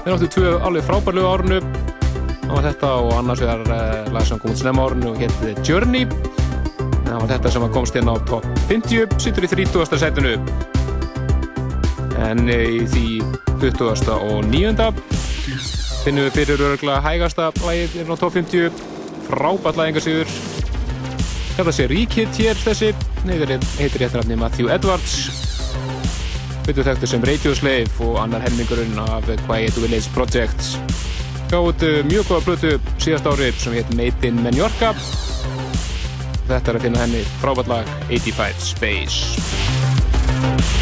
Þeir 0.00 0.14
áttu 0.16 0.28
tvö 0.34 0.54
alveg 0.66 0.82
frábærlegu 0.88 1.28
árunu 1.30 1.60
Það 2.40 2.50
var 2.50 2.66
þetta 2.66 2.90
og 3.04 3.12
annars 3.14 3.44
vegar 3.44 3.62
uh, 3.70 4.10
lag 4.16 4.26
sem 4.26 4.42
kom 4.42 4.50
út 4.50 4.58
snemma 4.58 4.82
á 4.82 4.86
árunu 4.90 5.12
og 5.12 5.22
hétt 5.22 5.62
Journey 5.62 6.10
Það 6.10 7.14
var 7.14 7.30
þetta 7.36 7.54
sem 7.54 7.70
komst 7.78 8.02
inn 8.02 8.10
á 8.10 8.18
top 8.26 8.50
50 8.66 9.14
sittur 9.22 9.46
í 9.46 9.54
30. 9.54 9.94
setinu 10.02 10.34
En 12.26 12.50
eh, 12.50 12.66
í 12.66 12.84
því 12.90 13.08
20. 13.62 14.14
og 14.16 14.38
9. 14.50 14.92
finnum 16.02 16.26
við 16.26 16.38
fyrir 16.42 16.68
örgulega 16.72 16.98
hægasta 17.06 17.52
lagið 17.62 18.00
inn 18.02 18.10
á 18.10 18.16
top 18.18 18.40
50 18.42 18.86
frábært 19.30 19.78
lag 19.78 19.92
enga 19.92 20.02
sigur 20.02 20.38
Þetta 21.54 21.72
sé 21.78 21.92
ríkitt 21.94 22.42
hér 22.42 22.66
þessi 22.66 22.96
heitir, 23.32 23.56
heitir 23.80 24.04
réttarafni 24.04 24.38
Matthew 24.40 24.70
Edwards. 24.72 25.16
Vittu 26.66 26.84
þekktu 26.86 27.10
sem 27.10 27.26
Radio 27.26 27.54
Slave 27.54 28.02
og 28.02 28.18
annar 28.22 28.42
helmingurinn 28.46 28.98
af 29.06 29.28
Quiet 29.46 29.76
Village 29.78 30.10
Project 30.14 30.74
Gáðu 31.46 32.02
mjög 32.10 32.26
góða 32.26 32.42
plötu 32.42 32.70
síðast 32.98 33.28
ári 33.30 33.52
sem 33.54 33.76
heit 33.76 33.92
Made 33.94 34.26
in 34.26 34.40
Menorca. 34.42 34.90
Þetta 36.48 36.72
er 36.72 36.78
að 36.78 36.86
finna 36.88 37.04
henni 37.04 37.22
frábært 37.38 37.70
lag 37.70 37.92
85 38.10 38.72
Space 38.72 40.75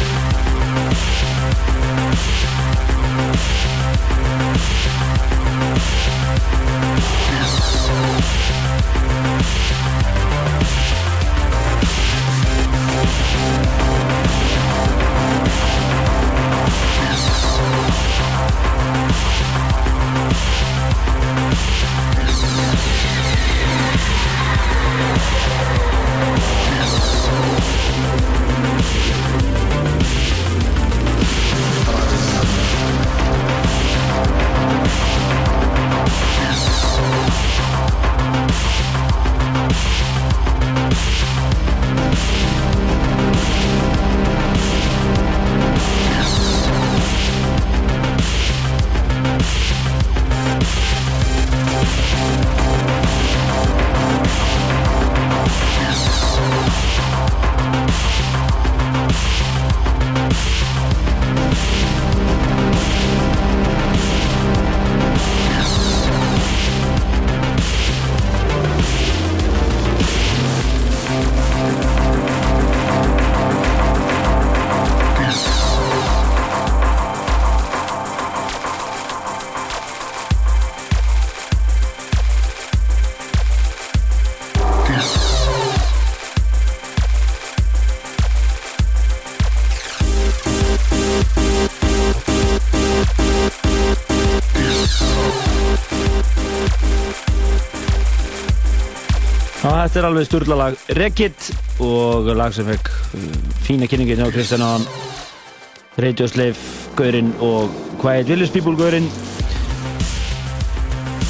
Já, 0.00 0.19
þetta 99.90 100.04
er 100.04 100.06
alveg 100.06 100.26
sturlalag 100.28 100.82
Rekit 100.94 101.46
og 101.82 102.28
lag 102.38 102.54
sem 102.54 102.68
fekk 102.68 102.90
uh, 103.18 103.24
fína 103.66 103.88
kynningin 103.90 104.20
hjá 104.22 104.28
Kristján 104.30 104.84
Slave 105.98 106.54
Gaurinn 106.94 107.32
og 107.42 107.74
Quiet 107.98 108.30
Village 108.30 108.54
People 108.54 108.76
Gaurinn 108.78 109.08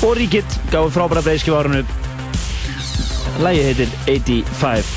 og 0.05 0.13
Ríkit 0.17 0.59
gáði 0.73 0.93
frábæra 0.93 1.23
breyskif 1.25 1.57
árinu. 1.57 1.81
Lægi 3.41 3.65
heitir 3.65 3.91
85 4.07 4.93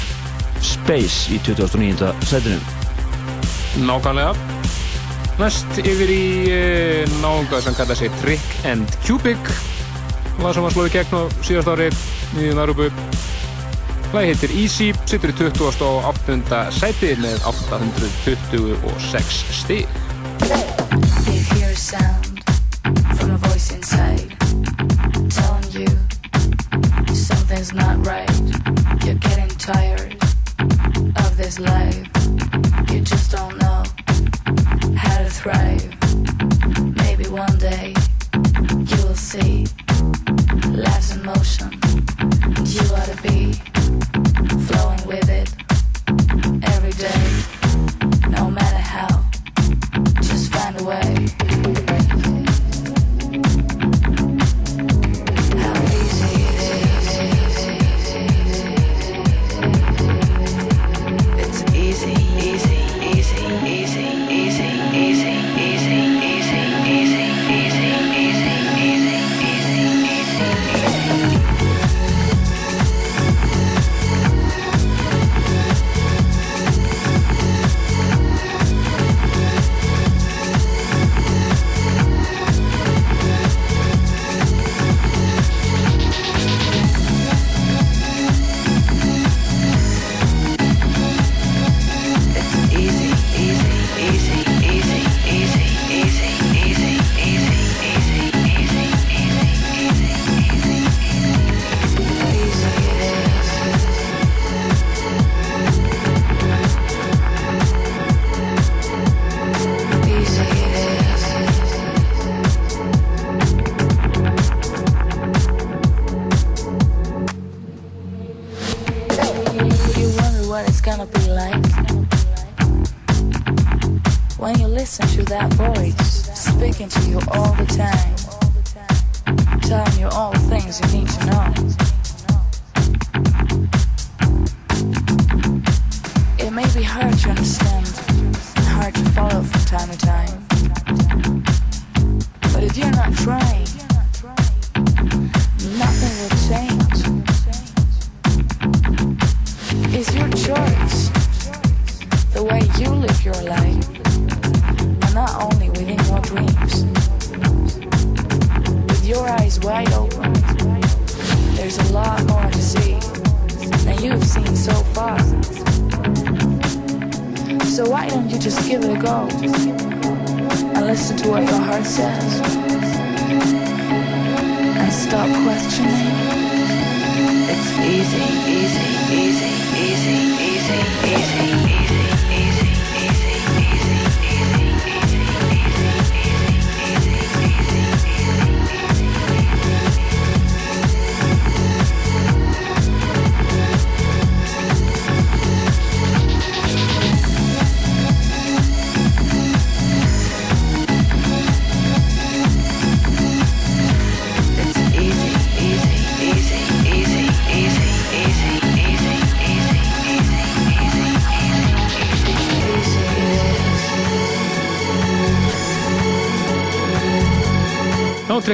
Space 0.63 1.31
í 1.31 1.39
2009. 1.43 2.11
setinu. 2.27 2.59
Nákvæmlega. 3.87 4.31
Næst 5.39 5.79
yfir 5.83 6.11
í 6.11 6.23
uh, 6.51 7.19
náunga 7.23 7.63
sem 7.63 7.75
kallar 7.79 7.99
sig 7.99 8.11
Trick 8.19 8.65
and 8.67 8.99
Cubic 9.07 9.55
Það 10.39 10.51
sem 10.51 10.65
var 10.65 10.75
slóði 10.75 10.97
gegn 10.97 11.15
á 11.15 11.21
síðast 11.45 11.71
ári 11.71 11.93
nýjum 12.35 12.59
Arubu 12.59 12.91
Það 14.13 14.27
heitir 14.29 14.51
Easy, 14.53 14.87
sittur 15.09 15.31
í 15.31 15.35
20. 15.39 15.79
og 15.87 16.05
8. 16.05 16.59
sæti 16.77 17.15
með 17.17 17.47
826 17.49 19.41
stig 19.63 20.72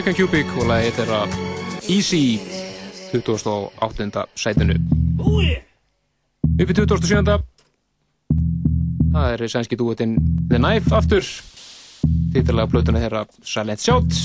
Trekkan 0.10 0.26
Cubic 0.26 0.54
og 0.58 0.66
lagið 0.66 0.96
þeirra 0.98 1.18
Easy 1.94 2.40
28. 3.14 4.24
sætinu 4.42 4.74
upp 5.22 6.72
í 6.72 6.78
27. 6.80 7.36
það 9.14 9.28
er 9.36 9.44
sænski 9.54 9.78
dúetinn 9.78 10.16
The 10.50 10.58
Knife 10.58 10.96
aftur 10.98 11.22
titlalega 12.34 12.72
plötuna 12.72 13.04
þeirra 13.04 13.22
Silent 13.46 13.86
Shout 13.86 14.18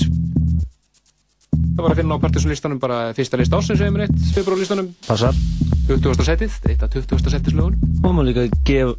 það 1.53 1.83
var 1.83 1.91
að 1.91 2.01
finna 2.01 2.17
á 2.17 2.23
partysonlistanum 2.23 2.81
bara 2.81 2.99
fyrsta 3.13 3.37
list 3.37 3.53
ásins 3.53 3.77
eða 3.77 3.93
með 3.93 4.07
eitt 4.07 4.33
februarlistanum 4.39 4.89
Passar 5.05 5.37
20. 5.91 6.25
setið, 6.31 6.57
eitt 6.65 6.81
af 6.81 6.97
20. 6.97 7.29
setislugun 7.35 7.77
Og 8.01 8.09
maður 8.09 8.31
líka 8.31 8.47
gef, 8.65 8.97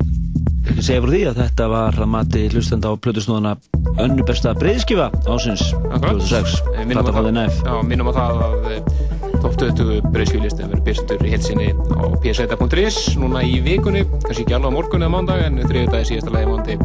segja 0.78 1.02
frá 1.02 1.10
því 1.16 1.24
að 1.32 1.42
þetta 1.42 1.68
var 1.74 1.98
að 1.98 2.14
mati 2.14 2.46
hlustenda 2.54 2.94
á 2.94 3.02
plötusnúðana 3.02 3.56
önnu 4.02 4.24
besta 4.28 4.52
breyðskifa 4.58 5.10
ásins 5.26 5.62
2006 6.00 6.62
Eh, 6.76 6.84
minnum 6.84 7.00
á 7.00 7.04
Plata 7.04 7.12
það- 7.12 7.18
fáði 7.20 7.32
næf 7.36 7.62
Já, 7.64 7.74
minnum 7.88 8.10
á 8.10 8.12
það 8.16 8.42
að 8.46 8.70
eh, 8.72 8.80
top 9.42 9.56
20 9.60 10.00
breyðskjulistin 10.12 10.70
verður 10.70 10.84
byrstur 10.86 11.24
í 11.26 11.30
helsinni 11.34 11.68
á 11.72 12.04
pseta.is 12.20 13.16
núna 13.20 13.42
í 13.44 13.60
vikunni, 13.64 14.04
kannski 14.24 14.44
ekki 14.44 14.54
alveg 14.56 14.70
á 14.72 14.76
morgun 14.76 15.02
eða 15.06 15.14
mándag 15.16 15.44
en 15.46 15.58
þriðu 15.64 15.90
dagi 15.92 16.10
síðasta 16.12 16.32
lagi 16.34 16.46
mándi 16.46 16.78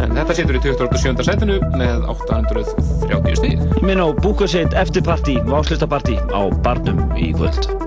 en 0.00 0.14
þetta 0.16 0.34
setur 0.34 0.56
í 0.56 0.60
27. 0.64 1.24
setinu 1.24 1.58
með 1.76 2.06
830 2.08 3.36
stíð 3.36 3.82
Minn 3.82 4.00
á 4.00 4.08
búkaseit 4.22 4.72
eftirparti 4.74 5.38
og 5.44 5.60
áslistaparti 5.64 6.16
á 6.32 6.40
Barnum 6.62 7.00
í 7.16 7.32
kvöld 7.36 7.79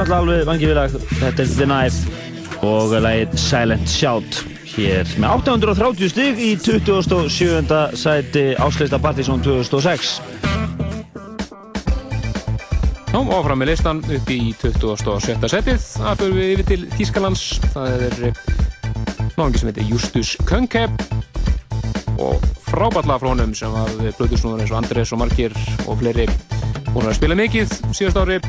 alltaf 0.00 0.22
alveg 0.22 0.46
vangið 0.48 0.70
vilag. 0.70 0.94
Þetta 1.20 1.42
er 1.42 1.50
The 1.52 1.66
Knife 1.66 2.64
og 2.64 2.92
lagið 3.04 3.34
Silent 3.40 3.90
Shout. 3.90 4.38
Hér 4.70 5.08
með 5.20 5.32
830 5.34 6.12
stig 6.12 6.38
í 6.40 6.50
27. 6.56 7.80
sæti 7.98 8.44
Áslista 8.62 9.00
Partizón 9.02 9.42
2006. 9.44 10.20
Já, 13.10 13.18
áfram 13.18 13.60
með 13.60 13.72
listan 13.72 14.00
upp 14.06 14.30
í 14.30 14.38
27. 14.62 15.50
setið. 15.50 15.84
Það 15.98 16.22
fyrir 16.22 16.38
við 16.38 16.54
yfir 16.54 16.68
til 16.70 16.80
Þýskalands. 16.94 17.44
Það 17.74 18.06
er 18.06 18.16
náðingi 19.34 19.60
sem 19.60 19.72
heitir 19.72 19.90
Justus 19.90 20.32
Könkeb 20.48 21.04
og 22.20 22.40
frábætla 22.70 23.18
frá 23.20 23.32
honum 23.34 23.52
sem 23.56 23.72
var 23.74 23.92
blöðusnúður 24.16 24.64
eins 24.64 24.72
og 24.72 24.80
Andrés 24.80 25.12
og 25.12 25.24
Markir 25.24 25.56
og 25.86 26.00
fleiri 26.00 26.28
búin 26.94 27.08
að 27.10 27.20
spila 27.20 27.38
mikið 27.38 27.78
síðast 27.90 28.20
ári. 28.20 28.40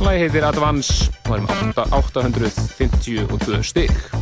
Lagi 0.00 0.22
heitir 0.24 0.44
Advance 0.48 1.10
og 1.28 1.34
er 1.36 1.42
með 1.44 1.80
852 1.92 3.60
stig. 3.68 4.19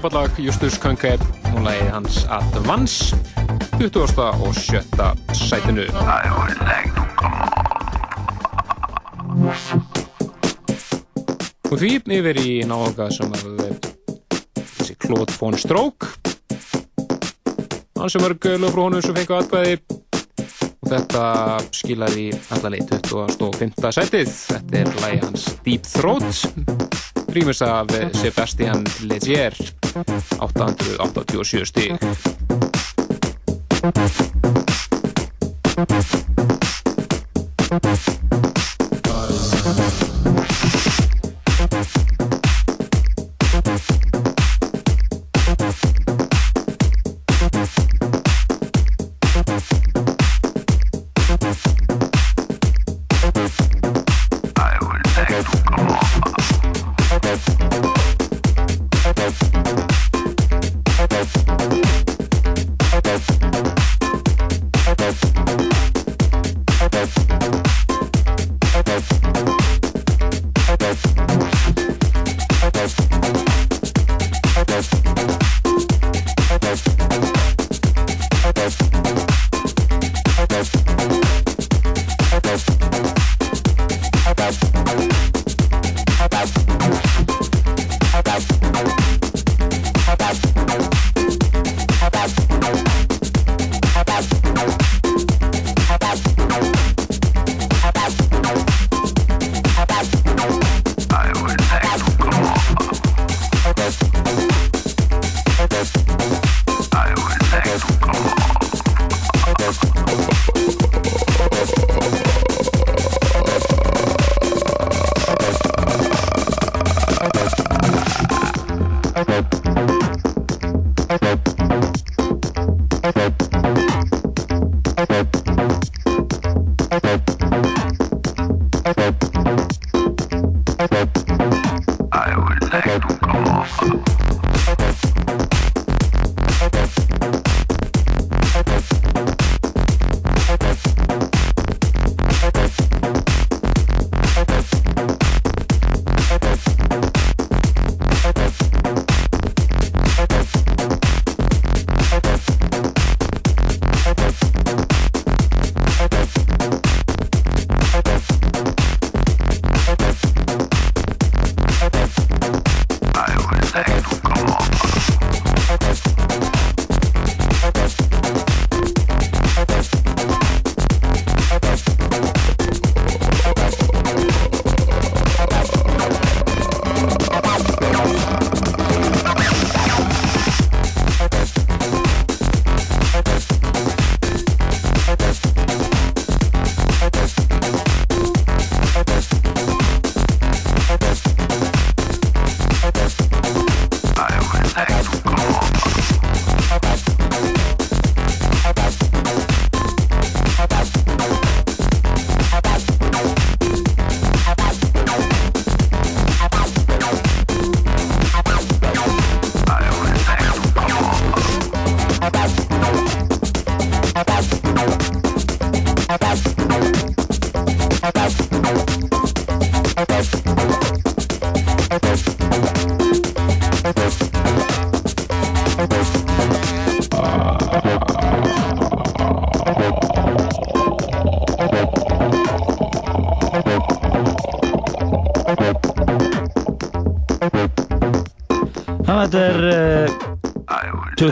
Frábært 0.00 0.14
lag 0.16 0.38
Justus 0.40 0.76
Könkeb 0.80 1.20
og 1.52 1.58
lagið 1.60 1.88
hans 1.92 2.22
Advance 2.32 3.16
20. 3.76 4.00
og 4.16 4.54
7. 4.56 4.78
sætinu 5.36 5.82
og 11.68 11.74
því 11.82 11.90
yfir 12.16 12.40
í 12.40 12.54
nága 12.70 13.10
sem 13.12 13.34
að 13.36 13.60
þessi 14.56 14.96
Claude 15.04 15.36
von 15.36 15.58
Stroke 15.60 16.08
hann 17.98 18.08
sem 18.08 18.24
var 18.24 18.36
lög 18.40 18.72
frá 18.72 18.80
honum 18.86 19.04
sem 19.04 19.18
fengi 19.18 19.36
aðbæði 19.36 19.74
og 20.80 20.94
þetta 20.94 21.26
skilar 21.76 22.16
í 22.16 22.30
allalegi 22.56 23.02
25. 23.10 23.92
sætið 23.98 24.32
þetta 24.46 24.80
er 24.80 24.96
lagi 25.04 25.20
hans 25.26 25.46
Deep 25.68 25.92
Throat 25.92 27.36
rýmis 27.36 27.60
af 27.68 27.92
Sebastian 28.16 28.88
Legier 29.04 29.60
887 30.38 31.66
stíg 31.66 31.98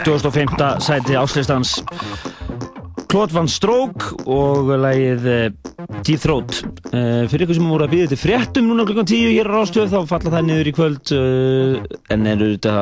25. 0.04 0.80
sæti 0.80 1.16
áslistans. 1.18 1.82
Claude 3.08 3.32
Van 3.32 3.48
Stroke 3.48 4.12
og 4.28 4.68
lagið 4.82 5.26
uh, 5.26 5.44
Deep 6.04 6.20
Throat. 6.20 6.58
Uh, 6.92 7.24
fyrir 7.30 7.46
ykkur 7.46 7.56
sem 7.56 7.70
voru 7.70 7.86
að 7.86 7.94
býða 7.94 8.10
til 8.12 8.20
fréttum 8.20 8.68
núna 8.68 8.84
klukkan 8.88 9.08
10 9.08 9.32
hér 9.32 9.48
á 9.48 9.52
Rástöð 9.56 9.94
þá 9.94 10.00
falla 10.10 10.32
það 10.34 10.48
niður 10.48 10.68
í 10.68 10.74
kvöld 10.76 11.12
uh, 11.16 11.78
en 12.12 12.28
eru 12.28 12.50
þetta 12.52 12.74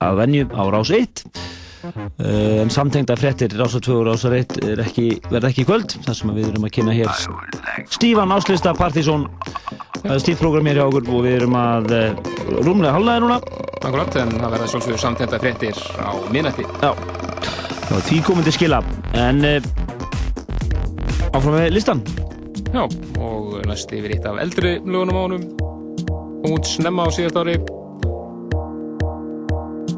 að 0.00 0.22
venju 0.22 0.48
á 0.48 0.62
Rás 0.72 0.92
1 0.96 1.22
uh, 1.28 2.62
en 2.62 2.72
samtengda 2.72 3.18
fréttir 3.20 3.52
Rásar 3.58 3.84
2 3.84 3.98
og 3.98 4.08
Rásar 4.08 4.38
1 4.40 4.56
er 4.64 4.82
ekki, 4.86 5.06
verða 5.28 5.52
ekki 5.52 5.66
í 5.66 5.68
kvöld. 5.68 5.98
Þar 6.06 6.18
sem 6.22 6.32
við 6.38 6.48
erum 6.48 6.64
að 6.64 6.74
kynna 6.78 6.96
hér. 6.96 7.12
Stífan 7.92 8.32
það 10.04 10.18
stíft 10.20 10.40
program 10.40 10.66
hér 10.68 10.80
hjá 10.80 10.88
okkur 10.88 11.12
og 11.12 11.22
við 11.24 11.38
erum 11.42 11.54
að 11.60 11.92
rúmlega 12.64 12.96
halvnaði 12.96 13.24
núna 13.24 13.53
Akkurat, 13.84 14.14
en 14.16 14.30
það 14.40 14.54
verða 14.54 14.66
sjálfsögur 14.72 15.00
samtenda 15.00 15.38
fréttir 15.42 15.76
á 16.00 16.16
minnætti 16.32 16.64
Já, 16.80 16.94
Já 17.90 17.96
því 18.06 18.20
komið 18.24 18.46
til 18.48 18.54
skila. 18.56 18.78
En 19.20 19.44
uh, 19.44 19.66
áfram 21.36 21.58
með 21.58 21.74
listan. 21.74 22.00
Já, 22.72 22.86
og 23.20 23.58
næst 23.68 23.92
yfir 23.92 24.16
eitt 24.16 24.24
af 24.28 24.40
eldri 24.40 24.78
lögunum 24.80 25.20
ánum 25.20 25.44
út 26.48 26.68
snemma 26.68 27.04
á 27.04 27.08
síðast 27.12 27.36
ári. 27.42 27.58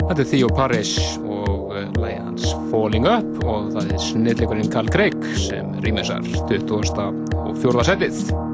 Þetta 0.03 0.19
er 0.19 0.29
Theo 0.33 0.51
Parrish 0.59 1.23
og 1.23 1.71
uh, 1.71 1.87
lagi 2.03 2.19
hans 2.19 2.51
Falling 2.73 3.07
Up 3.07 3.47
og 3.47 3.71
það 3.77 3.95
er 3.95 4.05
snillleikurinn 4.09 4.75
Carl 4.75 4.91
Craig 4.91 5.15
sem 5.47 5.71
rýmisar 5.87 6.27
20. 6.51 6.75
og 7.47 7.55
4. 7.63 7.87
setið 7.93 8.46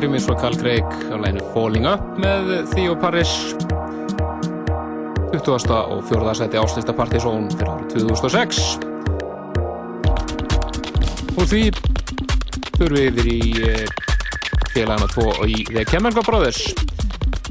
frábæð 0.00 0.08
rýmis 0.08 0.24
frá 0.24 0.34
Carl 0.40 0.56
Craig 0.56 0.84
á 1.12 1.16
læginu 1.20 1.44
Falling 1.52 1.84
Up 1.84 2.00
með 2.16 2.72
Theo 2.72 2.96
Paris 2.96 3.28
20. 5.32 5.68
og 5.68 6.04
4. 6.08 6.34
seti 6.34 6.56
áslista 6.56 6.92
Partizón 6.96 7.50
fyrir 7.52 7.68
árið 7.68 7.86
2006 8.00 8.80
og 11.36 11.44
því 11.44 11.62
fyrir 12.78 12.94
við 12.96 13.04
yfir 13.10 13.28
í 13.28 13.40
eh, 13.68 13.86
félagana 14.72 15.08
2 15.12 15.26
og 15.28 15.44
í 15.52 15.66
The 15.68 15.84
Chemical 15.84 16.24
Brothers 16.24 16.62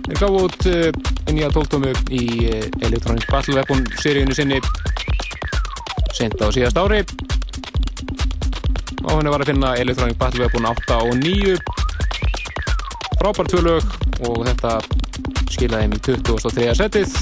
þeir 0.08 0.18
gáðu 0.18 0.44
út 0.50 0.70
eh, 0.74 0.90
nýja 1.30 1.54
tóltómu 1.54 1.94
í 2.10 2.50
eh, 2.50 2.66
Electronic 2.82 3.30
Battle 3.30 3.60
Weapon 3.60 3.86
seríunni 4.02 4.34
sinni 4.34 4.58
sent 6.18 6.42
á 6.42 6.50
síðast 6.50 6.82
ári 6.82 7.04
og 9.06 9.12
henni 9.20 9.30
var 9.30 9.46
að 9.46 9.54
finna 9.54 9.76
Electronic 9.78 10.18
Battle 10.18 10.48
Weapon 10.48 10.66
8 10.66 11.04
og 11.06 11.14
9 11.22 11.69
frábært 13.20 13.52
tvö 13.52 13.62
lög 13.66 13.84
og 14.28 14.42
þetta 14.48 14.78
skilaði 15.52 15.98
í 15.98 16.02
23. 16.08 16.72
setið 16.80 17.16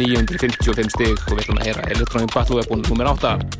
955 0.00 0.94
stig 0.94 1.26
og 1.26 1.34
við 1.34 1.42
ætlum 1.44 1.60
að 1.60 1.66
heyra 1.68 1.88
Electronic 1.94 2.34
Battle 2.34 2.60
Weapon 2.60 2.86
nr. 2.90 3.10
8 3.14 3.59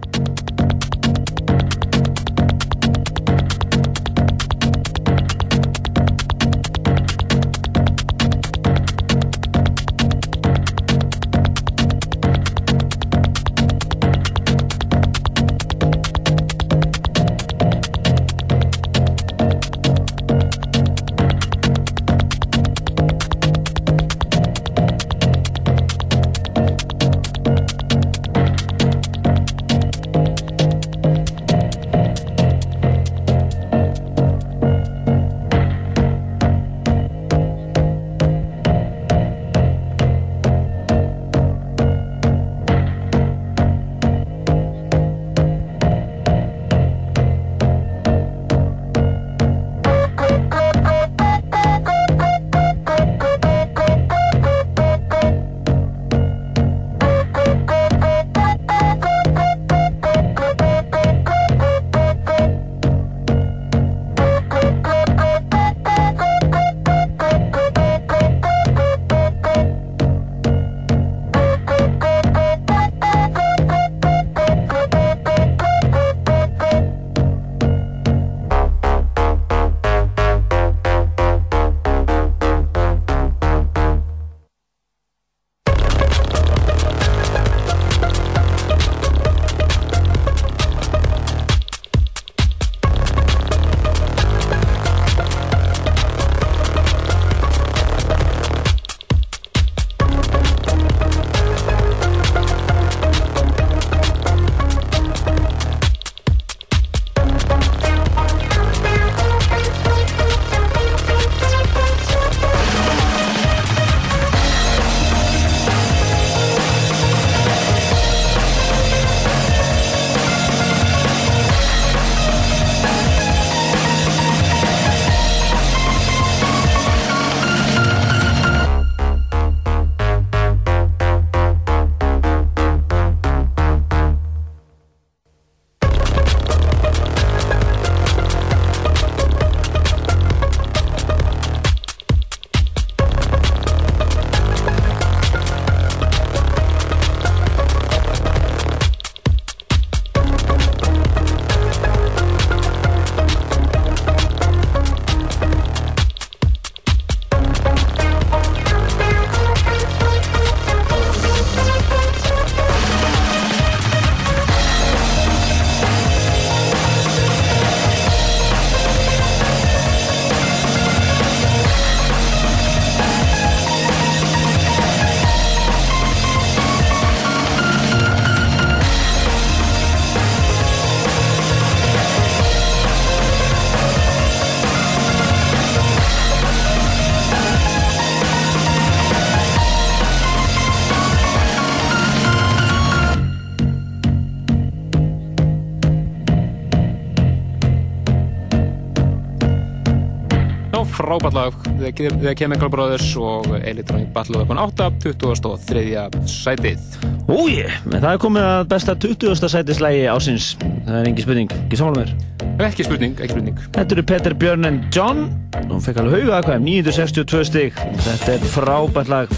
The 201.81 202.35
Chemical 202.37 202.69
Brothers 202.69 203.17
og 203.17 203.47
Electronic 203.65 204.09
Battle 204.13 204.39
Weapon 204.39 204.59
8 204.61 204.91
23. 205.01 205.85
sætið 206.29 206.99
Úi, 207.31 207.63
það 207.87 208.09
er 208.11 208.19
komið 208.21 208.45
að 208.45 208.65
besta 208.69 208.95
20. 209.01 209.49
sætislægi 209.49 210.03
ásins 210.13 210.51
Það 210.61 210.99
er 210.99 211.09
engi 211.09 211.25
spurning, 211.25 211.55
ekki 211.65 211.79
samanlega 211.81 212.11
mér 212.11 212.67
Ekki 212.67 212.85
spurning, 212.85 213.15
ekki 213.17 213.33
spurning 213.33 213.63
Þetta 213.79 213.97
eru 213.97 214.05
Peter 214.11 214.37
Björn 214.43 214.69
en 214.69 214.83
John 214.93 215.25
Hún 215.71 215.81
fekk 215.81 216.03
alveg 216.03 216.27
hauga 216.27 216.43
hvað, 216.51 216.67
962 216.69 217.49
stig 217.49 217.81
Þetta 218.05 218.37
er 218.37 218.47
frábært 218.57 219.15
lag 219.15 219.35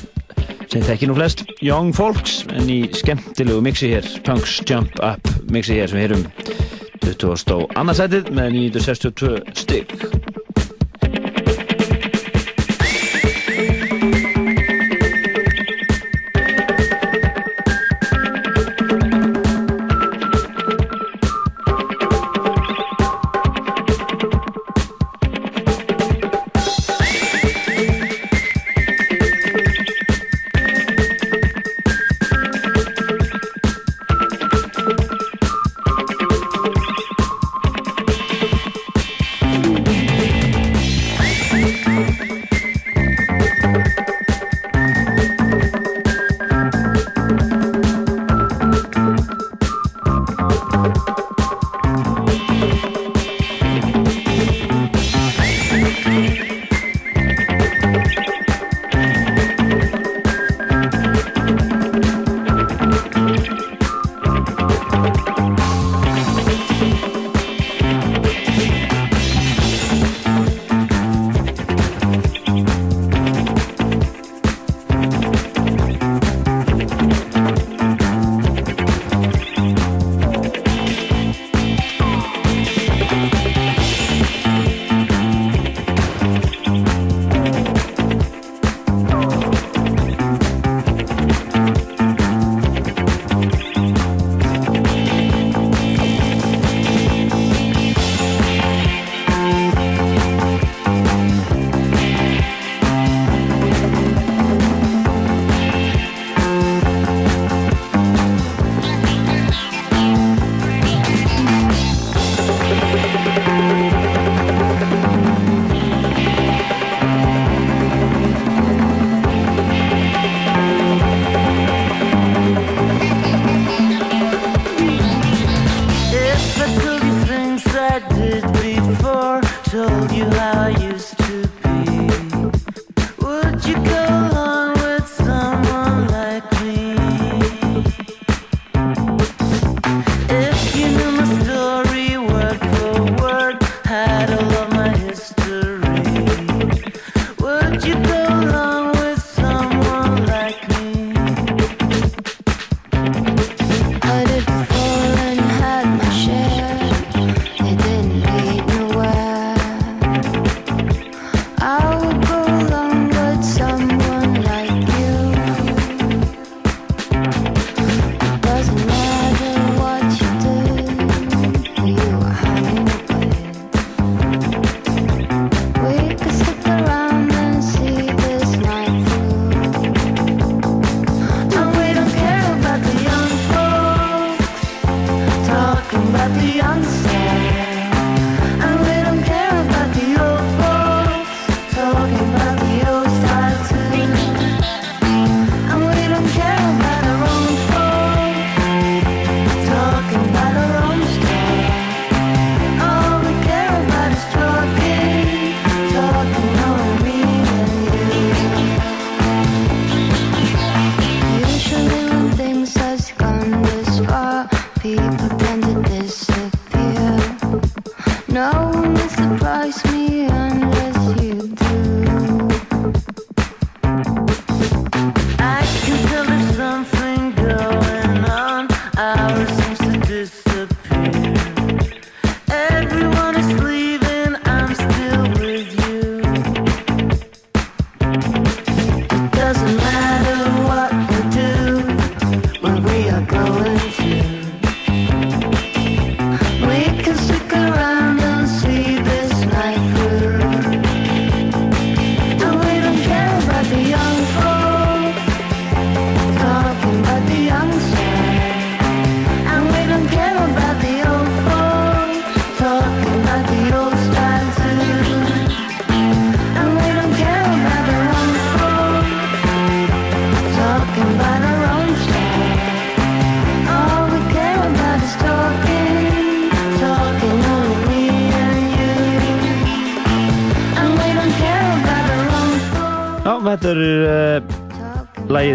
sem 0.72 0.82
þekki 0.82 1.10
nú 1.10 1.14
flest 1.18 1.46
Young 1.62 1.94
Folks 1.94 2.40
en 2.50 2.66
í 2.72 2.80
skemmtilegu 2.96 3.62
mixi 3.62 3.92
hér 3.92 4.08
Punks 4.26 4.58
Jump 4.66 4.98
Up 5.04 5.30
mixi 5.52 5.78
hér 5.78 5.92
sem 5.92 6.00
við 6.00 6.08
heyrum 6.08 6.26
20. 7.02 7.56
og 7.60 7.78
annarsætið 7.78 8.32
með 8.34 8.54
962 8.56 9.36
stig 9.62 10.31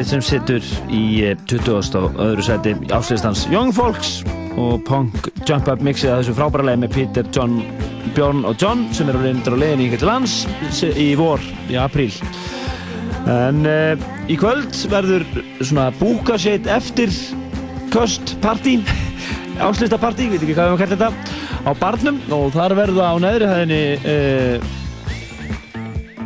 sem 0.08 0.22
sittur 0.24 0.64
í 0.94 1.04
uh, 1.28 1.34
20. 1.50 1.98
og 2.00 2.20
öðru 2.24 2.46
seti 2.46 2.74
áslýstans 2.96 3.46
Young 3.52 3.74
Folks 3.76 4.22
og 4.58 4.82
Punk 4.88 5.28
Jump 5.48 5.68
Up 5.70 5.84
mixið 5.86 6.14
að 6.14 6.22
þessu 6.22 6.36
frábæra 6.38 6.68
lagi 6.70 6.82
með 6.82 6.94
Peter, 6.96 7.28
John, 7.36 7.60
Björn 8.16 8.46
og 8.48 8.56
John 8.62 8.86
sem 8.96 9.12
eru 9.12 9.22
reyndir 9.22 9.54
á 9.54 9.58
leiðinni 9.60 9.88
hingað 9.88 10.04
til 10.04 10.10
lands 10.10 10.38
í 10.88 11.10
vor, 11.20 11.44
í 11.68 11.78
apríl 11.82 12.12
en 13.28 13.68
uh, 13.68 14.08
í 14.32 14.40
kvöld 14.40 14.80
verður 14.92 15.28
svona 15.60 15.90
búkaseit 16.00 16.70
eftir 16.72 17.12
köst 17.94 18.38
partí 18.44 18.80
áslýsta 19.68 20.00
partí, 20.00 20.32
veit 20.32 20.42
ekki 20.42 20.56
hvað 20.56 20.72
við 20.72 20.78
að 20.78 20.84
kalla 20.84 21.00
þetta 21.04 21.38
á 21.68 21.72
barnum 21.82 22.20
og 22.32 22.52
þar 22.56 22.78
verða 22.80 23.12
á 23.12 23.16
neðri 23.20 23.52
hæðinni 23.52 23.84
uh, 24.00 24.76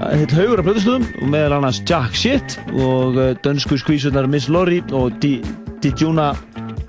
heill 0.10 0.34
haugur 0.34 0.62
af 0.62 0.68
blöðustöðum 0.68 1.10
og 1.22 1.30
meðal 1.34 1.58
annars 1.60 1.82
Jack 1.88 2.18
Shit 2.18 2.61
og 2.76 3.18
uh, 3.20 3.32
dönsku 3.44 3.78
skvísunar 3.82 4.28
Miss 4.32 4.50
Lorry 4.52 4.82
og 4.96 5.18
Di- 5.24 5.42
Dijuna 5.84 6.32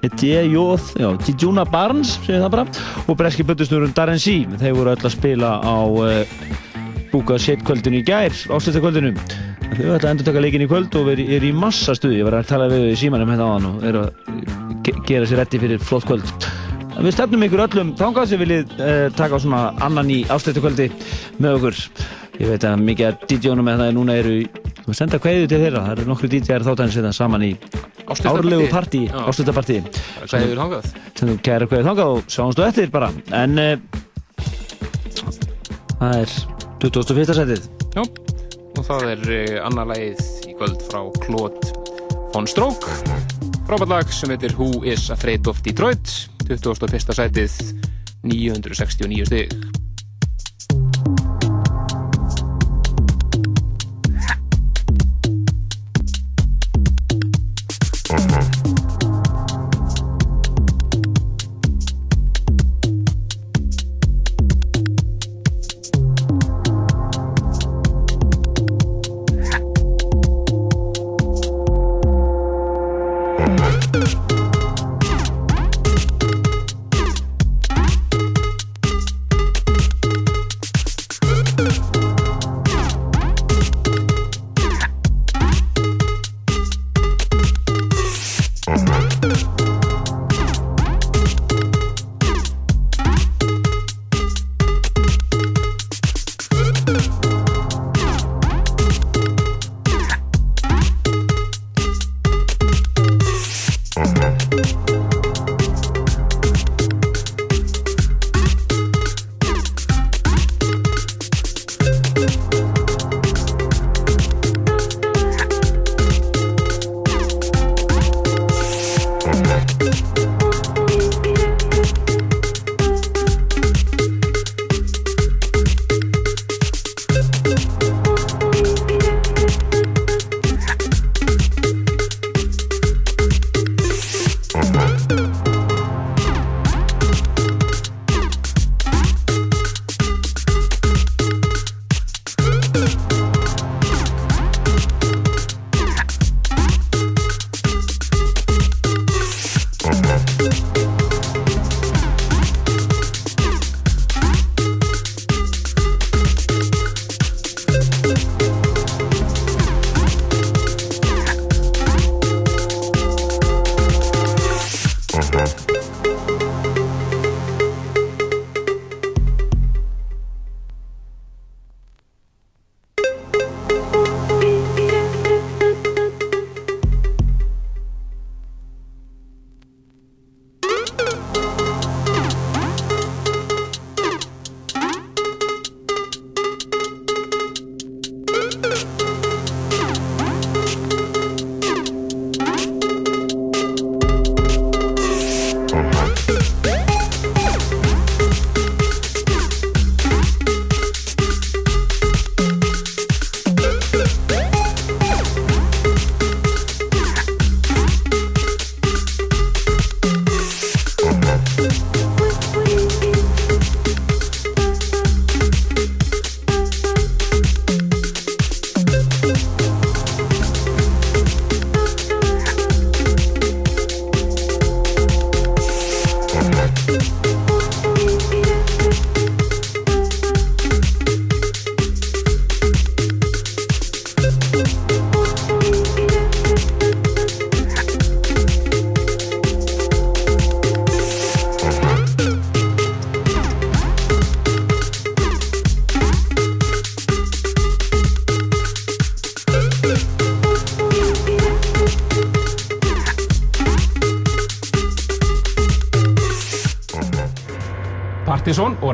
Dijuna 0.03 1.65
Barnes 1.69 2.17
segir 2.25 2.41
það 2.43 2.51
bara, 2.57 2.65
og 3.07 3.17
breski 3.21 3.45
blöðustöðurinn 3.47 3.95
Darren 3.95 4.19
C, 4.19 4.43
þeir 4.59 4.75
voru 4.75 4.93
öll 4.97 5.07
að 5.07 5.15
spila 5.15 5.53
á 5.63 5.77
uh, 5.87 6.25
búka 7.13 7.39
Shit 7.39 7.63
kvöldinu 7.67 8.01
í 8.01 8.07
gær, 8.07 8.35
áslita 8.51 8.83
kvöldinu 8.83 9.13
þau 9.73 9.95
ætla 9.95 10.01
að 10.03 10.11
endur 10.11 10.27
taka 10.27 10.43
leikin 10.45 10.65
í 10.67 10.69
kvöld 10.69 10.97
og 11.01 11.07
er, 11.15 11.23
er 11.39 11.47
í 11.47 11.53
massa 11.57 11.95
stuði, 11.97 12.19
ég 12.21 12.27
var 12.29 12.41
að 12.41 12.51
tala 12.51 12.67
við 12.73 12.91
símanum 13.01 13.31
hérna 13.33 13.47
áðan 13.49 13.69
og 13.71 13.87
er 13.89 14.01
að 14.03 14.11
ge 14.85 14.97
gera 15.09 15.29
sér 15.31 15.41
rétti 15.41 15.61
fyrir 15.63 15.81
flott 15.81 16.05
kvöld. 16.09 16.49
Við 16.99 17.15
stefnum 17.15 17.47
ykkur 17.47 17.63
öllum 17.65 17.95
þangað 17.97 18.33
sem 18.33 18.43
viljið 18.43 18.75
uh, 18.77 19.07
taka 19.17 19.39
á 19.39 19.43
svona 19.45 19.63
annan 19.87 20.11
í 20.13 20.19
ástættu 20.35 20.61
kvöldi 20.61 20.91
með 21.41 21.57
okkur. 21.61 21.81
Ég 22.43 22.51
veit 22.53 22.67
að 22.69 22.83
mikið 22.85 23.09
af 23.09 23.25
DJ-unum 23.31 23.71
með 23.71 23.81
það 23.85 23.95
núna 23.97 24.19
eru 24.21 24.35
í 24.43 24.45
að 24.87 24.99
senda 24.99 25.21
kveðið 25.23 25.49
til 25.53 25.63
þeirra. 25.63 25.87
Það 25.87 25.93
eru 25.97 26.09
nokkru 26.11 26.31
DJ-ar 26.33 26.67
þáttanir 26.67 26.97
setja 26.97 27.13
saman 27.17 27.47
í 27.47 27.53
árlegu 28.09 28.69
partí, 28.71 29.03
áslutapartí 29.11 29.81
þangað? 30.27 30.89
sem 31.19 31.29
þú 31.31 31.37
kæra 31.45 31.69
hvað 31.69 31.87
þangað 31.89 32.15
og 32.17 32.33
sjáumst 32.33 32.59
þú 32.59 32.65
eftir 32.67 32.93
bara 32.93 33.11
en 33.39 33.61
uh, 33.63 33.75
það 36.01 36.17
er 36.23 36.35
21. 36.83 37.35
setið 37.39 37.69
Já, 37.93 38.03
og 38.03 38.83
það 38.89 39.07
er 39.13 39.27
uh, 39.29 39.59
annar 39.69 39.93
lagið 39.93 40.25
í 40.49 40.57
kvöld 40.59 40.83
frá 40.89 41.01
Claude 41.23 41.75
von 42.35 42.49
Stroke 42.51 42.97
frábært 43.69 43.93
lag 43.93 44.15
sem 44.15 44.33
heitir 44.35 44.57
Who 44.59 44.83
is 44.89 45.09
Afraid 45.15 45.47
of 45.51 45.63
Detroit 45.67 46.17
21. 46.49 47.15
sætið 47.15 47.61
969 48.27 49.31
stig 49.31 49.82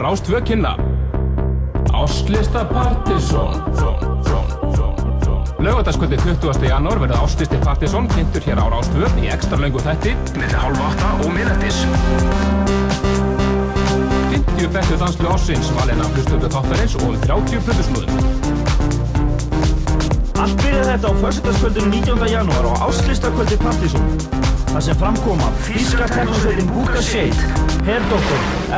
Rástvö 0.09 0.43
kynna 0.43 0.77
Áslista 1.93 2.65
Partisón 2.65 3.62
Laugardagskvöldi 5.59 6.17
20. 6.17 6.65
janúar 6.65 7.01
verður 7.01 7.17
Áslisti 7.17 7.57
Partisón 7.57 8.09
kynntur 8.09 8.41
hér 8.41 8.57
á 8.57 8.67
Rástvö 8.73 9.05
í 9.20 9.28
ekstra 9.28 9.59
löngu 9.61 9.78
þætti 9.85 10.15
millir 10.33 10.57
halv 10.57 10.81
8 10.81 11.12
og 11.27 11.28
miðnættis 11.37 11.85
50 14.33 14.73
bestu 14.73 14.97
danslu 14.97 15.28
ásins 15.28 15.69
valina 15.77 16.09
hlustöfu 16.15 16.49
þáttarins 16.57 16.95
og 17.05 17.12
30 17.28 17.61
plötusnúðum 17.69 18.12
Allt 20.41 20.57
byrjaði 20.65 20.89
þetta 20.89 21.09
á 21.12 21.15
föstudagskvöldinu 21.20 21.89
19. 22.01 22.33
janúar 22.33 22.65
á 22.65 22.89
áslistakvöldi 22.89 23.61
Partíson 23.61 24.05
þar 24.73 24.83
sem 24.89 24.97
framkoma 25.05 25.53
Físka 25.69 26.09
teknosveitin 26.17 26.69
Búka 26.73 27.01
Shade, 27.03 27.41
Doctor, 27.85 28.17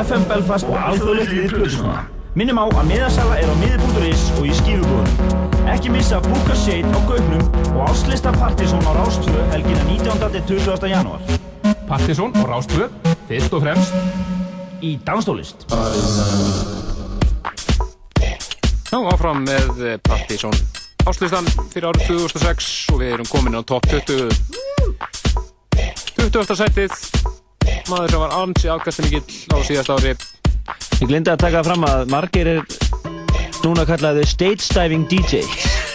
FM 0.00 0.22
Belfast 0.30 0.64
og 0.64 0.78
alþjóðlegt 0.80 1.32
liðið 1.34 1.50
Plutusnúða. 1.52 1.98
Minnum 2.38 2.60
á 2.62 2.64
að 2.72 2.86
miðasala 2.88 3.34
er 3.36 3.50
á 3.52 3.54
miði.is 3.60 4.22
og 4.38 4.46
í 4.48 4.54
skífubúðunum. 4.56 5.34
Ekki 5.68 5.92
missa 5.92 6.20
Búka 6.24 6.56
Shade 6.56 6.88
á 6.88 7.00
Gauknum 7.04 7.42
og 7.74 7.82
áslista 7.90 8.32
Partíson 8.32 8.80
á 8.88 8.96
Rástvö 8.96 9.44
helgina 9.52 9.82
19. 9.90 10.40
til 10.46 10.56
20. 10.56 10.88
janúar. 10.88 11.20
Partisón 11.90 12.32
og 12.40 12.48
Rástvö, 12.48 12.88
fyrst 13.28 13.52
og 13.52 13.66
fremst 13.66 13.92
í 14.80 14.94
danstólist. 15.04 15.68
Já, 18.88 18.98
áfram 19.12 19.44
með 19.44 19.84
eh, 19.84 20.00
Partisón 20.08 20.56
Áslistan 21.04 21.44
fyrir 21.74 21.90
árið 21.92 22.08
2006 22.08 22.72
og 22.94 23.04
við 23.04 23.18
erum 23.18 23.28
komin 23.28 23.60
á 23.60 23.62
topp 23.68 23.84
20 23.92 24.32
20. 26.16 26.56
sætið 26.56 27.09
maður 27.90 28.14
sem 28.14 28.24
var 28.24 28.36
ansi 28.40 28.72
afkastamikill 28.72 29.24
á 29.50 29.56
síðast 29.66 29.94
ári 29.94 30.14
Ég 31.00 31.08
glindi 31.08 31.32
að 31.32 31.42
taka 31.46 31.64
fram 31.66 31.86
að 31.88 32.10
margir 32.12 32.50
er 32.54 32.60
núna 33.64 33.86
kallaði 33.88 34.26
stage 34.28 34.70
diving 34.72 35.08
DJ 35.10 35.44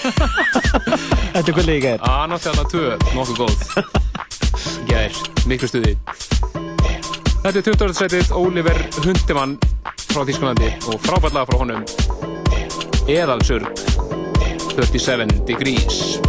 Þetta 0.06 1.46
er 1.46 1.54
kvöldið 1.54 1.78
í 1.78 1.84
gær 1.86 2.04
að 2.06 2.26
náttúrulega 2.34 2.68
tvö, 2.74 2.90
nokkuð 3.16 3.38
góð 3.46 4.04
gær, 4.90 5.18
miklu 5.50 5.70
stuði. 5.70 5.96
Þetta 7.46 7.60
er 7.60 7.66
20. 7.68 7.96
setið 7.98 8.32
Oliver 8.40 8.80
Hundemann 9.04 9.58
frá 10.08 10.24
Þísklandi 10.26 10.72
og 10.90 11.02
frábærlega 11.06 11.46
frá 11.50 11.60
honum 11.62 11.84
Eðalsurg 13.12 13.70
37 14.76 15.44
Degrees. 15.46 16.25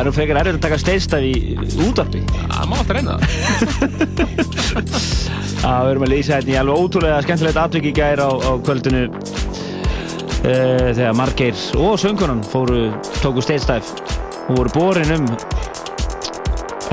Það 0.00 0.06
eru 0.06 0.12
frekar 0.16 0.38
erfitt 0.40 0.56
að 0.56 0.62
taka 0.64 0.76
steinstaf 0.80 1.24
í 1.28 1.32
útarpi. 1.84 2.20
Það 2.48 2.68
má 2.70 2.76
alltaf 2.80 2.94
reyna 2.96 3.16
það. 3.20 3.24
Við 5.60 5.90
erum 5.90 6.04
að 6.06 6.12
lýsa 6.14 6.38
hérna 6.38 6.52
í 6.54 6.56
alveg 6.56 6.84
ótrúlega 6.84 7.18
skemmtilegt 7.26 7.58
atvik 7.60 7.88
í 7.90 7.92
gær 7.98 8.22
á, 8.24 8.30
á 8.32 8.52
kvöldinu 8.64 9.02
uh, 9.10 10.86
þegar 10.96 11.18
Margeir 11.18 11.60
og 11.76 11.98
söngunan 12.00 12.40
fóru, 12.48 12.86
tóku 13.20 13.44
steinstaf 13.44 13.92
og 14.46 14.54
voru 14.56 14.72
borin 14.72 15.12
um 15.18 15.28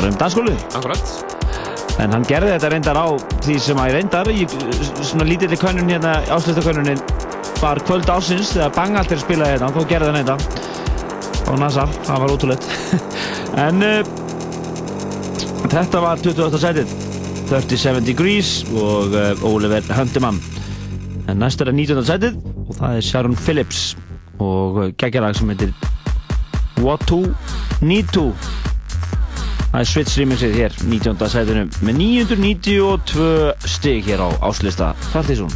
um 0.03 0.19
dansskólu. 0.19 0.58
Akkurat. 0.76 1.06
En 2.03 2.11
hann 2.14 2.27
gerði 2.27 2.52
þetta 2.58 2.74
reyndar 2.74 3.00
á 3.00 3.08
því 3.45 3.56
sem 3.69 3.80
að 3.82 3.88
ég 3.88 3.95
reyndar 4.02 4.27
í 4.30 4.44
svona 5.00 5.26
lítilli 5.32 5.58
könnun 5.58 5.90
hérna, 5.95 6.19
áslutakönnuninn 6.36 7.00
var 7.64 7.80
kvöld 7.88 8.11
ásins 8.11 8.52
þegar 8.52 8.76
Bangalt 8.76 9.16
er 9.16 9.22
að 9.22 9.26
spila 9.26 9.50
hérna, 9.53 9.72
þá 9.74 9.82
gerði 9.95 10.11
hann 10.11 10.22
þetta 10.27 10.38
á 11.48 11.53
NASA, 11.56 11.88
það 12.03 12.24
var 12.26 12.36
ótrúleitt 12.36 12.69
en 13.58 13.82
uh, 13.82 14.02
þetta 15.72 16.02
var 16.03 16.22
28. 16.22 16.60
setið 16.61 16.92
37 17.50 18.03
Degrees 18.06 18.52
og 18.76 19.16
uh, 19.18 19.48
Oliver 19.48 19.86
Hundemann 19.98 20.38
en 21.27 21.42
næst 21.42 21.61
er 21.61 21.72
það 21.72 21.80
19. 21.80 22.03
setið 22.08 22.38
og 22.68 22.76
það 22.77 23.00
er 23.00 23.08
Sharon 23.08 23.38
Phillips 23.40 23.82
og 24.38 24.82
uh, 24.82 24.90
geggjalag 25.02 25.40
sem 25.40 25.50
heitir 25.53 25.74
What 26.84 27.08
To 27.10 27.24
Need 27.82 28.14
To 28.14 28.30
það 29.72 29.80
er 29.82 29.90
Switch 29.90 30.19
remixið 30.22 30.60
hér 30.61 30.77
19. 30.86 31.18
setinu 31.34 31.66
með 31.82 32.03
992 32.03 33.32
stig 33.77 34.06
hér 34.11 34.22
á 34.22 34.30
áslista 34.52 34.94
Faltísson 35.10 35.52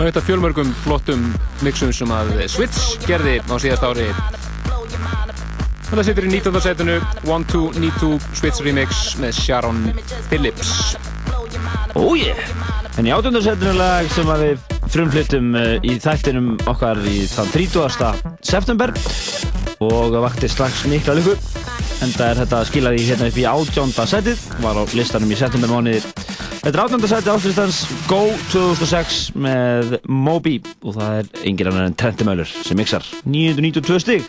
Það 0.00 0.06
er 0.06 0.14
eitt 0.14 0.16
af 0.16 0.24
fjölmörgum 0.24 0.68
flottum 0.80 1.24
mixum 1.60 1.90
sem 1.92 2.08
að 2.16 2.30
Switch 2.48 3.02
gerði 3.04 3.34
á 3.44 3.54
síðast 3.60 3.82
ári. 3.84 4.06
Þetta 5.90 6.04
setur 6.08 6.24
í 6.24 6.30
19. 6.32 6.56
setinu 6.64 6.94
1292 7.26 8.16
Switch 8.38 8.62
remix 8.64 9.02
með 9.20 9.36
Sharon 9.36 9.82
Phillips. 10.30 10.70
Ó 11.92 12.00
oh 12.00 12.16
ég! 12.16 12.32
Yeah. 12.32 12.96
En 12.96 13.10
í 13.10 13.12
18. 13.12 13.42
setinu 13.44 13.76
lag 13.76 14.08
sem 14.16 14.32
að 14.32 14.46
við 14.46 14.64
frumfluttum 14.96 15.52
eh, 15.60 15.76
í 15.84 15.98
þættinum 16.00 16.48
okkar 16.64 17.04
í 17.04 17.26
þann 17.28 17.52
30. 17.58 18.24
september 18.40 18.96
og 19.84 20.16
að 20.16 20.22
vakti 20.24 20.48
strax 20.48 20.86
mikla 20.88 21.20
lukku. 21.20 21.36
Enda 22.00 22.32
er 22.32 22.40
þetta 22.40 22.64
skilaði 22.72 23.04
hérna 23.04 23.28
upp 23.28 23.36
í 23.36 23.44
18. 23.52 23.92
setið, 24.16 24.48
var 24.64 24.80
á 24.80 24.82
listanum 24.96 25.28
í 25.28 25.36
septembermónið 25.44 26.08
Þetta 26.60 26.76
er 26.76 26.82
átnöndasæti 26.82 27.30
áslýstans 27.32 27.76
Go 28.04 28.26
2006 28.52 29.20
með 29.40 29.94
Moby. 30.04 30.58
Og 30.84 30.92
það 30.98 31.14
er 31.22 31.30
yngir 31.48 31.70
annar 31.70 31.88
en 31.88 31.96
Trenti 31.96 32.26
Möller 32.28 32.50
sem 32.52 32.76
mixar. 32.76 33.06
992 33.24 34.04
stík 34.04 34.28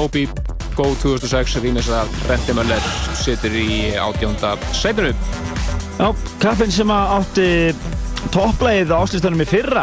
Moby 0.00 0.22
Go 0.78 0.86
2006 0.96 1.58
rýmis 1.60 1.90
að 1.92 2.12
Renti 2.30 2.54
Möller 2.56 2.84
situr 3.20 3.52
í 3.52 3.90
átjónda 4.00 4.54
sætinu. 4.72 5.10
Já, 5.98 6.06
kappin 6.40 6.72
sem 6.72 6.88
átti 6.94 7.48
topplægið 8.32 8.94
á 8.96 9.02
áslistanum 9.02 9.44
í 9.44 9.48
fyrra 9.50 9.82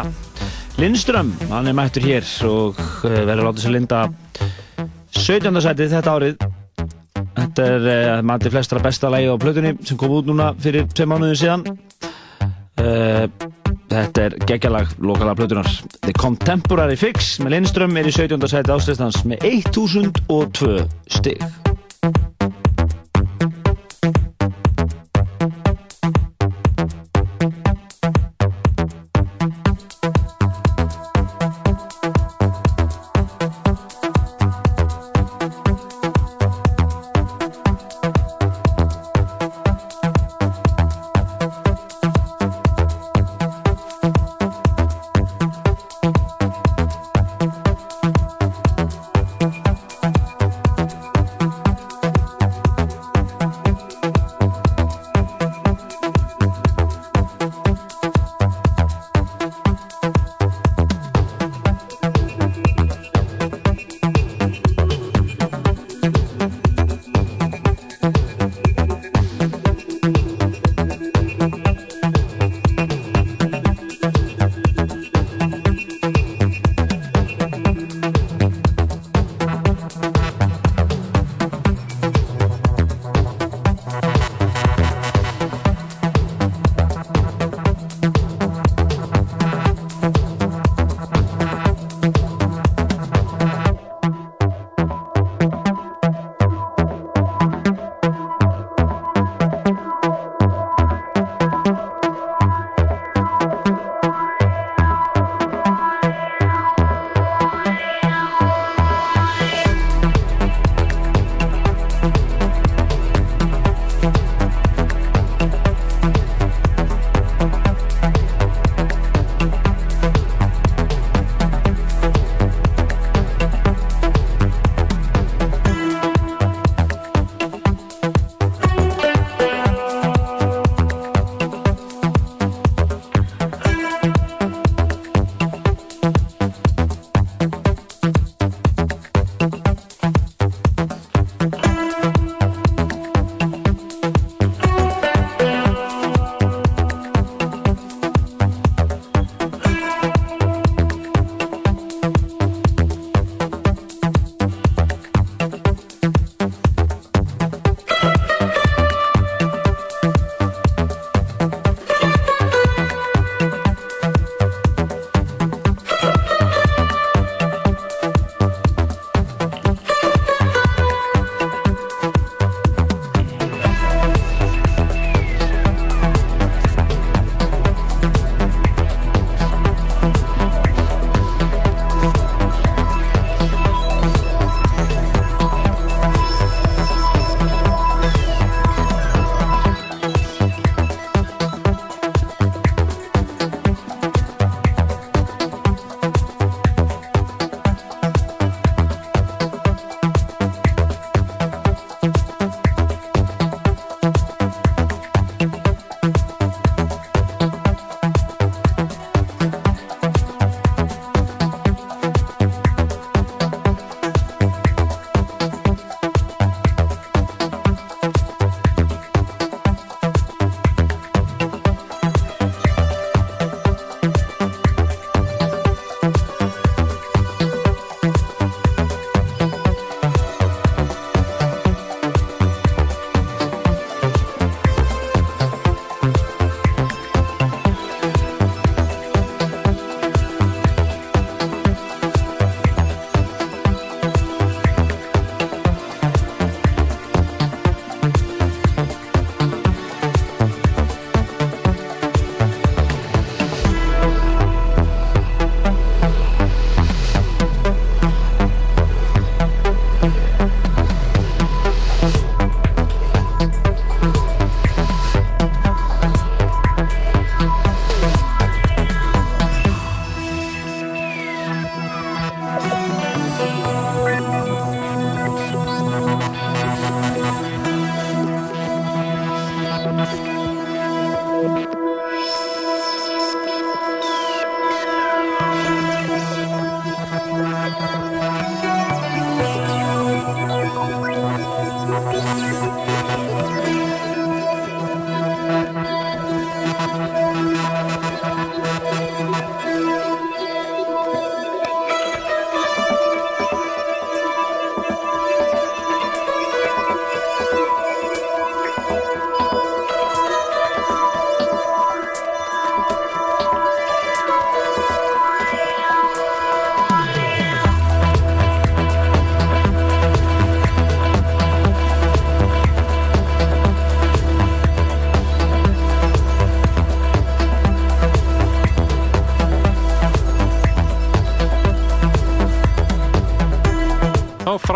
Lindström, 0.78 1.30
hann 1.52 1.70
er 1.70 1.76
mættur 1.76 2.02
hér 2.02 2.26
og 2.48 2.80
eh, 3.06 3.20
verður 3.28 3.48
látið 3.48 3.64
sér 3.66 3.74
linda 3.76 4.00
17. 5.14 5.60
sætið 5.62 5.94
þetta 5.94 6.16
árið. 6.16 6.48
Þetta 7.38 7.68
er 7.76 7.86
uh, 7.92 8.10
mati 8.26 8.50
flestra 8.50 8.82
besta 8.82 9.10
lægi 9.10 9.30
á 9.30 9.42
plötunni 9.42 9.72
sem 9.86 9.98
kom 9.98 10.18
út 10.18 10.26
núna 10.26 10.50
fyrir 10.62 10.86
tvei 10.94 11.06
mánuðin 11.10 11.38
síðan. 11.38 11.64
Uh, 12.78 13.26
Þetta 13.88 14.24
er 14.26 14.34
geggjalag 14.44 14.90
lokala 15.00 15.32
plötunar 15.36 15.68
The 16.08 16.14
Contemporary 16.16 16.96
Fix 16.96 17.34
með 17.42 17.52
Lindström 17.52 17.98
er 18.00 18.06
í 18.08 18.12
17. 18.16 18.40
sætið 18.48 18.72
áslistans 18.78 19.18
með 19.28 19.42
1002 19.44 20.78
stig 21.12 21.42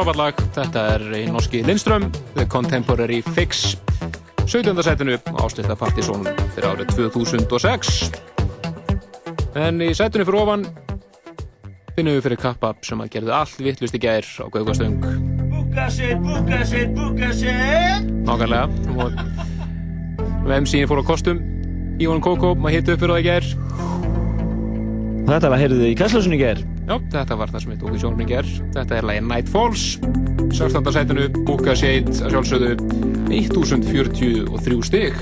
frábært 0.02 0.18
lag. 0.18 0.38
Þetta 0.56 0.82
er 0.96 1.02
í 1.14 1.20
norski 1.30 1.60
Lindström, 1.62 2.08
The 2.34 2.42
Contemporary 2.50 3.20
Fix. 3.36 3.76
17. 4.50 4.74
sætinu 4.82 5.14
áslita 5.38 5.76
Partizón 5.78 6.24
fyrir 6.56 6.66
árið 6.66 6.90
2006. 6.96 8.10
En 9.62 9.78
í 9.78 9.92
sætinu 9.94 10.26
fyrir 10.26 10.40
ofan 10.40 10.66
finnum 11.94 12.16
við 12.16 12.24
fyrir 12.26 12.42
Kappab 12.42 12.82
sem 12.82 12.98
að 13.04 13.12
gerði 13.14 13.34
allt 13.36 13.62
vittlust 13.62 13.94
í 13.94 14.02
gær 14.02 14.26
á 14.26 14.44
búkasitt 14.50 14.98
Nákvæmlega. 18.26 18.66
Og 20.42 20.50
MC-in 20.50 20.90
fór 20.90 20.98
á 20.98 21.04
kostum. 21.06 21.38
Ívan 22.02 22.24
Kókó, 22.24 22.56
maður 22.58 22.80
hitt 22.80 22.90
upp 22.90 23.06
fyrir 23.06 23.14
það 23.14 23.22
í 23.22 23.28
gær. 23.30 23.44
Þetta 25.30 25.54
var 25.54 25.62
heyrðið 25.62 25.90
í 25.92 25.98
Kastlausunni 26.02 26.42
ger. 26.42 26.71
Já, 26.92 26.98
þetta 27.08 27.36
var 27.40 27.48
það 27.48 27.62
sem 27.62 27.70
við 27.72 27.78
tókum 27.80 27.94
í 27.96 28.00
sjónum 28.02 28.20
í 28.20 28.24
ger. 28.28 28.48
Þetta 28.74 28.96
er 28.98 29.06
lagin 29.08 29.30
Night 29.30 29.48
Falls. 29.48 29.84
16. 30.52 30.90
sætinu, 30.92 31.24
Búka 31.48 31.72
Shade, 31.78 32.12
að 32.20 32.34
sjálfsögðu 32.34 32.74
1043 33.32 34.84
stig. 34.90 35.16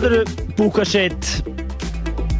Það 0.00 0.14
eru 0.16 0.44
Búka 0.56 0.84
Shade 0.88 1.56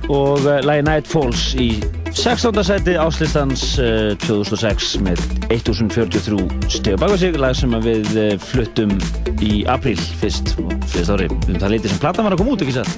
og 0.08 0.46
uh, 0.46 0.60
lagi 0.64 0.80
Night 0.86 1.08
Falls 1.10 1.50
í 1.60 1.66
16. 2.08 2.56
seti 2.64 2.94
áslistans 2.96 3.64
uh, 3.76 4.14
2006 4.24 4.94
með 5.04 5.20
1043 5.52 6.38
steg 6.72 6.96
baka 7.02 7.18
sig, 7.20 7.36
lag 7.36 7.52
sem 7.58 7.76
við 7.84 8.08
uh, 8.16 8.30
fluttum 8.40 8.94
í 9.44 9.60
apríl 9.68 9.98
fyrst, 10.22 10.54
fyrst 10.88 11.12
ári, 11.12 11.28
um 11.28 11.58
það 11.60 11.74
leiti 11.74 11.92
sem 11.92 12.00
platan 12.00 12.24
var 12.30 12.38
að 12.38 12.40
koma 12.40 12.54
út, 12.56 12.64
ekki 12.64 12.78
satt? 12.78 12.96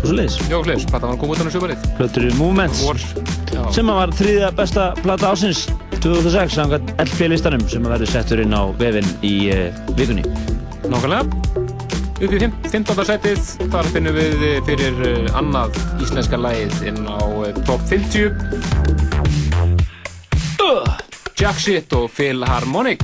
Svo 0.00 0.18
leiðis. 0.18 0.40
Já, 0.50 0.58
hlis, 0.58 0.88
platan 0.90 1.12
var 1.12 1.14
að 1.14 1.22
koma 1.22 1.36
út 1.36 1.38
á 1.38 1.42
þessu 1.44 1.54
sumarið. 1.60 1.86
Plötur 2.00 2.28
Movements 2.40 2.82
Vor, 2.82 3.06
sem 3.78 3.94
var 4.00 4.16
þriðja 4.18 4.50
besta 4.58 4.88
plata 4.98 5.30
ásins 5.30 5.62
2006 6.00 6.58
samkvæmt 6.58 6.92
LP 7.06 7.30
listanum 7.30 7.62
sem 7.70 7.86
að 7.86 8.00
verður 8.00 8.14
settur 8.16 8.42
inn 8.42 8.58
á 8.58 8.66
vefinn 8.82 9.14
í 9.22 9.36
uh, 9.54 9.82
vikunni. 9.94 10.26
Nákvæmlega. 10.90 11.41
Upp 12.22 12.30
í 12.30 12.38
fimm- 12.38 12.54
15. 12.70 13.02
setið, 13.08 13.40
þar 13.72 13.88
finnum 13.90 14.14
við 14.14 14.42
eh, 14.46 14.58
fyrir 14.62 15.00
uh, 15.08 15.24
annað 15.40 15.74
íslenska 16.04 16.38
lagið 16.38 16.84
inn 16.92 17.00
á 17.02 17.18
top 17.66 17.82
50. 17.90 18.30
Uh, 20.62 20.86
Jack 21.34 21.58
Shit 21.58 21.90
og 21.98 22.06
Phil 22.14 22.46
Harmonic. 22.46 23.02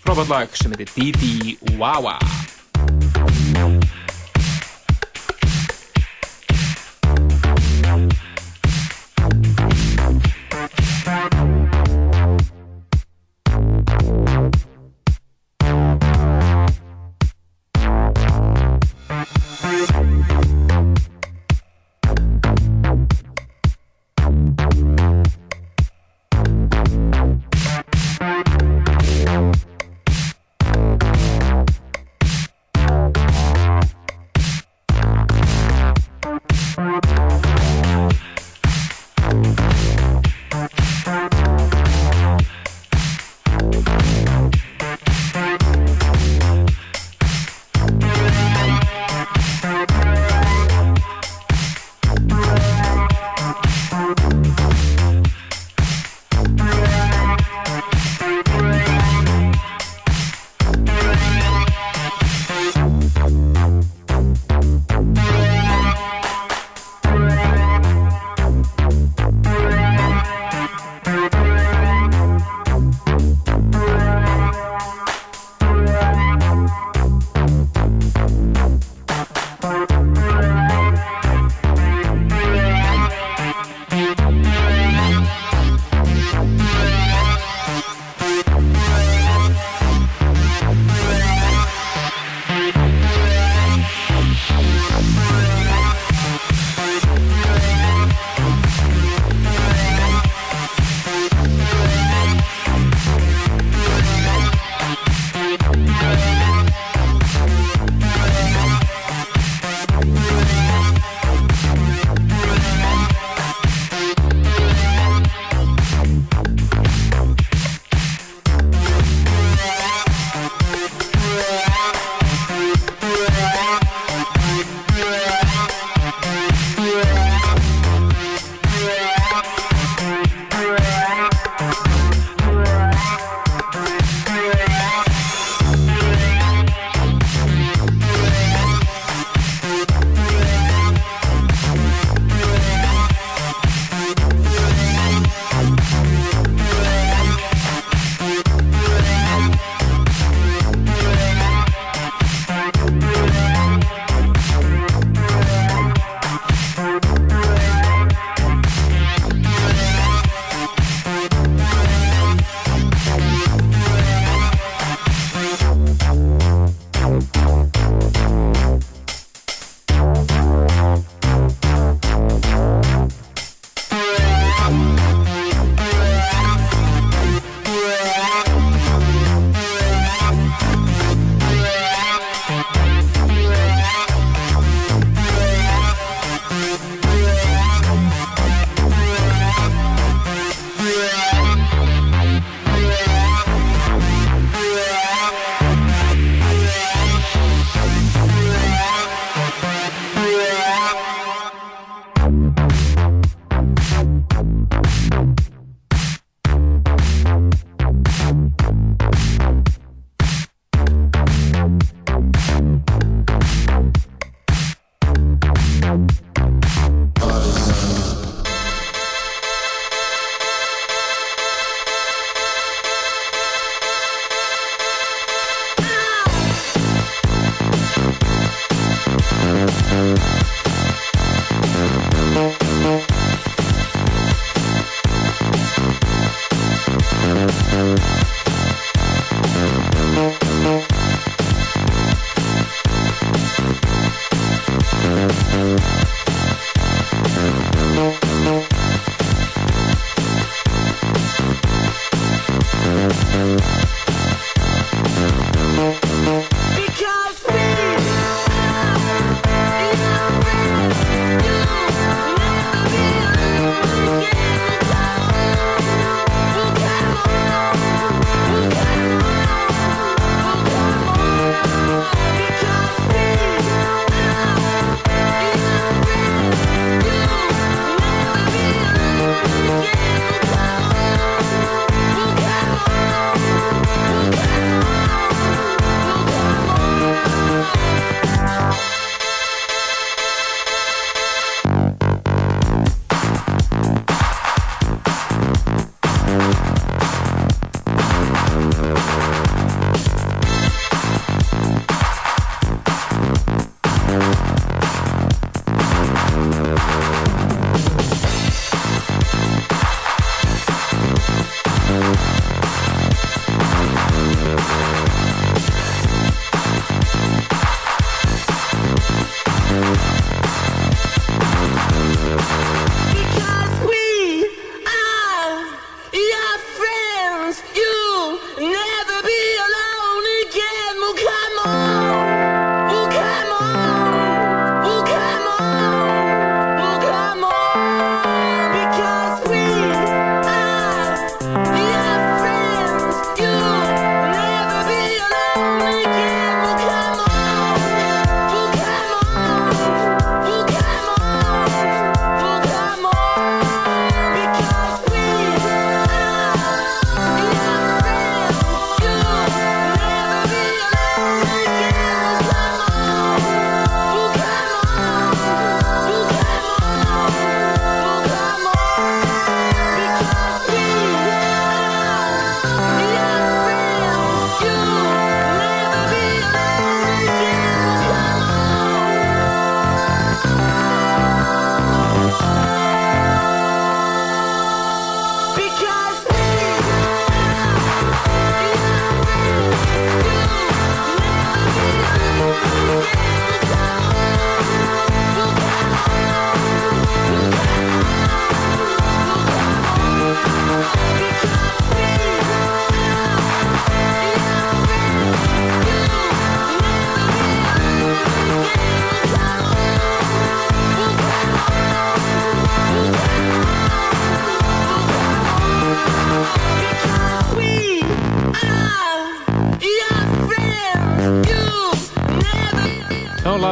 Frábært 0.00 0.32
lag 0.32 0.56
sem 0.56 0.72
heitir 0.72 0.88
Didi 0.96 1.58
Wawa. 1.76 2.16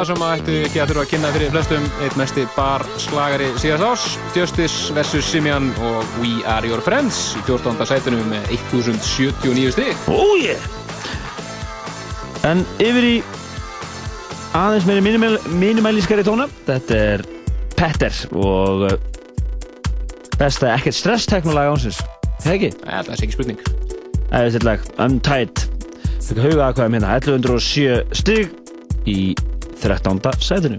Sem 0.07 0.23
að 0.23 0.35
ættu 0.39 0.57
ekki 0.67 0.81
að 0.83 0.91
þurfa 0.91 1.03
að 1.03 1.11
kynna 1.11 1.31
fyrir 1.35 1.53
flestum 1.55 1.87
eitt 2.05 2.17
mesti 2.21 2.45
bar 2.55 2.85
slagari 3.03 3.49
síðast 3.59 3.87
ás 3.87 4.05
Justice 4.37 4.95
vs. 4.95 5.23
Simian 5.27 5.71
og 5.89 6.19
We 6.23 6.41
Are 6.47 6.67
Your 6.69 6.83
Friends 6.85 7.35
í 7.39 7.43
14. 7.49 7.81
sætinu 7.89 8.21
með 8.31 8.51
1079 8.55 9.75
stig 9.75 10.09
Oh 10.13 10.37
yeah! 10.39 10.61
En 12.47 12.63
yfir 12.79 13.09
í 13.09 13.15
aðeins 14.57 14.87
meiri 14.87 15.03
minimal, 15.03 15.39
minimælískari 15.59 16.25
tóna. 16.27 16.47
Þetta 16.69 17.01
er 17.15 17.25
Petter 17.77 18.21
og 18.37 18.87
uh, 18.87 18.95
besta 20.39 20.71
ekkert 20.77 20.97
stress-teknolag 20.97 21.73
ánsins. 21.73 21.99
Það 22.45 22.53
ekki? 22.55 22.71
Það 22.85 23.11
er 23.11 23.27
ekki 23.27 23.37
spurning. 23.37 23.67
Það 24.31 24.39
er 24.39 24.55
þetta 24.55 24.71
lag, 24.71 24.87
Untied. 25.07 25.67
Fyrir 26.27 26.47
hauga 26.47 26.71
aðkvæðum 26.71 26.97
hérna, 26.99 27.19
1107 27.19 28.17
stig 28.23 28.55
í 29.07 29.19
13. 29.81 30.21
sætinu. 30.41 30.79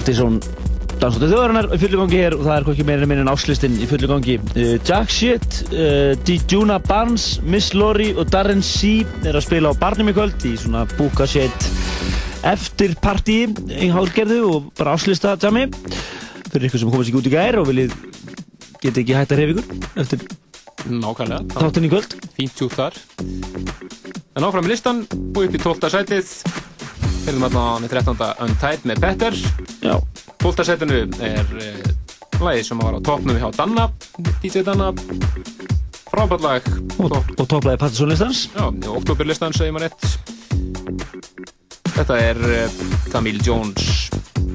Partizón 0.00 0.40
Dansóttu 1.00 1.30
þjóðarinnar 1.30 1.66
í 1.72 1.78
fullu 1.80 1.98
gangi 2.02 2.18
hér 2.20 2.34
og 2.36 2.42
það 2.44 2.54
er 2.54 2.64
hvað 2.66 2.74
ekki 2.74 2.84
meira 2.88 3.06
minn 3.08 3.20
en 3.22 3.28
áslistinn 3.32 3.76
í 3.80 3.86
fullu 3.88 4.08
gangi. 4.08 4.34
Uh, 4.52 4.74
Jack 4.84 5.12
Shit, 5.12 5.58
uh, 5.72 6.12
Dijuna 6.28 6.76
Barnes, 6.84 7.38
Miss 7.40 7.72
Lori 7.76 8.10
og 8.12 8.28
Darren 8.32 8.60
C 8.64 8.98
er 9.24 9.36
að 9.36 9.46
spila 9.46 9.72
á 9.72 9.80
barnum 9.80 10.10
í 10.12 10.14
kvöld 10.16 10.44
í 10.44 10.52
svona 10.60 10.82
Búka 10.98 11.24
Shit 11.28 11.68
eftir 12.48 12.92
partí 13.00 13.38
í 13.76 13.88
hálgerðu 13.92 14.38
og 14.50 14.68
bara 14.76 14.92
áslista 14.96 15.34
tjami 15.40 15.66
fyrir 16.50 16.68
ykkur 16.68 16.84
sem 16.84 16.92
komast 16.92 17.12
ekki 17.12 17.20
út 17.20 17.28
í 17.28 17.34
gær 17.34 17.60
og 17.60 17.68
viljið 17.68 17.96
geta 18.80 19.00
ekki 19.04 19.16
hægt 19.16 19.34
að 19.36 19.42
reyfa 19.42 19.56
ykkur 19.56 20.04
eftir 20.04 20.28
Nákvæmlega. 21.00 21.42
þáttinn 21.56 21.88
í 21.88 21.92
kvöld. 21.92 22.14
Fínt 22.36 22.56
tjúk 22.56 22.76
þar. 22.76 22.96
En 24.36 24.48
áfram 24.48 24.68
í 24.68 24.72
listan 24.72 25.04
og 25.08 25.42
upp 25.44 25.56
í 25.56 25.60
12. 25.60 25.92
sætið. 25.92 26.32
Fyrir 27.24 27.40
maður 27.42 27.84
með 27.84 27.92
13. 28.00 28.24
Untied 28.48 28.88
með 28.88 29.04
Petter 29.04 29.44
12. 30.40 30.64
sætinu 30.64 31.02
er 31.20 31.50
uh, 31.52 32.40
lagið 32.40 32.64
sem 32.70 32.80
var 32.80 32.96
á 32.96 33.00
toppnum 33.04 33.36
hjá 33.36 33.50
Danna 33.52 33.90
DJ 34.40 34.62
Danna. 34.64 34.88
Frábært 36.10 36.42
lag. 36.42 36.70
Og, 36.98 37.12
og 37.12 37.44
topplaði 37.44 37.78
Partizón 37.80 38.10
listans 38.10 38.46
Já, 38.54 38.64
í 38.72 38.88
oktoberlistan 38.90 39.54
segir 39.56 39.76
maður 39.76 39.90
rétt. 39.90 40.00
Þetta 41.92 42.18
er 42.24 42.42
uh, 42.48 42.82
Camille 43.12 43.44
Jones. 43.44 44.08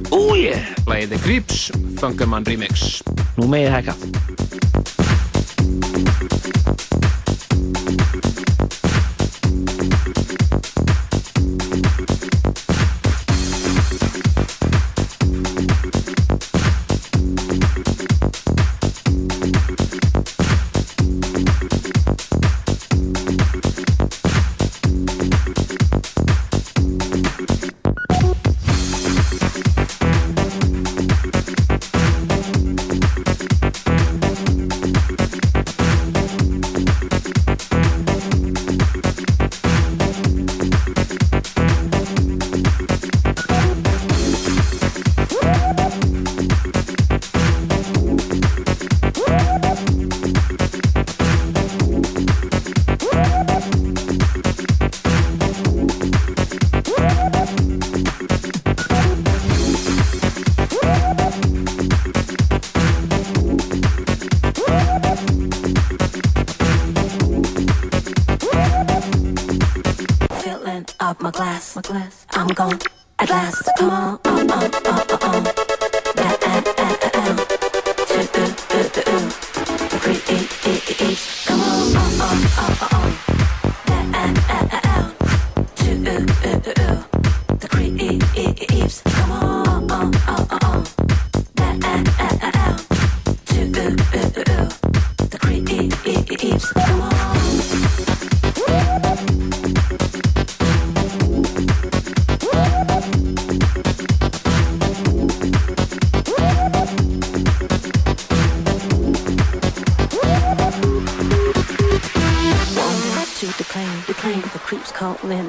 Oh 0.09 0.33
yeah. 0.33 0.73
Lagið 0.89 1.15
The 1.15 1.23
Creeps 1.23 1.65
Funkerman 2.01 2.49
Remix. 2.49 3.03
Nú 3.37 3.49
megið 3.51 3.75
hekka 3.77 4.14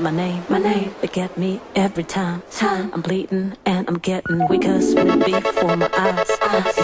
my 0.07 0.13
name, 0.13 0.45
my 0.49 0.59
name. 0.59 0.95
They 1.01 1.09
get 1.09 1.37
me 1.37 1.61
every 1.75 2.05
time, 2.05 2.45
time. 2.53 2.93
I'm 2.95 3.03
bleeding 3.03 3.57
and 3.67 3.89
I'm 3.89 3.99
getting 3.99 4.47
weaker. 4.47 4.81
Split 4.81 5.43
before 5.43 5.77
my 5.77 5.91
eyes, 5.99 6.31
eyes 6.43 6.76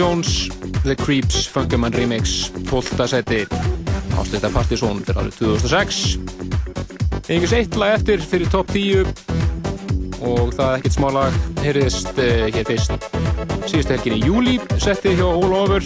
Jones, 0.00 0.48
The 0.82 0.96
Creeps, 0.96 1.46
Funkerman 1.46 1.92
Remix, 1.92 2.50
12. 2.70 3.06
seti, 3.06 3.44
áslita 4.16 4.48
Partizón 4.48 5.02
fyrir 5.04 5.18
árið 5.20 5.34
2006. 5.42 5.98
Einhvers 7.28 7.52
eitt 7.52 7.76
lag 7.76 7.98
eftir 7.98 8.22
fyrir 8.24 8.48
top 8.48 8.72
10 8.72 9.10
og 10.24 10.54
það 10.56 10.64
er 10.64 10.78
ekkert 10.78 10.96
smá 10.96 11.06
lag, 11.12 11.36
heyrðist 11.60 12.16
uh, 12.16 12.48
hér 12.48 12.64
fyrst. 12.70 12.96
Síðustu 13.68 13.92
helgin 13.92 14.16
í 14.16 14.22
júli, 14.24 14.54
settið 14.80 15.20
hjá 15.20 15.26
All 15.28 15.52
Over 15.58 15.84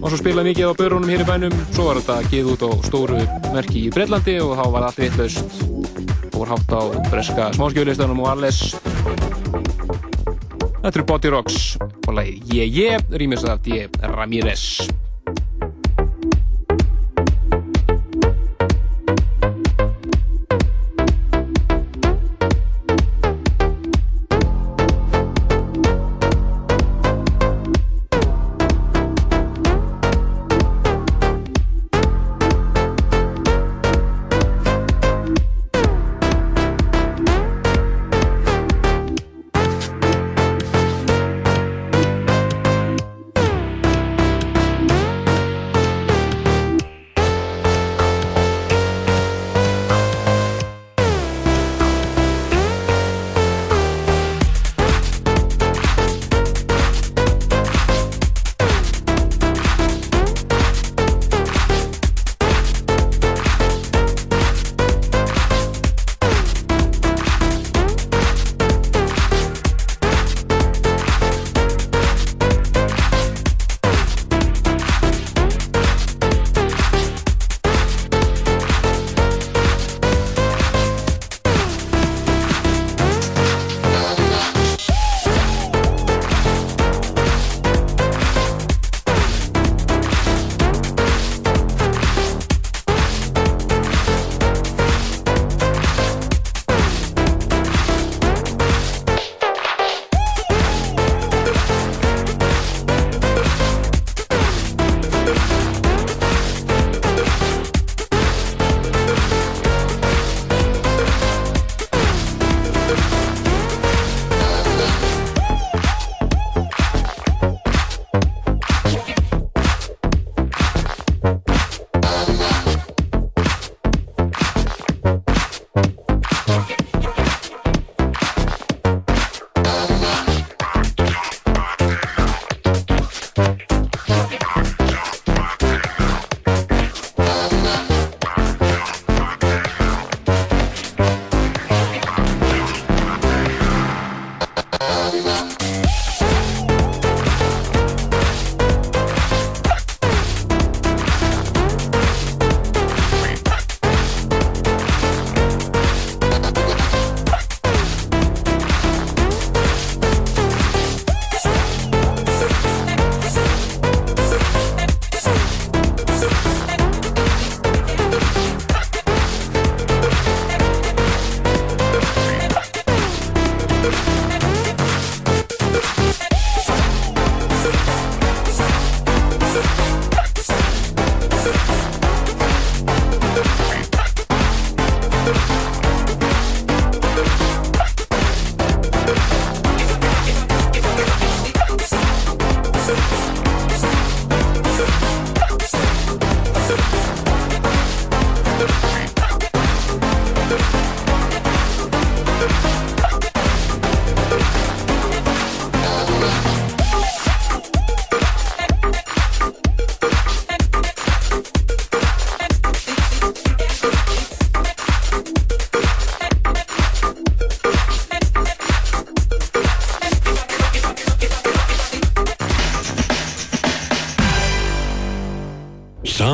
og 0.00 0.08
svo 0.08 0.16
spilaði 0.22 0.54
mikið 0.54 0.72
á 0.72 0.78
börunum 0.80 1.12
hér 1.12 1.26
í 1.26 1.28
bænum, 1.28 1.58
svo 1.76 1.90
var 1.90 2.00
þetta 2.00 2.32
geð 2.32 2.52
út 2.54 2.64
á 2.64 2.70
stóru 2.88 3.20
merki 3.52 3.84
í 3.90 3.92
Breitlandi 3.92 4.38
og 4.40 4.56
þá 4.62 4.64
var 4.78 4.88
allt 4.88 5.02
vitlaust, 5.04 5.60
fór 6.32 6.56
hátt 6.56 6.72
á 6.72 6.82
breska 7.12 7.52
smáskjölistanum 7.60 8.24
og 8.24 8.32
alles. 8.32 8.70
Þetta 10.80 10.96
eru 10.96 11.06
Body 11.12 11.36
Rocks 11.36 11.60
og 12.54 12.60
lagið 12.60 12.76
Yeah 12.78 12.94
Yeah, 12.94 13.00
rýmis 13.10 13.44
af 13.44 13.58
D. 13.64 13.88
Ramírez. 14.02 14.93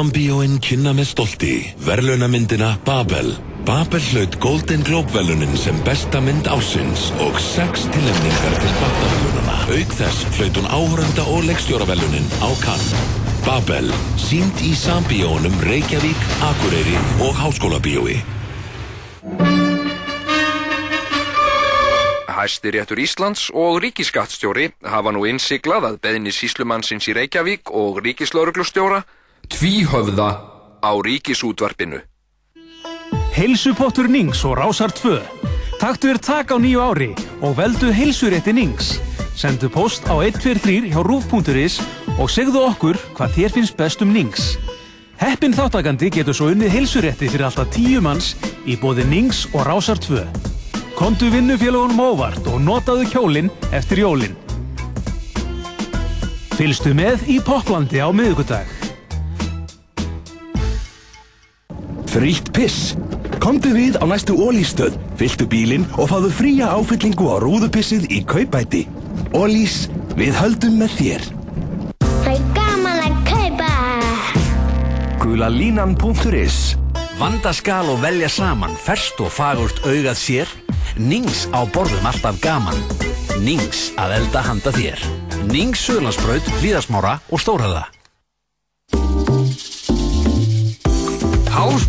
Sambíóin 0.01 0.55
kynna 0.65 0.95
með 0.97 1.11
stolti 1.11 1.55
verðlaunamyndina 1.85 2.71
Babel. 2.87 3.35
Babel 3.69 4.01
hlaut 4.01 4.39
Golden 4.41 4.81
Globe 4.87 5.13
velunin 5.13 5.53
sem 5.61 5.77
besta 5.85 6.23
mynd 6.25 6.49
ásins 6.49 7.11
og 7.21 7.37
sex 7.45 7.85
tilnefningar 7.93 8.57
til 8.63 8.73
BAFTA-velunana. 8.79 9.59
Auk 9.77 9.93
þess 9.99 10.39
hlaut 10.39 10.57
hún 10.57 10.71
áhörenda 10.73 11.27
og 11.35 11.45
leikstjóravelunin 11.51 12.33
á 12.41 12.49
Cannes. 12.63 13.05
Babel, 13.45 13.93
sínd 14.17 14.65
í 14.65 14.73
Sambíónum 14.73 15.61
Reykjavík, 15.69 16.25
Akureyri 16.49 16.97
og 17.21 17.37
Háskólabíói. 17.37 18.17
Hæstiréttur 22.41 23.05
Íslands 23.05 23.51
og 23.53 23.83
ríkiskattstjóri 23.85 24.73
hafa 24.81 25.13
nú 25.13 25.29
innsiglað 25.29 25.93
að 25.93 26.03
beðni 26.09 26.33
síslumannsins 26.33 27.13
í 27.13 27.21
Reykjavík 27.21 27.69
og 27.69 28.01
ríkislauruglustjóra 28.01 29.05
tvíhöfða 29.61 30.41
á 30.81 30.91
ríkisútvarpinu. 31.05 31.99
Heilsupottur 33.37 34.09
Nings 34.09 34.41
og 34.49 34.57
Rásar 34.57 34.89
2. 34.89 35.21
Taktu 35.77 36.09
þér 36.09 36.21
tak 36.25 36.49
á 36.49 36.57
nýju 36.57 36.81
ári 36.81 37.11
og 37.45 37.59
veldu 37.61 37.93
heilsurétti 37.93 38.55
Nings. 38.57 38.97
Sendu 39.37 39.69
post 39.69 40.09
á 40.09 40.17
123 40.17 40.89
hjá 40.89 41.05
rúf.is 41.05 41.77
og 42.17 42.33
segðu 42.33 42.65
okkur 42.71 42.97
hvað 43.13 43.37
þér 43.37 43.57
finnst 43.59 43.77
best 43.77 44.01
um 44.01 44.17
Nings. 44.17 44.57
Heppin 45.21 45.53
þáttakandi 45.53 46.09
getur 46.09 46.33
svo 46.33 46.49
unnið 46.55 46.79
heilsurétti 46.79 47.29
fyrir 47.29 47.51
alltaf 47.51 47.69
tíu 47.77 48.01
manns 48.01 48.33
í 48.65 48.81
bóði 48.81 49.05
Nings 49.13 49.45
og 49.53 49.69
Rásar 49.69 50.01
2. 50.01 50.25
Komdu 50.97 51.29
vinnufélagunum 51.29 52.01
óvart 52.01 52.49
og 52.49 52.65
notaðu 52.65 53.13
kjólinn 53.13 53.53
eftir 53.77 54.07
jólinn. 54.09 54.41
Fylgstu 56.57 56.97
með 56.97 57.29
í 57.29 57.43
Poplandi 57.45 58.01
á 58.01 58.09
miðugudag. 58.09 58.80
Frítt 62.21 62.51
piss. 62.53 62.93
Komdu 63.41 63.71
við 63.73 63.95
á 63.97 64.05
næstu 64.05 64.35
ólístöð, 64.37 64.99
fylltu 65.17 65.47
bílinn 65.49 65.87
og 65.97 66.11
fáðu 66.11 66.29
fría 66.37 66.67
áfyllingu 66.69 67.31
á 67.33 67.41
rúðupissið 67.41 68.11
í 68.13 68.19
kaupæti. 68.29 68.83
Ólís, 69.33 69.87
við 70.21 70.37
höldum 70.37 70.77
með 70.83 70.99
þér. 70.99 71.25
Það 72.05 72.29
er 72.35 72.43
gaman 72.59 73.01
að 73.07 73.15
kaupa. 73.31 73.71
Gulalínan.is 75.23 76.59
Vanda 77.17 77.55
skal 77.57 77.89
og 77.89 78.03
velja 78.05 78.29
saman, 78.29 78.77
ferst 78.77 79.17
og 79.25 79.33
fagurt 79.33 79.81
augað 79.89 80.19
sér. 80.21 80.53
Nings 81.01 81.47
á 81.57 81.65
borðum 81.73 82.05
alltaf 82.05 82.37
gaman. 82.45 82.77
Nings 83.41 83.95
að 83.97 84.19
elda 84.19 84.45
handa 84.45 84.75
þér. 84.77 85.01
Nings 85.49 85.89
Söðlandsbraut, 85.89 86.53
Hlíðasmára 86.61 87.17
og 87.33 87.41
Stórhöða. 87.41 87.87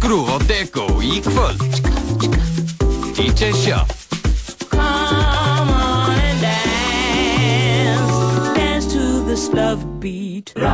Hásgrúf 0.01 0.33
á 0.33 0.37
Deko 0.49 0.97
í 0.97 1.21
kvöld 1.21 1.61
DJ 3.13 3.53
Shuff 3.53 4.09
Come 4.73 5.69
on 5.69 6.17
and 6.17 6.41
dance, 6.41 8.09
dance 8.57 8.89
to 8.89 9.21
this 9.29 9.53
love 9.53 9.85
beat. 10.01 10.57
Já, 10.57 10.73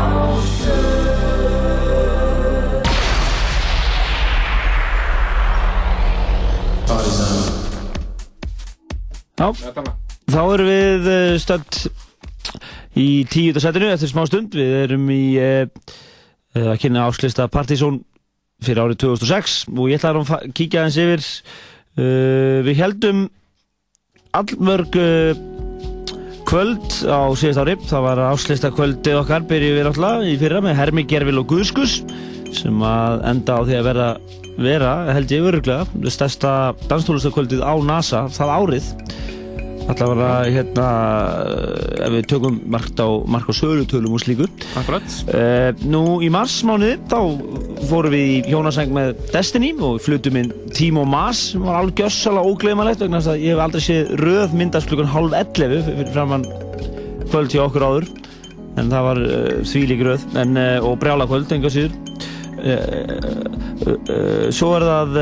þá 10.32 10.42
erum 10.56 10.72
við 10.72 11.12
eh, 11.12 11.36
stönd 11.36 11.84
í 12.96 13.28
tíuta 13.28 13.60
setinu 13.60 13.92
eftir 13.92 14.08
smá 14.08 14.24
stund. 14.32 14.56
Við 14.56 14.78
erum 14.88 15.12
í 15.12 15.36
uh, 15.36 15.68
að 16.56 16.78
kynna 16.80 17.10
áslista 17.12 17.52
Partizón 17.52 18.06
fyrir 18.64 18.84
árið 18.84 19.02
2006 19.06 19.58
og 19.74 19.90
ég 19.92 20.00
ætla 20.00 20.24
að 20.24 20.48
kíkja 20.58 20.84
aðeins 20.84 21.02
yfir. 21.03 21.27
Uh, 21.98 22.64
við 22.66 22.82
heldum 22.82 23.22
allmörg 24.38 24.98
uh, 25.02 25.40
kvöld 26.48 26.88
á 27.10 27.27
síðast 27.38 27.61
ári. 27.64 27.77
Það 27.90 28.06
var 28.08 28.24
áslista 28.30 28.72
kvöldið 28.74 29.22
okkar, 29.22 29.45
byrjuð 29.50 29.77
við 29.77 29.88
náttúrulega 29.90 30.27
í 30.32 30.36
fyrra 30.42 30.64
með 30.64 30.77
Hermi 30.82 31.06
Gervil 31.10 31.42
og 31.42 31.50
Guðskus 31.52 32.02
sem 32.56 32.84
að 32.86 33.26
enda 33.27 33.58
á 33.60 33.61
því 33.68 33.76
að 33.76 33.88
vera, 33.90 34.06
vera 34.64 34.92
held 35.11 35.34
ég 35.34 35.48
öruglega, 35.50 36.11
stærsta 36.14 36.52
danstólustakvöldið 36.88 37.66
á 37.66 37.76
NASA 37.84 38.22
það 38.32 38.53
árið 38.56 38.88
Það 39.88 40.49
hérna, 40.51 40.88
ef 42.03 42.11
við 42.11 42.25
tökum 42.27 42.57
margt 42.69 42.99
á, 42.99 43.07
mark 43.24 43.48
á 43.48 43.53
sölutölum 43.56 44.17
og 44.17 44.22
slíku. 44.22 44.45
Akkurat. 44.75 45.07
Uh, 45.32 45.72
nú 45.88 46.19
í 46.22 46.27
marsmánuði 46.33 46.98
þá 47.07 47.19
fórum 47.88 48.11
við 48.11 48.25
í 48.27 48.35
hjónasæng 48.51 48.91
með 48.93 49.14
Destiny 49.32 49.72
og 49.80 50.01
flutum 50.03 50.41
inn 50.41 50.51
Timo 50.75 51.06
Mas 51.07 51.53
sem 51.53 51.64
var 51.64 51.80
algjörsalega 51.80 52.51
ógleymanlegt 52.51 53.06
vegna 53.06 53.22
þess 53.22 53.32
að 53.32 53.45
ég 53.45 53.56
hef 53.56 53.64
aldrei 53.64 53.85
séð 53.88 54.14
röð 54.22 54.56
myndast 54.59 54.91
klukkan 54.91 55.11
hálf 55.16 55.38
11 55.40 55.88
fyrir 55.88 56.14
framann 56.14 56.48
kvöld 57.32 57.56
hjá 57.56 57.64
okkur 57.66 57.88
áður 57.88 58.09
en 58.77 58.91
það 58.91 59.07
var 59.07 59.24
uh, 59.24 59.51
þvílík 59.72 60.07
röð 60.09 60.30
en, 60.43 60.57
uh, 60.59 60.77
og 60.83 60.99
brjála 61.01 61.30
kvöld 61.32 61.56
enga 61.56 61.72
síður. 61.72 61.95
Svo 64.51 64.72
er 64.75 64.83
það 64.83 65.17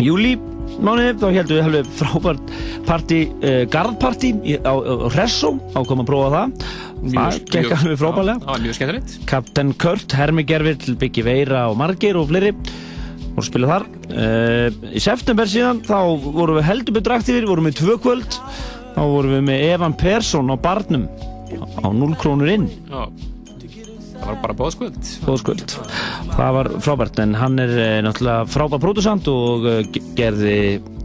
júli 0.00 0.36
mánuði, 0.84 1.14
þá 1.20 1.26
heldum 1.36 1.56
við 1.58 1.64
hefði 1.66 1.82
frábært 1.98 2.52
partí, 2.88 3.20
uh, 3.42 3.62
garðpartí 3.72 4.30
í- 4.44 4.58
á, 4.62 4.72
Hressó, 5.14 5.54
ákom 5.74 6.02
að 6.04 6.08
prófa 6.10 6.30
það. 6.34 6.68
Það 6.98 7.38
gekk 7.54 7.72
alveg 8.54 8.74
skemmtilegt. 8.78 9.18
Captain 9.30 9.72
Kurt, 9.74 10.12
Hermi 10.18 10.44
Gervill, 10.48 10.94
Biggi 10.98 11.22
Veira 11.26 11.68
og 11.70 11.76
Margeir 11.78 12.16
og 12.18 12.28
fleiri 12.32 12.52
voru 12.58 13.44
að 13.44 13.48
spila 13.50 13.70
þar. 13.70 13.86
Uh, 14.08 14.68
í 14.94 15.00
september 15.02 15.46
síðan 15.46 15.82
þá 15.86 15.98
vorum 16.32 16.58
við 16.58 16.66
heldur 16.70 16.96
betur 16.98 17.16
aktífir, 17.18 17.46
vorum 17.46 17.68
við 17.70 17.78
tvö 17.82 17.98
kvöld. 18.02 18.38
Þá 18.96 19.02
vorum 19.06 19.34
við 19.36 19.44
með 19.46 19.66
Evan 19.74 19.94
Persson 19.94 20.50
á 20.50 20.56
barnum 20.58 21.04
á 21.78 21.86
0 21.94 22.14
krónur 22.18 22.50
inn. 22.50 22.66
Já. 22.90 23.06
Það 24.18 24.28
var 24.28 24.38
bara 24.42 24.56
bóðskvöld. 24.58 24.98
Góðskvöld. 25.24 25.74
Það 26.34 26.52
var 26.58 26.68
frábært 26.84 27.20
en 27.22 27.34
hann 27.38 27.58
er 27.62 27.70
eh, 27.78 27.98
náttúrulega 28.04 28.48
frábær 28.52 28.82
pródusant 28.82 29.28
og 29.32 29.66
eh, 29.70 29.80
ge- 29.94 30.02
gerði 30.18 30.56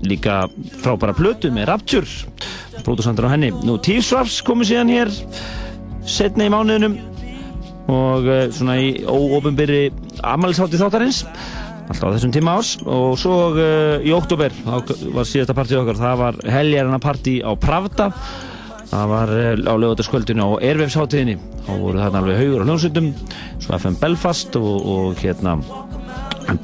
líka 0.09 0.42
frábæra 0.83 1.16
plötu 1.16 1.51
með 1.53 1.69
Rapture 1.69 2.83
pródusantur 2.83 3.30
á 3.30 3.33
henni. 3.35 3.51
Nú 3.64 3.77
T-Swaps 3.85 4.42
komið 4.48 4.74
síðan 4.74 4.92
hér 4.92 5.14
setna 6.09 6.50
í 6.50 6.51
mánuðinum 6.51 6.98
og 7.93 8.27
eh, 8.32 8.48
svona 8.56 8.75
í 8.82 8.90
óofinbyrri 9.08 9.85
ammælishátti 10.24 10.80
þáttarins 10.82 11.24
alltaf 11.83 12.09
á 12.09 12.14
þessum 12.16 12.32
tíma 12.32 12.53
árs 12.58 12.74
og 12.88 13.17
svo 13.19 13.38
í 14.08 14.11
oktober 14.16 14.53
var 14.64 15.25
síðasta 15.27 15.51
partíð 15.58 15.82
okkar 15.82 15.98
það 16.00 16.22
var 16.22 16.38
heljarana 16.56 17.00
partí 17.03 17.33
á 17.43 17.51
Pravda 17.59 18.06
það 18.93 19.11
var 19.13 19.33
uh, 19.33 19.53
á 19.65 19.73
lögutaskvöldinu 19.83 20.45
á 20.45 20.49
Ervefsháttíðinni 20.69 21.38
þá 21.65 21.72
voru 21.81 22.01
þarna 22.01 22.22
alveg 22.22 22.41
haugur 22.41 22.63
á 22.63 22.67
hljómsveitum 22.69 23.09
svo 23.63 23.77
FM 23.80 23.99
Belfast 24.01 24.57
og, 24.59 24.73
og 24.93 25.22
hérna 25.23 25.57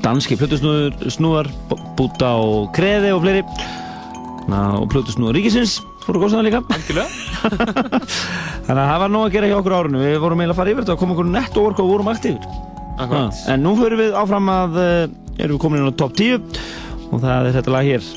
danski 0.03 0.37
plötusnúðar 0.39 1.49
Búta 1.97 2.33
og 2.39 2.71
Kreði 2.75 3.13
og 3.15 3.23
fleiri. 3.23 3.43
Na, 4.49 4.79
og 4.79 4.89
plötusnúðar 4.91 5.37
Ríkisins 5.37 5.77
fóru 6.03 6.23
góðsana 6.23 6.45
líka. 6.47 6.61
Algjörlega. 6.73 7.07
Þannig 8.67 8.81
að 8.81 8.89
það 8.89 9.01
var 9.03 9.13
nóg 9.13 9.27
að 9.27 9.35
gera 9.35 9.49
hjá 9.51 9.57
okkur 9.59 9.75
árinu. 9.77 10.01
Við 10.03 10.17
vorum 10.23 10.41
eiginlega 10.41 10.55
að 10.55 10.61
fara 10.61 10.73
yfir 10.73 10.85
þetta 10.85 10.95
og 10.95 11.03
koma 11.03 11.15
okkur 11.15 11.29
nett 11.33 11.59
over 11.61 11.75
hvað 11.77 11.85
við 11.87 11.93
vorum 11.95 12.11
aktífur 12.13 12.57
Akkurat. 12.99 13.43
En 13.47 13.63
nú 13.63 13.75
förum 13.79 14.01
við 14.01 14.17
áfram 14.19 14.49
að 14.51 14.79
uh, 14.79 15.03
erum 15.39 15.55
við 15.55 15.61
komin 15.63 15.83
inn 15.83 15.93
á 15.93 15.99
top 16.01 16.17
10 16.19 16.41
og 17.09 17.21
það 17.23 17.51
er 17.51 17.55
þetta 17.59 17.75
lag 17.75 17.87
hér. 17.87 18.09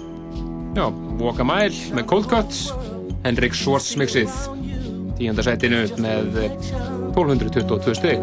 Já, 0.72 0.86
Walk 1.20 1.42
a 1.42 1.46
Mile 1.46 1.94
með 1.94 2.08
Cold 2.10 2.26
Cut 2.32 2.56
Henrik 3.22 3.54
Schwartz 3.54 3.92
mixið 3.94 4.30
tíundasætinu 5.18 5.84
með 6.02 6.38
eh, 6.42 6.54
1222 7.14 7.94
stygg. 7.94 8.18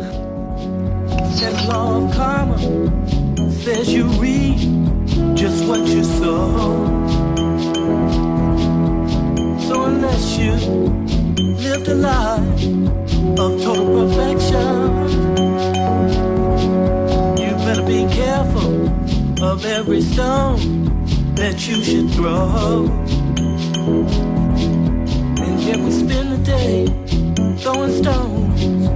So 9.68 9.84
unless 9.86 10.38
you 10.38 10.52
lived 11.38 11.88
a 11.88 11.96
life 11.96 12.64
of 13.40 13.62
total 13.64 13.88
perfection, 13.96 14.68
you 17.40 17.52
better 17.64 17.86
be 17.88 18.04
careful 18.12 18.90
of 19.42 19.66
every 19.66 20.02
stone 20.02 20.84
that 21.36 21.68
you 21.68 21.84
should 21.84 22.12
throw. 22.12 22.90
Yeah, 25.70 25.78
we 25.86 25.92
spend 25.92 26.32
the 26.32 26.42
day 26.56 26.86
throwing 27.62 27.94
stones 28.02 28.88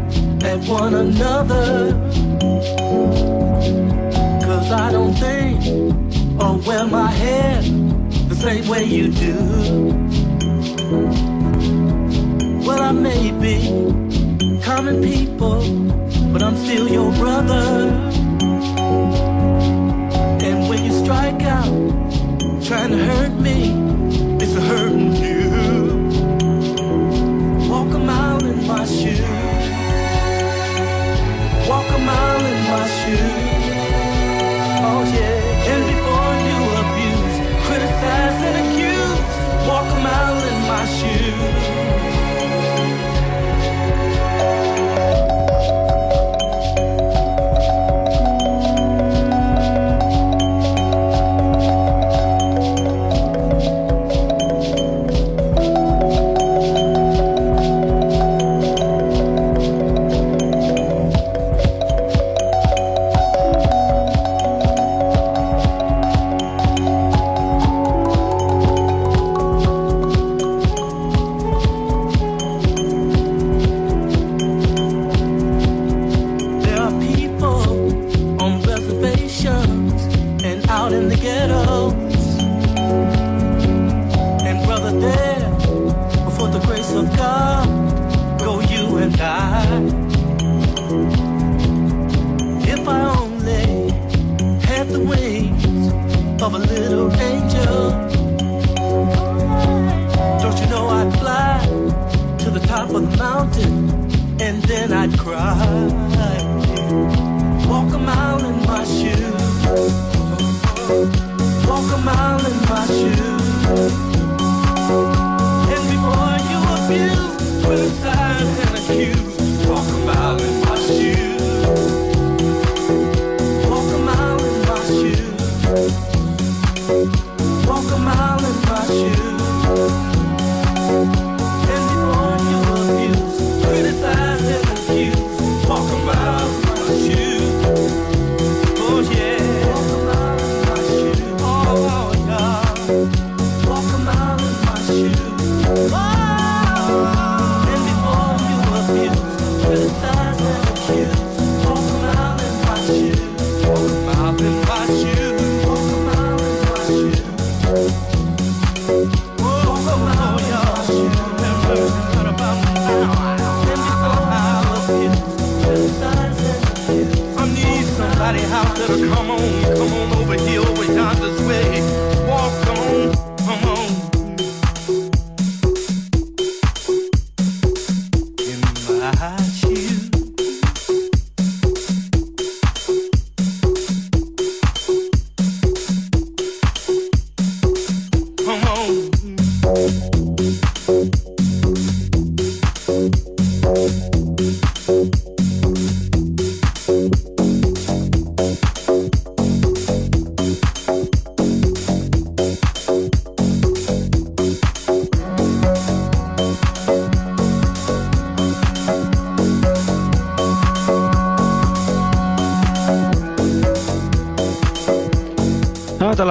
at 0.44 0.58
one 0.68 0.96
another. 0.96 1.94
Cause 4.44 4.72
I 4.72 4.92
don't 4.92 5.14
think 5.14 5.62
oh, 6.42 6.56
or 6.56 6.58
wear 6.68 6.88
my 6.88 7.12
hat 7.12 7.64
the 8.28 8.36
same 8.36 8.68
way 8.68 8.86
you 8.86 9.12
do. 9.12 9.36
Well, 12.66 12.82
I 12.82 12.92
may 12.92 13.30
be 13.46 14.62
common 14.64 15.04
people, 15.04 15.62
but 16.34 16.42
I'm 16.42 16.58
still 16.58 16.88
your 16.88 17.12
brother. 17.22 17.92
And 20.42 20.70
when 20.70 20.86
you 20.86 21.04
strike 21.04 21.44
out 21.44 22.64
trying 22.66 22.90
to 22.90 22.98
hurt 22.98 23.40
me, 23.40 24.03
shoes. 28.86 29.20
Walk 31.70 31.90
a 31.90 31.98
mile 31.98 32.46
in 32.46 32.64
my 32.70 32.88
shoes. 32.88 33.43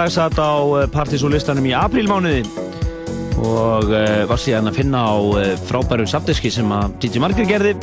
lag 0.02 0.10
satt 0.10 0.34
á 0.34 0.58
eh, 0.82 0.88
partysólistanum 0.90 1.66
í 1.68 1.72
aprílmánuði 1.78 2.42
og 3.38 3.90
eh, 3.94 4.24
var 4.26 4.40
síðan 4.40 4.70
að 4.70 4.78
finna 4.80 5.02
á 5.06 5.14
eh, 5.38 5.52
frábæru 5.68 6.06
sapdiski 6.10 6.50
sem 6.50 6.70
að 6.74 6.96
DJ 7.02 7.20
Marger 7.22 7.46
gerði 7.46 7.76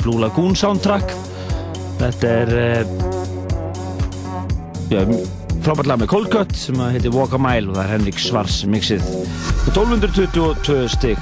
Blue 0.00 0.18
Lagoon 0.18 0.56
soundtrack. 0.58 1.12
Þetta 2.00 2.30
er 2.32 2.50
ja, 4.90 5.04
frábært 5.62 5.90
lag 5.92 6.00
með 6.00 6.10
Cold 6.10 6.30
Cut 6.32 6.54
sem 6.58 6.80
að 6.82 6.96
heiti 6.96 7.12
Walk 7.14 7.36
a 7.36 7.40
Mile 7.42 7.70
og 7.70 7.76
það 7.78 7.84
er 7.84 7.92
Henrik 7.94 8.18
Svars 8.18 8.62
mixið. 8.66 9.04
1222 9.70 10.88
stygg 10.96 11.20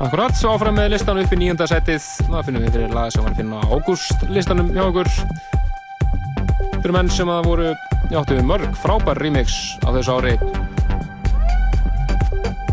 Akkurat, 0.00 0.34
svo 0.36 0.56
áfram 0.56 0.76
með 0.76 0.96
listanum 0.96 1.24
upp 1.24 1.32
í 1.36 1.38
nýjönda 1.40 1.68
setið 1.70 2.04
það 2.26 2.44
finnum 2.48 2.66
við 2.66 2.76
fyrir 2.76 2.92
lag 2.96 3.14
sem 3.14 3.24
var 3.24 3.32
að 3.32 3.40
finna 3.40 3.62
á 3.64 3.68
ágúst 3.70 4.28
listanum 4.32 4.68
hjá 4.76 4.82
okkur. 4.90 5.14
Fyrir 6.80 6.94
menn 6.96 7.12
sem 7.12 7.32
að 7.32 7.48
voru 7.48 7.72
Einnig 8.10 8.24
áttum 8.26 8.38
við 8.40 8.46
mörg 8.48 8.72
frábær 8.74 9.18
remix 9.22 9.52
á 9.86 9.94
þessu 9.94 10.16
ári. 10.18 10.32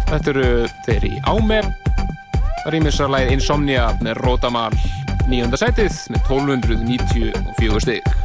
Þetta 0.07 0.31
eru 0.31 0.47
þeir 0.87 1.05
í 1.05 1.11
Áme. 1.29 1.59
Remixarlæð 2.73 3.35
Insomnia 3.35 3.83
með 4.01 4.17
Rótamal 4.25 4.73
nýjönda 5.29 5.61
setið 5.61 5.93
með 6.09 6.33
1294 6.39 7.85
stygg. 7.85 8.16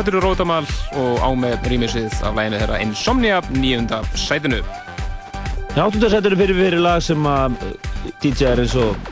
Þetta 0.00 0.12
eru 0.14 0.20
Rótamál 0.24 0.66
og 0.96 1.18
á 1.20 1.28
með 1.36 1.66
rýmisið 1.68 2.14
af 2.24 2.36
læginu 2.38 2.58
þeirra 2.62 2.76
Insomnia, 2.80 3.40
nýjunda 3.52 3.98
sætinu. 4.16 4.60
Áttundarsættur 5.76 6.32
er 6.32 6.40
fyrir 6.40 6.56
fyrir 6.56 6.80
lag 6.80 7.02
sem 7.04 7.26
að 7.28 7.58
DJ-ar 8.22 8.62
eins 8.62 8.76
og 8.80 9.10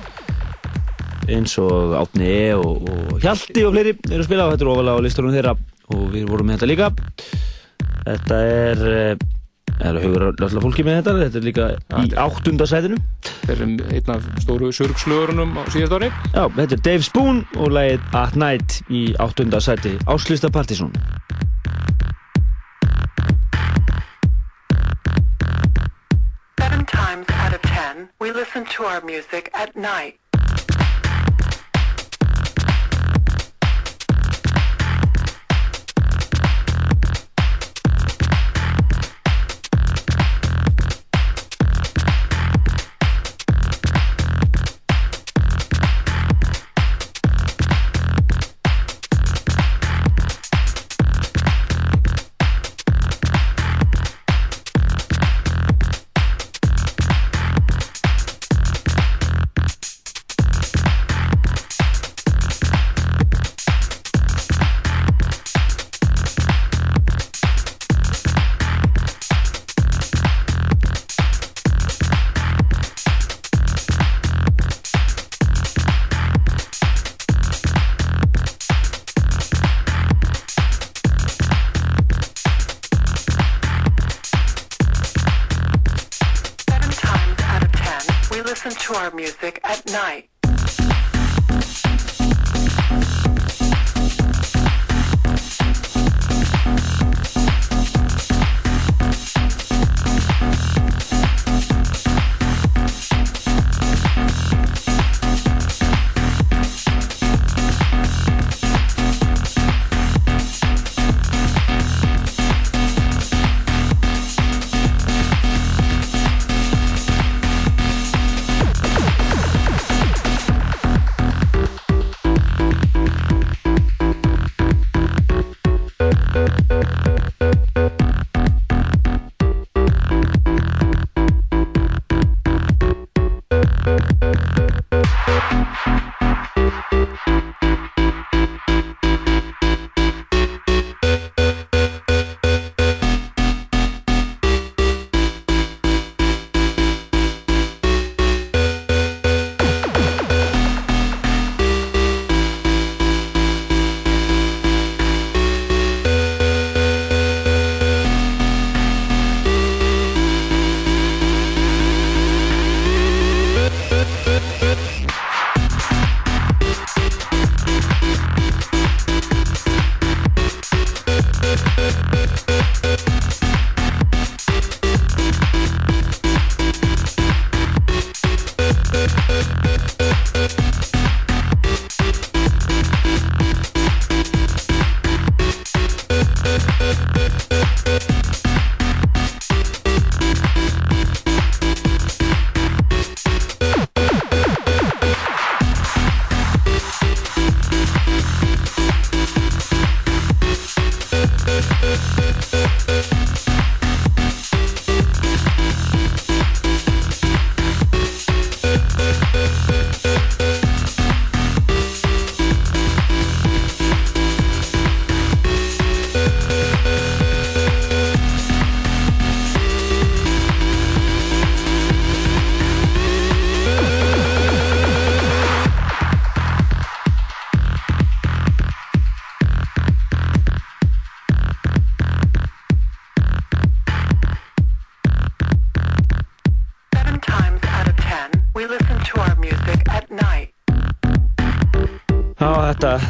eins 1.28 1.58
og 1.60 1.92
Átni 1.98 2.30
E 2.32 2.46
og, 2.56 2.88
og 2.88 3.20
Hjalti 3.20 3.66
og 3.68 3.76
fleiri 3.76 3.92
eru 3.98 4.22
að 4.22 4.30
spila 4.30 4.48
og 4.48 4.54
þetta 4.54 4.64
er 4.64 4.72
ofalega 4.72 4.96
á 4.96 5.04
listunum 5.04 5.36
þeirra 5.36 5.54
og 5.92 6.08
við 6.14 6.26
vorum 6.32 6.48
með 6.48 6.56
þetta 6.56 6.70
líka. 6.72 6.90
Þetta 8.08 8.40
er 8.48 8.84
eh, 8.94 9.28
það 9.74 9.86
eru 9.92 10.04
hugur 10.06 10.26
alltaf 10.30 10.64
fólki 10.64 10.88
með 10.88 11.02
þetta. 11.02 11.16
Þetta 11.26 11.42
er 11.42 11.48
líka 11.50 11.70
í 12.00 12.16
áttundarsætinu 12.24 13.02
Þeir 13.48 13.62
eru 13.64 13.86
einn 13.96 14.10
af 14.12 14.24
stóru 14.42 14.68
surgslöðurunum 14.76 15.54
á 15.56 15.64
síðast 15.72 15.94
ári. 15.96 16.10
Já, 16.34 16.42
þetta 16.52 16.74
er 16.76 16.82
Dave 16.84 17.06
Spoon 17.06 17.38
og 17.56 17.70
lagið 17.72 18.18
At 18.20 18.36
Night 18.36 18.82
í 18.92 19.06
áttundarsæti 19.24 19.94
Áslista 20.04 20.50
Partísson 20.52 20.92
Seven 26.60 26.84
times 26.84 27.26
out 27.40 27.56
of 27.56 27.62
ten, 27.62 28.10
we 28.20 28.32
listen 28.32 28.68
to 28.76 28.84
our 28.84 29.00
music 29.00 29.48
at 29.54 29.74
night. 29.74 30.27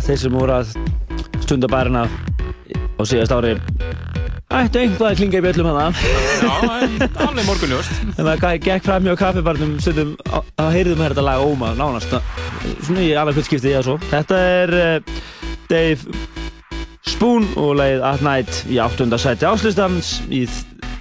Þeir 0.08 0.20
sem 0.24 0.32
voru 0.32 0.54
að 0.56 0.70
stunda 1.44 1.68
bærina 1.70 2.06
á 2.08 3.02
síðast 3.04 3.34
ári 3.36 3.58
ættu 4.48 4.80
einhvað 4.80 5.10
að 5.10 5.18
klinga 5.20 5.40
í 5.40 5.44
bjöllum 5.44 5.68
hana 5.68 5.88
Já, 6.38 6.52
en 6.78 6.94
alveg 7.26 7.44
morgunljóst. 7.44 7.98
Þegar 8.16 8.28
maður 8.28 8.62
gekk 8.64 8.86
fram 8.86 9.08
hjá 9.08 9.14
kaffibarnum 9.20 9.74
stundum, 9.84 10.14
þá 10.24 10.64
heyrðum 10.72 11.02
við 11.02 11.12
þetta 11.12 11.26
lag 11.26 11.44
óma 11.44 11.74
nánast 11.76 12.14
svona 12.86 13.04
í 13.04 13.12
alveg 13.12 13.36
hvort 13.36 13.50
skipti 13.50 13.74
ég 13.74 13.82
að 13.82 13.88
svo 13.90 13.98
Þetta 14.08 14.40
er 14.54 14.74
uh, 14.78 15.14
Dave 15.68 16.16
Spoon 17.08 17.48
og 17.60 17.76
lagið 17.80 18.04
At 18.08 18.24
Night 18.24 18.62
í 18.72 18.80
8. 18.80 19.08
sæti 19.20 19.48
áslistans 19.48 20.14
í, 20.32 20.46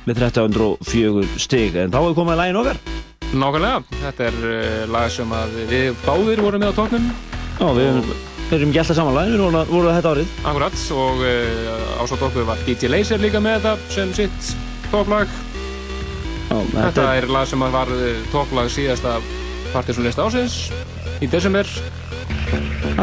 með 0.07 0.25
1304 0.27 1.43
stig 1.47 1.79
en 1.79 1.95
þá 1.95 2.01
er 2.03 2.17
komið 2.19 2.41
lagin 2.41 2.61
okkar 2.63 2.81
Nákvæmlega, 3.27 3.83
þetta 4.03 4.27
er 4.27 4.41
uh, 4.43 4.81
lag 4.91 5.11
sem 5.11 5.31
að 5.35 5.59
við 5.71 5.93
báðir 6.05 6.43
vorum 6.43 6.63
með 6.63 6.71
á 6.71 6.77
tóknum. 6.77 7.07
Já, 7.57 7.65
við 7.75 7.87
erum, 7.89 8.11
við 8.47 8.61
erum 8.61 8.71
alltaf 8.71 8.95
samanlega, 8.95 9.33
við 9.33 9.41
vorum, 9.43 9.71
vorum 9.71 9.95
þetta 9.97 10.11
árið 10.15 10.35
Akkurat, 10.47 10.77
og 10.95 11.21
uh, 11.25 12.01
ásátt 12.03 12.25
okkur 12.29 12.47
var 12.47 12.61
DJ 12.67 12.91
Laser 12.93 13.19
líka 13.21 13.41
með 13.43 13.57
þetta 13.59 13.73
sem 13.91 14.13
sitt 14.15 14.51
topplag. 14.91 15.31
Já, 16.47 16.57
Þetta 16.71 17.07
er 17.19 17.27
lag 17.31 17.47
sem 17.49 17.65
var 17.75 17.91
uh, 17.91 18.05
topplag 18.31 18.71
síðasta 18.71 19.17
partysónlista 19.73 20.27
ásins 20.29 20.55
í 21.19 21.27
desember. 21.27 21.67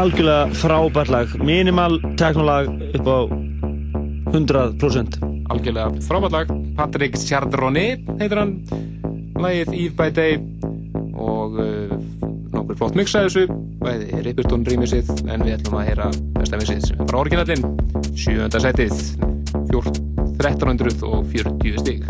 algjörlega 0.00 0.48
frábært 0.56 1.12
lag 1.12 1.34
minimal 1.44 1.98
teknolag 2.16 2.70
upp 2.96 3.10
á 3.10 3.18
100% 4.32 5.20
Algjörlega 5.52 6.00
frábært 6.08 6.32
lag. 6.32 6.54
Patrick 6.74 7.20
Chardonnay 7.20 7.98
heitir 8.18 8.40
hann. 8.40 8.56
Lagið 9.36 9.74
Eve 9.76 9.94
by 9.98 10.08
Day 10.14 10.40
og 11.14 11.60
uh, 11.60 11.92
nokkur 12.54 12.80
flott 12.80 12.96
mix 12.98 13.12
að 13.14 13.28
þessu. 13.28 13.63
Bæði 13.84 14.22
Ripperton 14.24 14.62
rýmisið 14.64 15.10
en 15.28 15.44
við 15.44 15.58
ætlum 15.58 15.74
að 15.76 15.90
heyra 15.90 16.06
besta 16.38 16.56
mixið 16.56 16.86
sem 16.88 16.96
bara 17.02 17.20
orginallinn. 17.20 17.64
Sjöönda 18.16 18.56
sætið, 18.64 18.96
1340 19.68 21.76
stík. 21.84 22.08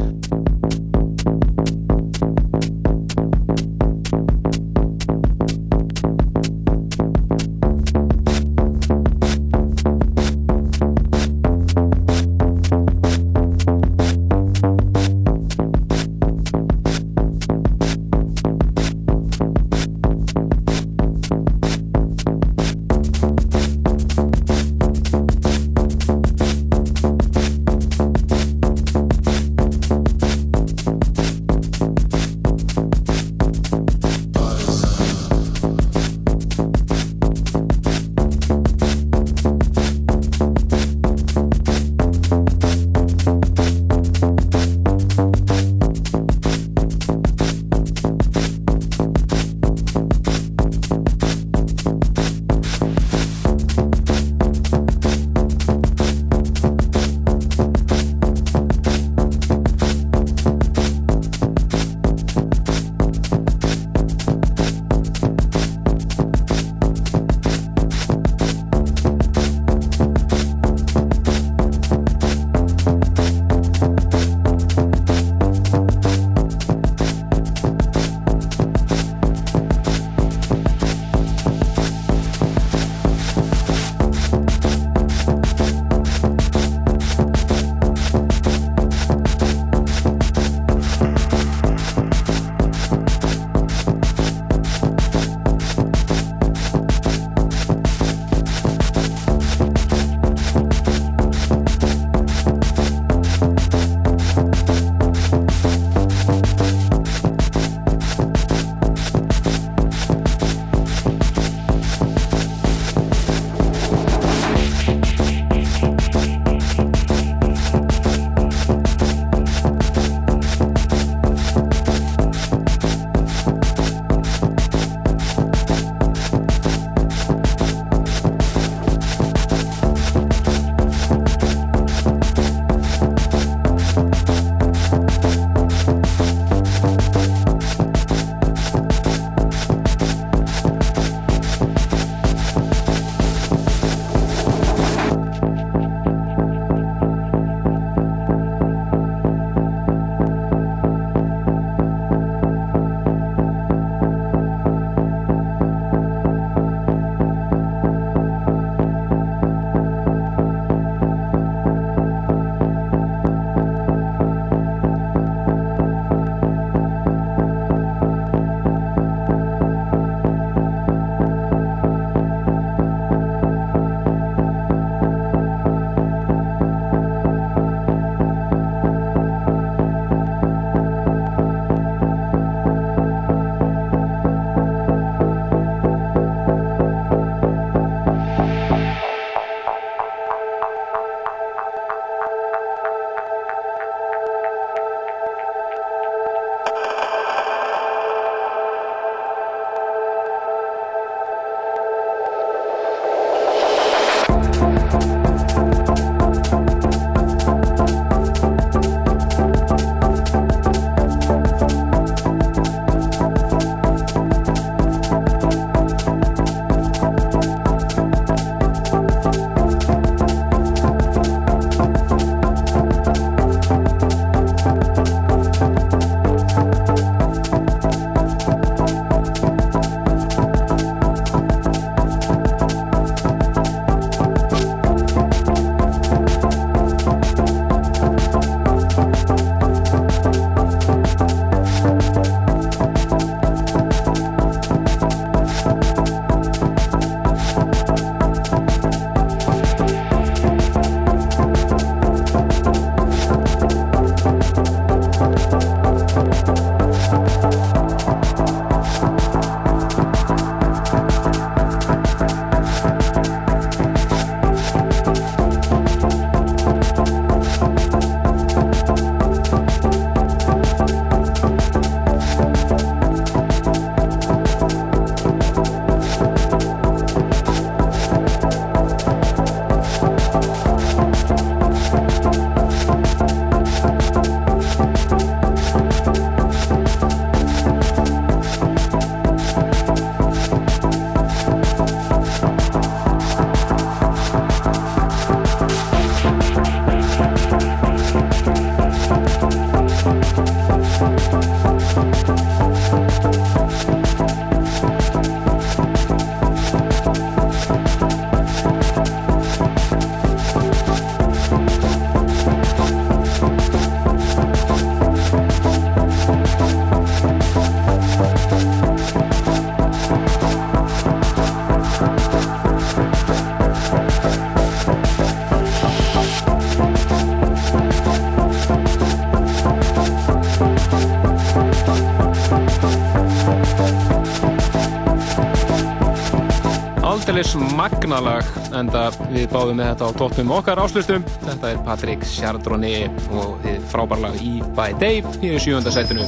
Magnalag 338.05 338.44
enda 338.76 339.07
við 339.33 339.47
báðum 339.49 339.78
með 339.81 339.86
þetta 339.91 340.08
á 340.12 340.16
tóttum 340.18 340.50
okkar 340.52 340.81
áslustum 340.83 341.23
þetta 341.41 341.70
er 341.70 341.78
Patrik 341.86 342.24
Sjardroni 342.28 343.07
og 343.33 343.55
þið 343.62 343.86
frábærlag 343.89 344.36
Eve 344.44 344.68
by 344.76 344.92
Dave 345.00 345.33
í 345.41 345.55
sjúönda 345.62 345.92
setinu 345.94 346.26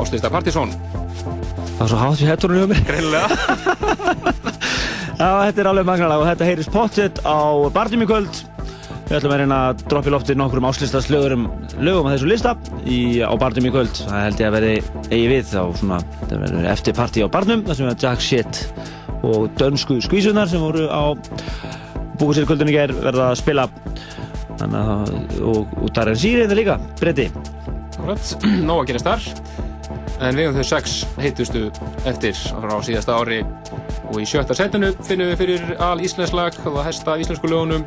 áslista 0.00 0.30
Partizón 0.32 0.72
Það 1.76 1.82
var 1.82 1.90
svo 1.90 1.98
hátt 2.00 2.22
við 2.22 2.30
hetturinn 2.30 2.62
hjá 2.62 2.68
mér. 2.70 2.78
Greinlega. 2.88 3.26
Já, 5.20 5.28
þetta 5.44 5.60
er 5.60 5.68
alveg 5.68 5.88
magnalega 5.90 6.22
og 6.22 6.28
þetta 6.30 6.48
heyrist 6.48 6.72
pottet 6.72 7.20
á 7.20 7.36
barnum 7.74 8.06
í 8.06 8.08
kvöld. 8.08 8.40
Við 9.10 9.18
ætlum 9.18 9.34
að 9.36 9.42
reyna 9.42 9.58
að 9.66 9.82
droppa 9.90 10.08
í 10.08 10.14
lofti 10.14 10.38
nokkrum 10.40 10.68
áslistast 10.70 11.12
lögum, 11.12 11.50
lögum 11.76 12.08
á 12.08 12.16
þessu 12.16 12.30
lista 12.32 12.56
í, 12.88 13.20
á 13.20 13.34
barnum 13.36 13.68
í 13.68 13.74
kvöld. 13.76 13.92
Það 14.08 14.24
held 14.24 14.40
ég 14.40 14.48
að 14.48 14.56
verði 14.56 14.72
eigi 15.10 15.28
við 15.34 15.52
þá 15.52 15.60
svona, 15.82 16.00
þetta 16.22 16.40
verður 16.46 16.72
eftir 16.72 16.96
partí 16.96 17.28
á 17.28 17.28
barnum 17.36 17.68
þar 17.68 17.82
sem 17.82 17.90
við 17.90 18.08
Jack 18.08 18.24
Shit 18.24 18.65
og 19.26 19.50
dönsku 19.58 19.98
skvísunar 20.04 20.48
sem 20.50 20.62
voru 20.62 20.86
á 20.86 21.12
búið 22.20 22.38
sér 22.38 22.48
kvöldunni 22.48 22.74
ger 22.74 22.94
verða 22.94 23.30
að 23.32 23.40
spila. 23.42 23.66
Að, 24.56 25.10
og, 25.44 25.74
og 25.82 25.90
Darren 25.92 26.16
Sýri 26.16 26.46
þetta 26.46 26.56
líka, 26.56 26.76
breyti. 27.00 27.26
Akkurat, 27.96 28.30
nóg 28.68 28.84
að 28.84 28.92
gerast 28.92 29.10
þar. 29.10 29.26
En 30.16 30.38
við 30.38 30.48
höfum 30.48 30.62
þau 30.62 30.68
sex 30.70 30.94
heitustu 31.20 31.66
eftir 32.08 32.38
frá 32.38 32.76
síðasta 32.86 33.18
ári. 33.18 33.42
Og 34.06 34.22
í 34.22 34.28
sjötta 34.28 34.56
setinu 34.56 34.94
finnum 35.04 35.32
við 35.32 35.42
fyrir 35.42 35.74
al 35.82 35.98
íslensk 36.00 36.36
lag 36.36 36.56
og 36.62 36.78
það 36.78 36.88
hæsta 36.88 37.18
íslensku 37.20 37.50
lögunum. 37.52 37.84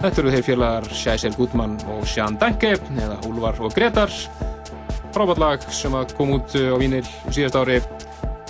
Þetta 0.00 0.22
eru 0.22 0.34
þeir 0.34 0.48
félagar 0.48 0.90
Sjæsel 0.92 1.36
Gutmann 1.36 1.78
og 1.94 2.02
Sján 2.08 2.40
Danke 2.40 2.74
eða 2.74 3.20
Úlvar 3.28 3.62
og 3.62 3.72
Gretar 3.76 4.12
frábært 5.16 5.40
lag 5.40 5.62
sem 5.72 5.94
að 5.96 6.10
kom 6.18 6.34
út 6.34 6.52
á 6.52 6.76
Vínil 6.76 7.06
síðast 7.32 7.56
ári 7.56 7.78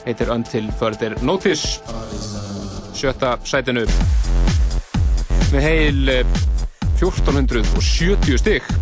heitir 0.06 0.30
Until 0.30 0.70
Further 0.78 1.16
Notice. 1.22 1.80
Sjötta 2.96 3.36
sætinu. 3.44 3.84
Með 5.52 5.66
heil 5.66 6.12
1470 7.00 8.38
stygg 8.40 8.75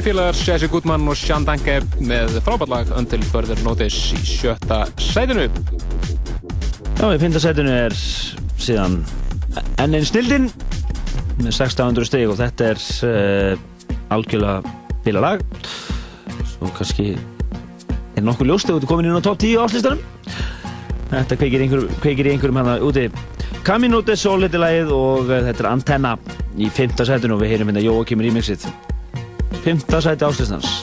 Þeir 0.00 0.14
félagar 0.14 0.38
Jesse 0.40 0.68
Goodman 0.72 1.02
og 1.12 1.16
Sean 1.20 1.44
Danke 1.44 1.74
með 2.08 2.38
frábærlag 2.40 2.88
Until 2.96 3.20
Further 3.28 3.58
Notice 3.60 4.16
í 4.16 4.20
sjötta 4.24 4.78
sætinu. 4.96 5.42
Já, 6.96 7.04
í 7.04 7.18
pindasætinu 7.20 7.74
er 7.82 7.96
síðan 8.64 8.96
enn 9.76 9.98
einn 9.98 10.08
snildin 10.08 10.48
með 11.42 11.50
1600 11.50 12.08
stig 12.08 12.32
og 12.32 12.40
þetta 12.40 12.70
er 12.70 12.80
uh, 13.10 13.92
algjörlega 14.16 14.72
bila 15.04 15.26
lag 15.26 15.44
svo 16.54 16.72
kannski 16.80 17.10
er 17.12 18.24
nokkuð 18.24 18.54
ljóst 18.54 18.72
þegar 18.72 18.86
þú 18.86 18.92
komin 18.94 19.10
inn 19.10 19.20
á 19.20 19.26
top 19.28 19.44
10 19.44 19.66
áslistanum 19.66 20.00
þetta 21.10 21.42
kveikir, 21.42 21.66
einhver, 21.66 21.84
í 21.92 22.14
einhverjum 22.16 22.62
hérna 22.62 22.80
úti 22.88 23.10
Caminute 23.68 24.16
Solid 24.16 24.56
er 24.56 24.64
lagið 24.64 24.96
og 24.96 25.28
uh, 25.28 25.42
þetta 25.50 25.66
er 25.66 25.74
Antenna 25.74 26.16
í 26.56 26.72
5. 26.72 27.02
sætinu 27.04 27.36
og 27.36 27.44
við 27.44 27.58
heyrum 27.58 27.74
hérna 27.74 27.84
Jóakim 27.84 28.24
remixið 28.24 28.64
5. 29.64 30.00
sæti 30.02 30.24
áslistans 30.24 30.79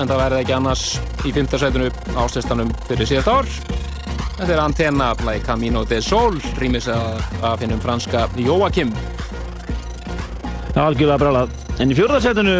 en 0.00 0.08
það 0.08 0.20
verði 0.22 0.40
ekki 0.44 0.54
annars 0.56 0.82
í 1.28 1.32
5. 1.36 1.58
sætinu 1.60 1.88
áslistanum 2.18 2.70
fyrir 2.88 3.08
síðast 3.08 3.28
ár. 3.28 3.48
Þetta 4.38 4.54
er 4.54 4.62
Antenna, 4.62 5.10
lagi 5.26 5.42
Camino 5.44 5.82
de 5.84 5.98
Sol, 6.00 6.38
rýmis 6.60 6.88
af, 6.88 7.20
af 7.44 7.60
hennum 7.60 7.80
franska 7.82 8.24
Joachim. 8.40 8.94
Já, 10.72 10.86
algjörlega 10.86 11.18
brálað. 11.20 11.52
En 11.82 11.92
í 11.92 11.98
fjórðarsætinu, 11.98 12.54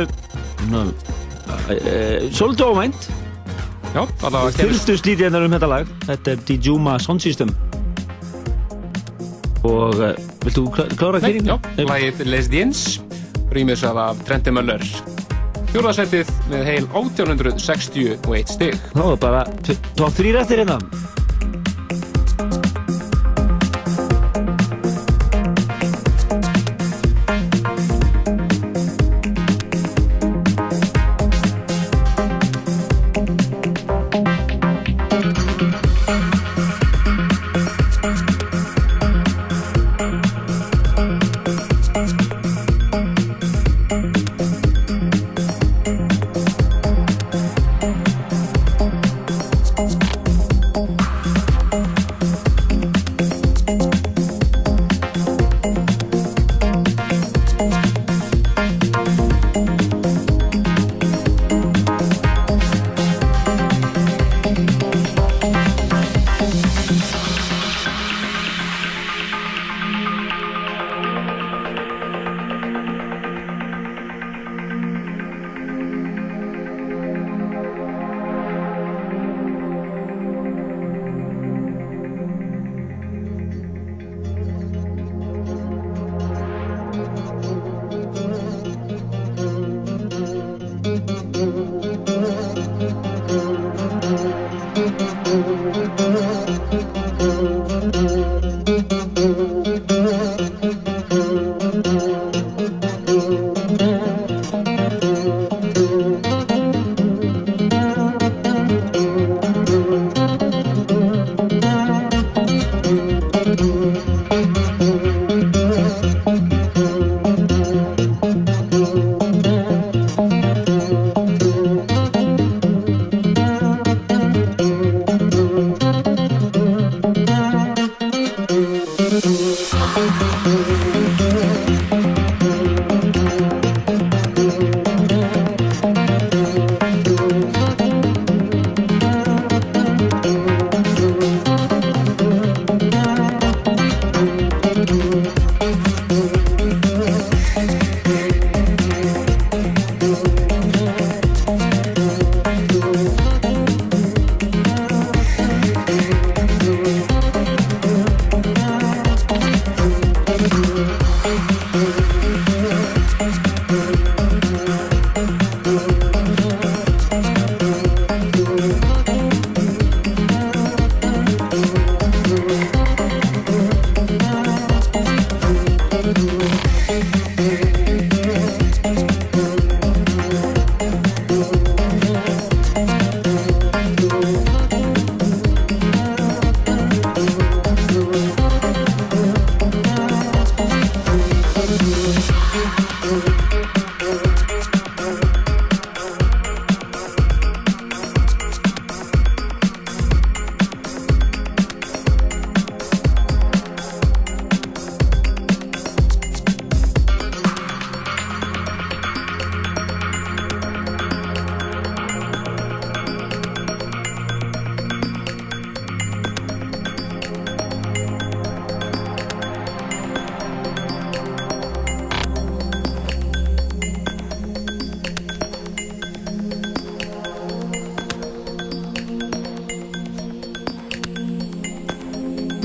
svolítið 2.36 2.66
óvænt. 2.66 3.08
Já, 3.94 4.02
allavega 4.04 4.52
Fyrstu 4.60 4.98
slítið 5.00 5.40
um 5.40 5.56
þetta 5.56 5.70
lag. 5.70 5.88
Þetta 6.06 6.34
er 6.34 6.44
Dijuma 6.50 6.98
Sound 7.00 7.24
System. 7.24 7.54
Og 9.64 9.96
uh, 9.96 10.12
viltu 10.44 10.66
klá- 10.72 10.88
klára 10.96 11.20
fyrir? 11.20 11.44
já, 11.44 11.56
lagið 11.84 12.22
Les 12.28 12.48
Diens, 12.52 12.84
rýmis 13.52 13.84
af, 13.84 13.96
af 13.96 14.22
Trenti 14.28 14.52
Möller. 14.52 14.84
Með 16.50 16.66
heil 16.66 16.86
1861 16.90 18.50
stig. 18.50 18.78
Þá 18.96 19.04
er 19.06 19.20
bara 19.22 19.44
top 19.94 20.16
3 20.18 20.40
eftir 20.42 20.64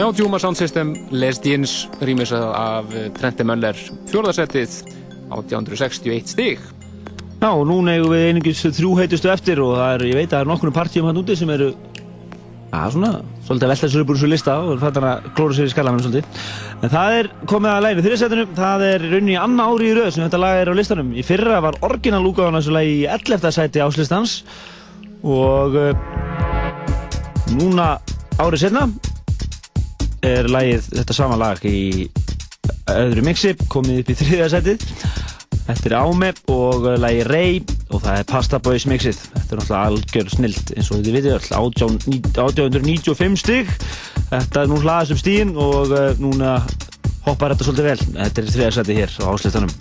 Já, 0.06 0.14
Juma 0.22 0.38
Sound 0.38 0.56
System, 0.56 0.94
Les 1.10 1.40
Diens, 1.42 1.90
rýmis 1.98 2.30
af 2.32 2.92
Trenti 3.18 3.42
Möller, 3.42 3.74
fjórðasettið, 4.12 4.76
1861 5.34 6.28
stig. 6.30 6.60
Já, 7.42 7.48
og 7.50 7.64
núna 7.66 7.96
eigum 7.96 8.14
við 8.14 8.26
einingis 8.28 8.62
þrjú 8.68 8.92
heitustu 9.00 9.32
eftir 9.34 9.64
og 9.66 9.72
það 9.80 9.94
er, 9.96 10.04
ég 10.12 10.20
veit 10.20 10.28
að 10.28 10.36
það 10.36 10.44
er 10.44 10.52
nokkur 10.52 10.74
partíum 10.76 11.08
hann 11.10 11.18
úti 11.18 11.34
sem 11.40 11.50
eru 11.50 11.72
að 12.70 12.94
svona, 12.94 13.10
svolítið 13.48 13.66
að 13.66 13.74
velta 13.74 13.90
sér 13.96 14.04
upp 14.04 14.12
úr 14.14 14.20
þessu 14.20 14.30
lista 14.30 14.60
og 14.60 14.84
fattar 14.84 15.08
að 15.10 15.26
klóra 15.40 15.58
sér 15.58 15.72
í 15.72 15.74
skallanum 15.74 16.06
svolítið. 16.06 16.46
En 16.76 16.94
það 16.94 17.18
er 17.24 17.32
komið 17.50 17.72
að 17.72 17.84
læginu 17.88 18.06
þriðsetinu, 18.06 18.46
það 18.62 18.86
er 18.92 19.08
rauninni 19.08 19.40
anna 19.42 19.68
ári 19.72 19.90
í 19.90 19.98
rauð 19.98 20.12
sem 20.12 20.26
þetta 20.28 20.44
lag 20.44 20.60
er 20.60 20.70
á 20.70 20.78
listanum. 20.78 21.10
Í 21.18 21.26
fyrra 21.26 21.64
var 21.66 21.80
orginal 21.90 22.22
úgáðan 22.30 22.60
þessu 22.60 22.78
lagi 22.78 22.94
í 23.00 23.10
11. 23.10 23.50
sæti 23.58 23.82
áslistans 23.82 24.38
og 25.26 25.82
uh, 25.82 25.98
núna 27.58 27.96
árið 28.38 28.68
setna 28.68 28.86
er 30.26 30.50
lagið 30.52 30.90
þetta 30.92 31.16
sama 31.18 31.38
lag 31.40 31.62
í 31.68 32.08
öðru 32.92 33.24
mixi, 33.26 33.54
komið 33.72 34.02
upp 34.02 34.12
í 34.12 34.18
þriðja 34.22 34.50
setið. 34.56 34.86
Þetta 35.66 35.90
er 35.90 35.96
Áme 35.98 36.30
og 36.54 36.86
lagi 37.02 37.24
Rey 37.26 37.56
og 37.90 38.04
það 38.04 38.20
er 38.20 38.28
Pasta 38.30 38.60
Boys 38.62 38.86
mixið. 38.90 39.18
Þetta 39.34 39.56
er 39.56 39.62
náttúrulega 39.62 39.86
algjör 39.90 40.32
snilt 40.34 40.74
eins 40.76 40.92
og 40.92 41.02
þið 41.02 41.18
vitið 41.18 41.38
öll, 41.40 41.48
18 41.58 41.98
1895 42.36 43.42
stig. 43.42 43.74
Þetta 44.30 44.62
er 44.62 44.70
nú 44.70 44.82
hlaðast 44.84 45.16
um 45.16 45.22
stíðin 45.22 45.56
og 45.58 45.96
uh, 45.96 46.12
núna 46.22 46.60
hoppar 47.26 47.56
þetta 47.56 47.70
svolítið 47.70 47.90
vel. 47.92 48.00
Þetta 48.20 48.44
er 48.44 48.54
þriðja 48.58 48.74
setið 48.80 49.02
hér 49.02 49.18
á 49.22 49.26
áslistanum. 49.34 49.76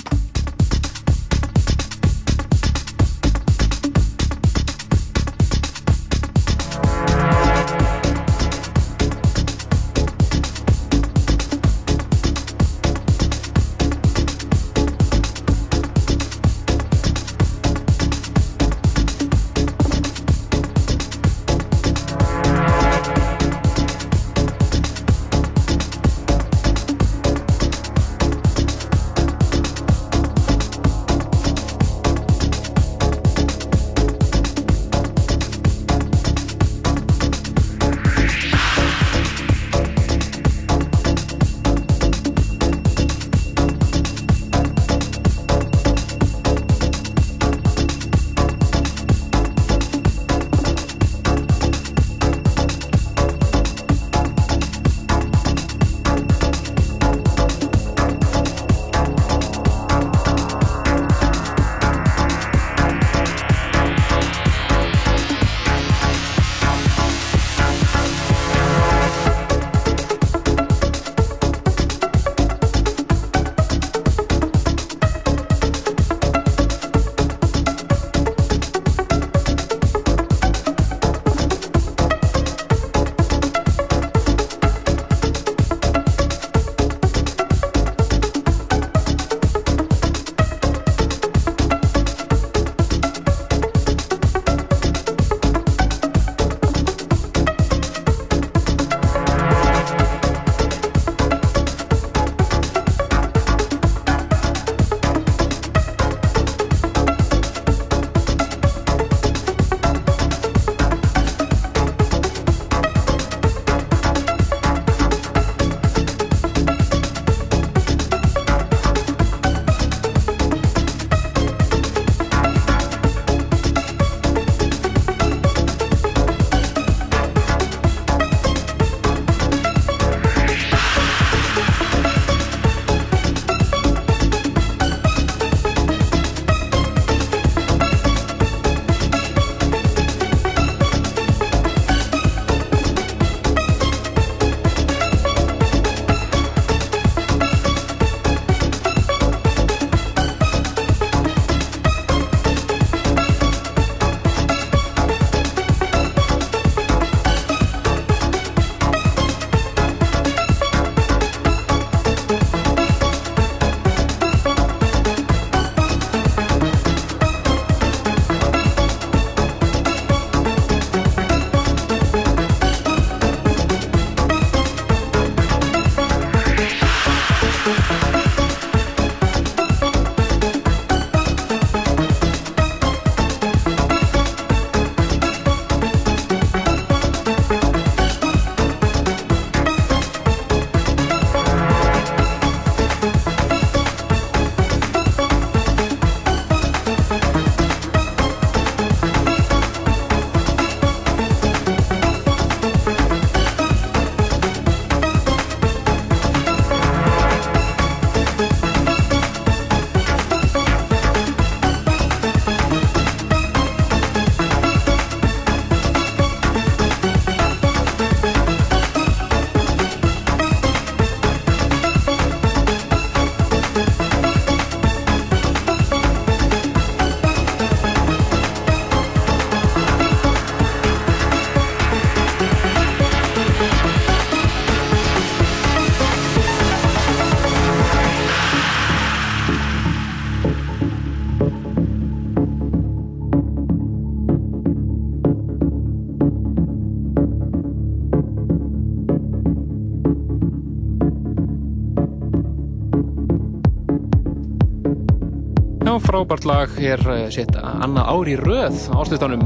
Já, 255.95 256.01
frábært 256.03 256.43
lag 256.43 256.73
er 256.83 256.99
uh, 257.07 257.19
sitt 257.31 257.53
annað 257.55 258.09
ár 258.11 258.27
í 258.27 258.33
röð 258.41 258.79
áslustanum 258.99 259.45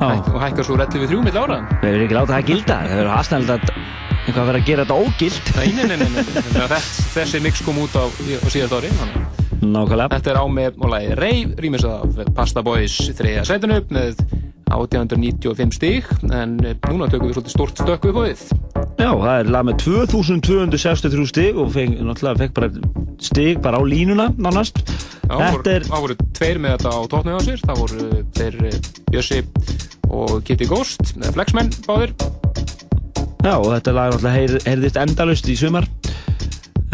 og 0.00 0.38
hækkar 0.40 0.64
svo 0.64 0.78
relli 0.80 1.02
við 1.02 1.10
þrjú 1.10 1.24
mill 1.26 1.36
ára. 1.36 1.58
Við 1.82 1.90
verðum 1.90 2.04
ekki 2.06 2.16
láta 2.16 2.32
það 2.32 2.46
gilda, 2.48 2.76
það 2.78 2.94
verður 2.94 3.10
aðstæðilegt 3.18 3.66
að 3.68 3.82
eitthvað 4.14 4.40
að 4.40 4.48
vera 4.48 4.62
að 4.62 4.70
gera 4.70 4.86
þetta 4.86 4.96
ógild. 5.02 5.50
Nei, 5.58 5.66
nei, 5.76 5.84
nei, 5.90 5.98
nei, 6.00 6.06
nei. 6.14 6.22
nei. 6.54 6.64
Þess, 6.72 6.88
þessi 7.12 7.42
mix 7.44 7.60
kom 7.66 7.82
út 7.84 7.98
á, 8.00 8.04
á 8.08 8.48
síðast 8.54 8.78
ári. 8.78 8.94
Nákvæmlega. 9.60 10.08
Þetta 10.14 10.32
er 10.32 10.40
á 10.40 10.44
með 10.56 10.80
múlagi 10.80 11.20
Rey, 11.20 11.44
rýmis 11.60 11.84
af 11.90 12.24
Pasta 12.32 12.64
Boys 12.64 12.96
þriðja 13.20 13.44
sætinu 13.50 13.82
með 13.92 14.24
1895 14.72 15.76
stík, 15.76 16.08
en 16.32 16.56
eh, 16.64 16.78
núna 16.88 17.12
tökum 17.12 17.28
við 17.28 17.42
svolítið 17.42 17.58
stort 17.58 17.84
stökku 17.84 18.14
upp 18.14 18.24
á 18.24 18.24
við. 18.24 18.48
Já, 18.94 19.10
það 19.10 19.34
er 19.36 19.52
lag 19.52 19.68
með 19.68 19.84
2263 19.84 21.28
stig 21.28 21.60
og 21.60 21.74
fekk, 21.76 22.00
náttúrulega 22.00 22.46
fekk 22.46 22.56
bara 22.56 22.72
stig 23.20 23.60
bara 23.60 23.80
á 23.80 23.82
línuna 23.84 24.30
nánast. 24.40 24.80
Þetta 25.40 25.74
er... 25.74 25.86
Það 25.88 26.04
voru 26.04 26.16
tveir 26.38 26.60
með 26.62 26.76
þetta 26.76 26.94
á 26.94 27.00
tóknu 27.14 27.34
á 27.34 27.40
sér, 27.44 27.62
það 27.64 27.82
voru 27.82 28.22
þeir 28.38 28.58
eh, 28.68 28.78
Bjössi 29.10 29.40
og 30.14 30.34
Kitty 30.46 30.68
Ghost, 30.70 31.14
eða 31.18 31.34
Flexmen 31.36 31.70
báðir. 31.86 32.14
Já, 33.44 33.54
og 33.58 33.70
þetta 33.74 33.94
lag 33.94 34.14
náttúrulega 34.14 34.34
heyr, 34.38 34.56
heyrðist 34.64 35.00
endalust 35.00 35.50
í 35.52 35.56
sumar. 35.60 35.88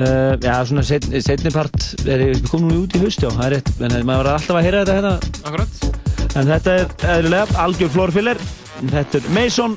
Uh, 0.01 0.33
já, 0.41 0.55
svona 0.65 0.83
setni, 0.86 1.20
setni 1.20 1.51
part 1.52 1.77
er 2.09 2.23
við 2.31 2.47
komum 2.49 2.70
nú 2.70 2.85
út 2.86 2.94
í 2.97 3.02
haust, 3.02 3.20
já, 3.20 3.28
það 3.35 3.47
er 3.47 3.55
rétt, 3.59 3.73
en 3.85 3.97
maður 4.09 4.31
var 4.31 4.39
alltaf 4.39 4.57
að 4.57 4.67
heyra 4.67 4.81
þetta 4.81 4.97
hérna. 4.97 5.43
Akkurat. 5.51 6.01
En 6.31 6.49
þetta 6.49 6.77
er 6.78 6.94
eðlulega 7.17 7.60
algjör 7.67 7.93
flórfiller, 7.97 8.43
þetta 8.94 9.20
er 9.20 9.28
Mason 9.36 9.77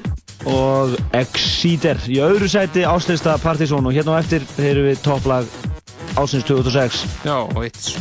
og 0.50 0.96
Exeter 1.16 2.00
í 2.12 2.20
öðru 2.24 2.50
sæti 2.52 2.84
áslista 2.88 3.36
Partizón 3.44 3.88
og 3.88 3.96
hérna 3.96 4.18
á 4.20 4.22
eftir 4.22 4.48
heyrum 4.58 4.90
við 4.90 5.04
topplag 5.06 5.48
ásins 6.20 6.46
2006. 6.48 7.04
Já, 7.26 7.38
og 7.44 7.64
eitt, 7.64 7.93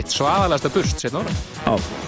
eitt 0.00 0.14
svaðalegasta 0.16 0.72
burst 0.72 1.04
setna 1.04 1.24
ára. 1.24 1.99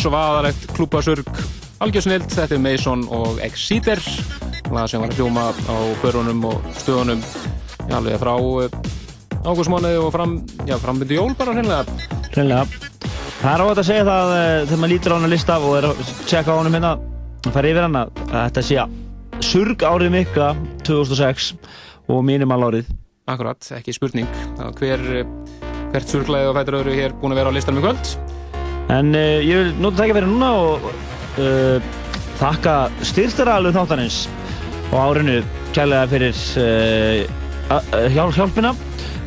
Svaðalegt 0.00 0.68
klúpasurg, 0.76 1.28
algjörsnild, 1.84 2.28
þetta 2.32 2.56
er 2.56 2.62
Mason 2.64 3.04
og 3.12 3.40
Exeter, 3.44 4.00
lag 4.72 4.88
sem 4.90 5.02
var 5.02 5.12
að 5.12 5.20
hljóma 5.20 5.50
á 5.52 5.76
börunum 6.02 6.46
og 6.50 6.70
stöðunum, 6.80 7.24
já, 7.86 7.96
alveg 7.98 8.20
frá 8.22 8.32
ágústmánuði 9.40 10.00
og 10.00 10.10
fram, 10.14 10.38
já, 10.68 10.76
frambyndu 10.80 11.16
jól 11.16 11.34
bara 11.38 11.54
hreinlega. 11.56 11.84
Hreinlega. 12.30 12.64
Það 13.40 13.52
er 13.54 13.62
ávægt 13.64 13.80
að 13.80 13.86
segja 13.88 14.08
það 14.08 14.32
eh, 14.36 14.56
þegar 14.66 14.80
maður 14.82 14.92
lítur 14.92 15.12
á 15.12 15.16
hann 15.16 15.28
að 15.28 15.32
lista 15.32 15.60
og 15.64 15.76
er 15.78 15.86
að 15.88 16.02
tjekka 16.28 16.52
á 16.52 16.58
honum 16.60 16.76
hérna, 16.76 16.90
að 17.40 17.54
fara 17.56 17.70
yfir 17.70 17.86
hann 17.86 18.00
að 18.02 18.10
þetta 18.34 18.64
sé 18.68 18.84
surg 19.40 19.84
árið 19.88 20.12
mikla 20.12 20.50
2006 20.84 21.54
og 22.12 22.24
mínimal 22.28 22.60
árið. 22.68 22.90
Akkurat, 23.30 23.72
ekki 23.78 23.96
spurning. 23.96 24.28
Það 24.58 24.82
hver, 24.82 25.06
hvert 25.94 26.12
surglæði 26.12 26.50
og 26.50 26.58
fætur 26.60 26.82
öðru 26.82 26.98
hér 26.98 27.16
búin 27.22 27.32
að 27.32 27.40
vera 27.40 27.54
á 27.54 27.56
listanum 27.56 27.80
í 27.80 27.88
kvöld. 27.88 28.19
En 28.90 29.14
uh, 29.14 29.38
ég 29.44 29.54
vil 29.54 29.72
nota 29.78 30.00
það 30.00 30.06
ekki 30.08 30.16
vera 30.18 30.30
núna 30.30 30.50
og 30.58 30.86
uh, 31.38 31.90
þakka 32.40 32.74
styrstaraðalum 33.06 33.76
þáttanins 33.76 34.20
og 34.90 34.96
árinu 34.98 35.36
kærlega 35.76 36.08
fyrir 36.10 36.40
uh, 36.58 38.06
hjálp, 38.10 38.34
hjálpina. 38.34 38.74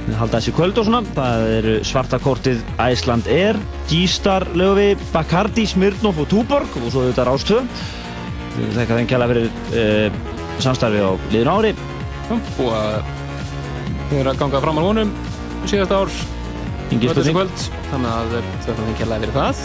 Við 0.03 0.17
halda 0.19 0.35
þessi 0.42 0.51
kvöld 0.58 0.80
og 0.82 0.88
svona. 0.90 1.01
Það 1.16 1.45
eru 1.61 1.75
svartakortið 1.88 2.64
Æsland 2.83 3.30
Air, 3.32 3.59
G-Star, 3.88 4.50
Löfi, 4.59 4.90
Bacardi, 5.14 5.64
Smirnoff 5.69 6.19
og 6.19 6.27
Túborg 6.33 6.75
og 6.82 6.90
svo 6.92 7.06
þetta 7.08 7.27
Rástvö. 7.30 7.64
Við 8.58 8.75
þakka 8.82 9.00
þeim 9.00 9.09
kærlega 9.14 9.32
fyrir 9.32 10.19
samstarfi 10.61 11.00
á 11.00 11.11
liðun 11.32 11.53
ári. 11.56 11.75
Og 12.33 12.67
að 12.67 13.00
við 14.11 14.19
erum 14.19 14.33
að 14.33 14.43
ganga 14.43 14.64
fram 14.66 14.83
á 14.83 14.83
honum 14.83 15.16
síðast 15.69 15.95
ár 15.95 16.11
Engin 16.94 17.14
spurning. 17.14 17.68
þannig 17.90 18.12
að 18.14 18.34
þakka 18.66 18.80
þeim 18.80 18.98
kærlega 19.00 19.22
fyrir 19.24 19.36
það. 19.38 19.62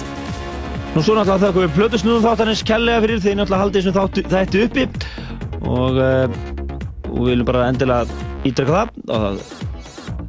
Nú 0.94 1.02
svo 1.04 1.16
náttúrulega 1.18 1.42
þakkum 1.44 1.64
við 1.66 1.74
plötusnúðum 1.76 2.24
þáttanins 2.24 2.62
kellega 2.66 3.02
fyrir. 3.04 3.18
Því 3.24 3.34
náttúrulega 3.36 3.62
haldið 3.62 3.82
þessum 3.82 3.96
þáttu, 3.98 4.24
þættu 4.32 4.62
uppi. 4.66 4.86
Og, 5.68 5.98
uh, 6.00 6.26
og 7.08 7.18
við 7.18 7.32
viljum 7.32 7.48
bara 7.50 7.66
endilega 7.68 8.22
ítreka 8.48 8.78
það. 8.78 8.94
Og 9.08 9.26
það, 9.26 9.42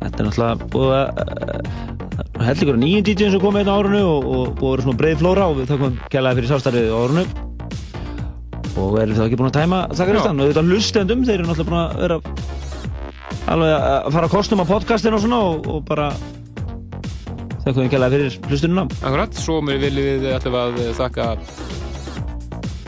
þetta 0.02 0.10
er 0.10 0.28
náttúrulega 0.30 0.72
búið 0.74 0.95
að 0.98 1.06
uh, 1.24 1.90
held 2.44 2.64
ykkur 2.64 2.80
nýjum 2.80 3.06
DJ 3.08 3.30
sem 3.34 3.44
komið 3.44 3.64
einn 3.64 3.72
á 3.72 3.78
árunu 3.80 4.02
og, 4.08 4.28
og 4.30 4.50
að 4.50 4.66
vera 4.74 4.86
svona 4.86 5.02
breið 5.02 5.22
flóra 5.22 5.48
og 5.50 5.60
við 5.60 5.72
þakkum 5.72 6.02
kellega 6.11 6.40
fyrir 6.40 6.52
sárstarfið 6.52 6.92
á 6.92 7.00
árunu 7.00 7.26
og 8.80 8.95
erum 9.02 9.18
þá 9.18 9.24
ekki 9.26 9.40
búin 9.40 9.50
að 9.50 9.58
tæma 9.58 9.80
þakkaristan 9.92 10.40
og 10.40 10.52
þetta 10.52 10.64
hlustendum, 10.69 11.24
þeir 11.28 11.40
eru 11.40 11.50
náttúrulega 11.50 11.69
búin 11.69 11.82
að 11.82 12.03
vera 12.03 12.18
alveg 13.50 13.74
að 13.76 14.11
fara 14.16 14.30
að 14.30 14.36
kostum 14.36 14.64
á 14.64 14.66
podcastin 14.69 15.18
og 15.18 15.24
svona 15.24 15.40
og, 15.50 15.68
og 15.74 15.82
bara 15.90 16.10
þakkum 17.69 17.85
við 17.85 17.91
kellega 17.93 18.15
fyrir 18.15 18.39
hlustununa 18.49 18.88
Akkurat, 18.99 19.38
svo 19.38 19.59
mér 19.61 19.77
viljum 19.83 20.23
við 20.23 20.33
ætlum 20.33 20.57
að 20.57 20.81
þakka 20.98 21.27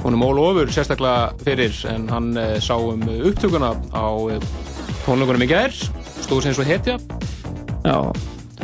honum 0.01 0.25
Óla 0.25 0.45
Ofur 0.49 0.71
sérstaklega 0.73 1.45
fyrir 1.45 1.77
en 1.91 2.07
hann 2.09 2.31
eh, 2.39 2.57
sá 2.63 2.73
um 2.73 3.01
upptökuna 3.05 3.75
á 3.93 4.07
eh, 4.33 4.41
tónleikunum 5.05 5.45
í 5.45 5.49
gær 5.51 5.75
stóð 6.23 6.47
sem 6.47 6.55
svo 6.57 6.65
hetja. 6.65 6.97
Já. 7.85 7.97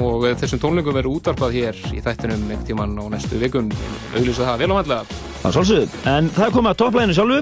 og 0.02 0.26
eh, 0.30 0.34
þessum 0.38 0.62
tónleikum 0.64 0.98
verður 0.98 1.20
útarpað 1.20 1.60
hér 1.60 1.78
í 1.94 2.02
þættinum 2.02 2.48
einhvern 2.48 2.66
tíman 2.66 2.98
á 2.98 3.06
næstu 3.14 3.42
vikum. 3.42 3.70
Auðvitað 4.16 4.50
það 4.50 4.64
vel 4.64 4.72
á 4.74 4.78
vandlega 4.80 5.22
Það 5.38 5.48
er 5.50 5.56
svolsögðu, 5.60 6.02
en 6.10 6.34
það 6.34 6.48
er 6.48 6.58
komið 6.58 6.74
að 6.74 6.82
topplæginu 6.82 7.18
sjálfu. 7.18 7.40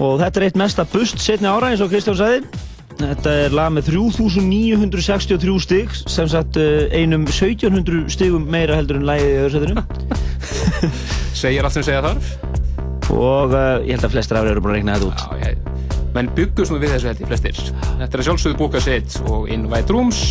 Og 0.00 0.16
þetta 0.22 0.40
er 0.40 0.46
eitt 0.46 0.60
mesta 0.60 0.88
bust 0.88 1.20
setni 1.20 1.48
ára 1.50 1.74
eins 1.74 1.84
og 1.84 1.92
Kristján 1.92 2.16
sagði 2.16 2.68
Þetta 2.98 3.32
er 3.46 3.54
lag 3.54 3.70
með 3.72 3.92
3963 3.92 5.56
stig 5.64 5.94
sem 6.00 6.28
sagt 6.30 6.58
eh, 6.60 6.90
einum 6.92 7.24
1700 7.28 8.10
stigum 8.12 8.48
meira 8.50 8.76
heldur 8.80 8.98
en 9.00 9.06
lagið 9.08 9.30
í 9.30 9.38
öðru 9.44 9.60
setinu 9.60 9.84
Segir 11.40 11.64
allt 11.64 11.76
sem 11.76 11.86
segja 11.86 12.02
þarf. 12.04 12.32
Og 13.10 13.54
uh, 13.54 13.80
ég 13.86 13.96
held 13.96 14.06
að 14.06 14.14
flestir 14.14 14.38
árið 14.38 14.54
eru 14.54 14.64
búin 14.64 14.74
að 14.74 14.78
regna 14.78 14.96
þetta 14.98 15.08
út. 15.08 15.22
Já, 15.40 15.50
ég, 15.50 16.06
menn 16.14 16.30
byggust 16.36 16.74
nú 16.74 16.80
við 16.82 16.94
þessu 16.94 17.10
held 17.10 17.22
ég 17.22 17.30
flestir. 17.30 17.60
Þetta 18.00 18.10
er 18.10 18.22
að 18.22 18.28
sjálfsögðu 18.28 18.58
bóka 18.60 18.82
sitt 18.84 19.16
og 19.30 19.48
Invite 19.52 19.94
Rooms 19.94 20.22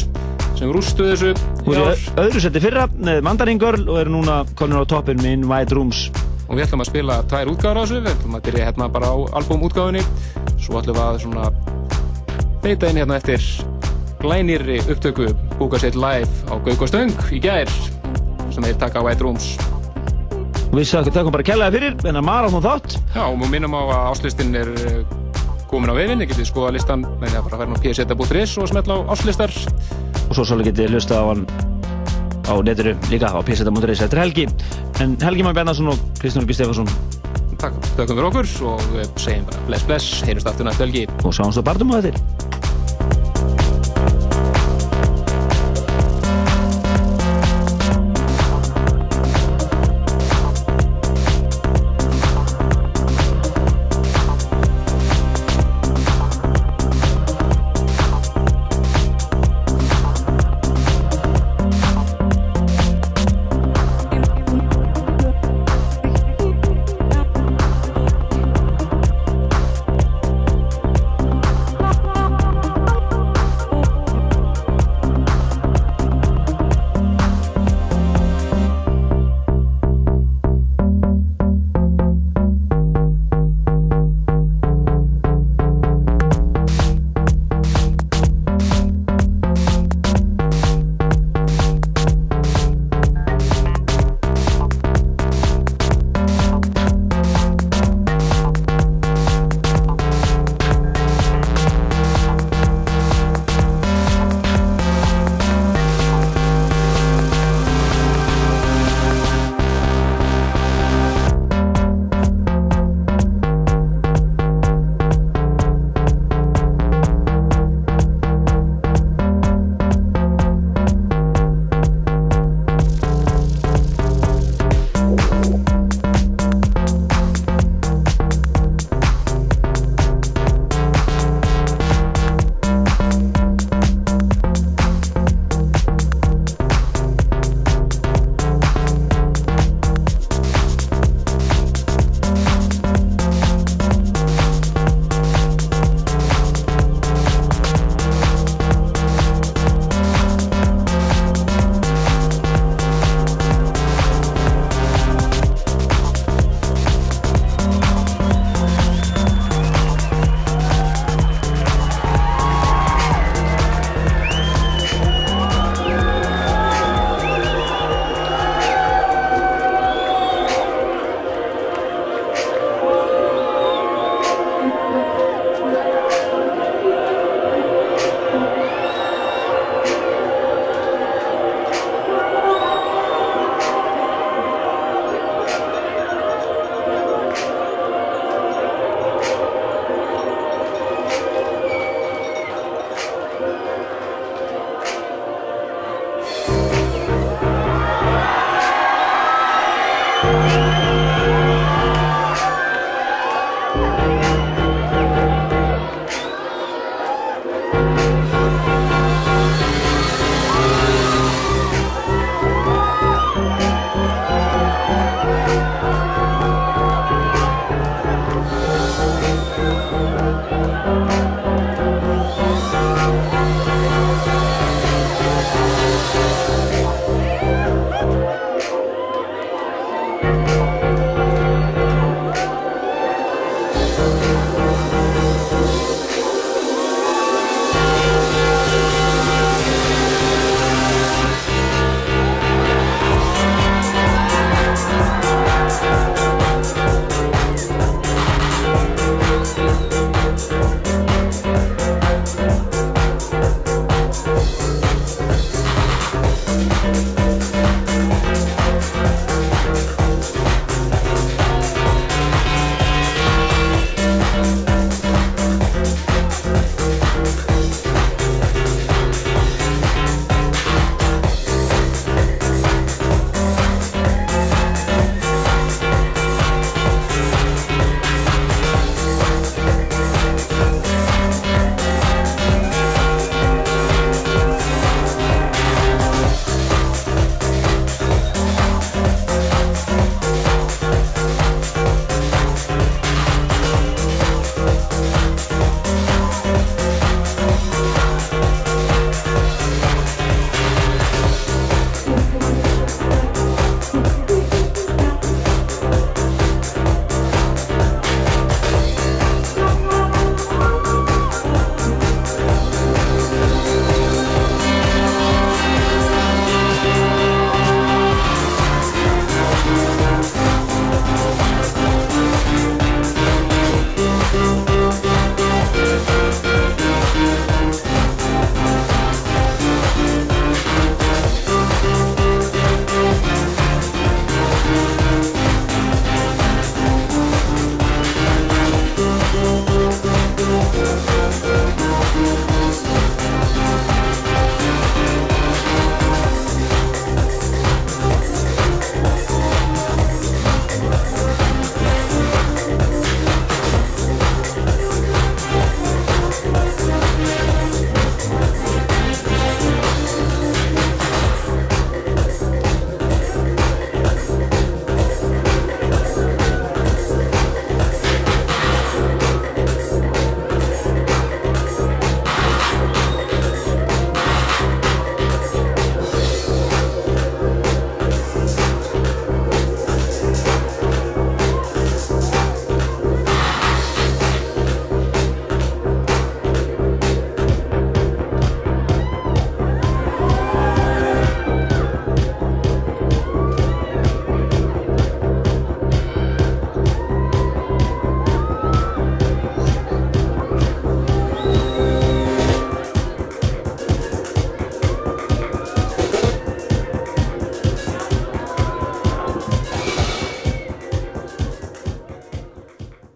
sem 0.59 0.71
rústuðu 0.75 1.13
þessu 1.13 1.29
er 1.31 1.79
í 1.79 2.07
öðru 2.19 2.41
seti 2.43 2.61
fyrra 2.63 2.85
með 2.91 3.21
Mandarin 3.23 3.61
Girl 3.61 3.85
og 3.85 4.01
eru 4.01 4.11
núna 4.17 4.41
komin 4.59 4.81
á 4.81 4.83
toppin 4.91 5.21
með 5.23 5.37
Invite 5.37 5.77
Rooms 5.77 6.09
og 6.49 6.57
við 6.57 6.65
ætlum 6.65 6.83
að 6.83 6.89
spila 6.89 7.19
tvær 7.29 7.51
útgáður 7.53 7.79
á 7.79 7.81
þessu. 7.83 7.99
Við 8.03 8.13
ætlum 8.15 8.37
að 8.39 8.45
byrja 8.49 8.69
hérna 8.69 8.89
bara 8.91 9.11
á 9.13 9.17
albumútgáðunni 9.39 10.03
svo 10.59 10.81
ætlum 10.81 10.97
við 10.97 11.03
að 11.05 11.19
svona 11.25 11.51
beita 12.63 12.89
inn 12.89 12.99
hérna 12.99 13.19
eftir 13.19 13.43
glænýrri 14.19 14.79
upptöku 14.91 15.29
búka 15.59 15.79
sitt 15.79 15.95
live 15.95 16.27
á 16.51 16.59
Gauk 16.59 16.81
og 16.81 16.89
Stöng 16.91 17.13
í 17.31 17.39
gær 17.43 17.69
sem 18.51 18.63
þeir 18.63 18.79
taka 18.81 18.99
á 18.99 19.05
White 19.05 19.23
Rooms. 19.23 19.53
Við 20.73 20.91
þakkum 20.91 21.31
bara 21.33 21.45
kellaði 21.45 21.79
fyrir 21.79 22.09
en 22.09 22.19
að 22.19 22.27
marathon 22.27 22.65
þátt. 22.65 22.97
Já, 23.15 23.23
og 23.25 23.37
mér 23.39 23.53
minnum 23.55 23.77
á 23.79 23.81
að 23.85 24.09
áslistinn 24.11 24.53
er 24.59 24.69
eh, 24.85 24.99
komin 25.69 25.89
á 25.89 25.95
vefinn, 25.95 26.21
ég 26.21 26.29
getið 26.33 26.49
skoða 26.49 26.75
listan 26.75 27.05
með 27.21 27.31
því 27.31 27.39
að 27.39 27.47
bara 27.47 27.61
verða 27.63 27.79
á 27.79 27.83
pseta.is 27.85 28.57
og 28.59 28.69
smetla 28.73 28.99
á 28.99 28.99
áslistar 29.15 29.55
og 30.27 30.33
svo 30.35 30.45
svolítið 30.45 30.71
getið 30.73 30.97
hlusta 30.97 31.21
á 31.21 31.23
hann 31.29 31.45
á 32.49 32.53
netinu 32.65 32.95
líka 33.09 33.31
á 33.31 33.39
pseta.is 33.45 34.03
er 34.03 34.19
Helgi, 34.19 34.47
en 34.99 35.15
Helgi 35.21 35.45
Már 35.45 35.55
Bjarnarsson 35.57 35.93
og 35.93 36.05
Kristján 36.19 36.43
Olgi 36.43 36.57
Stefansson 36.57 36.89
Takk, 37.59 37.75
þakkum 37.97 38.19
fyrir 38.19 38.27
okkur 38.29 38.51
og 38.71 38.85
segjum 39.19 39.49
bara 39.49 39.65
bless 39.67 39.87
bless, 39.89 40.21
heyrjumst 40.23 40.47
aftur 40.47 40.69
næstu 40.69 40.85
helgi. 40.85 41.07
Og 41.25 41.35
sáumst 41.35 41.59
á 41.59 41.63
barndum 41.67 41.91
á 41.91 41.99
þetta 41.99 42.58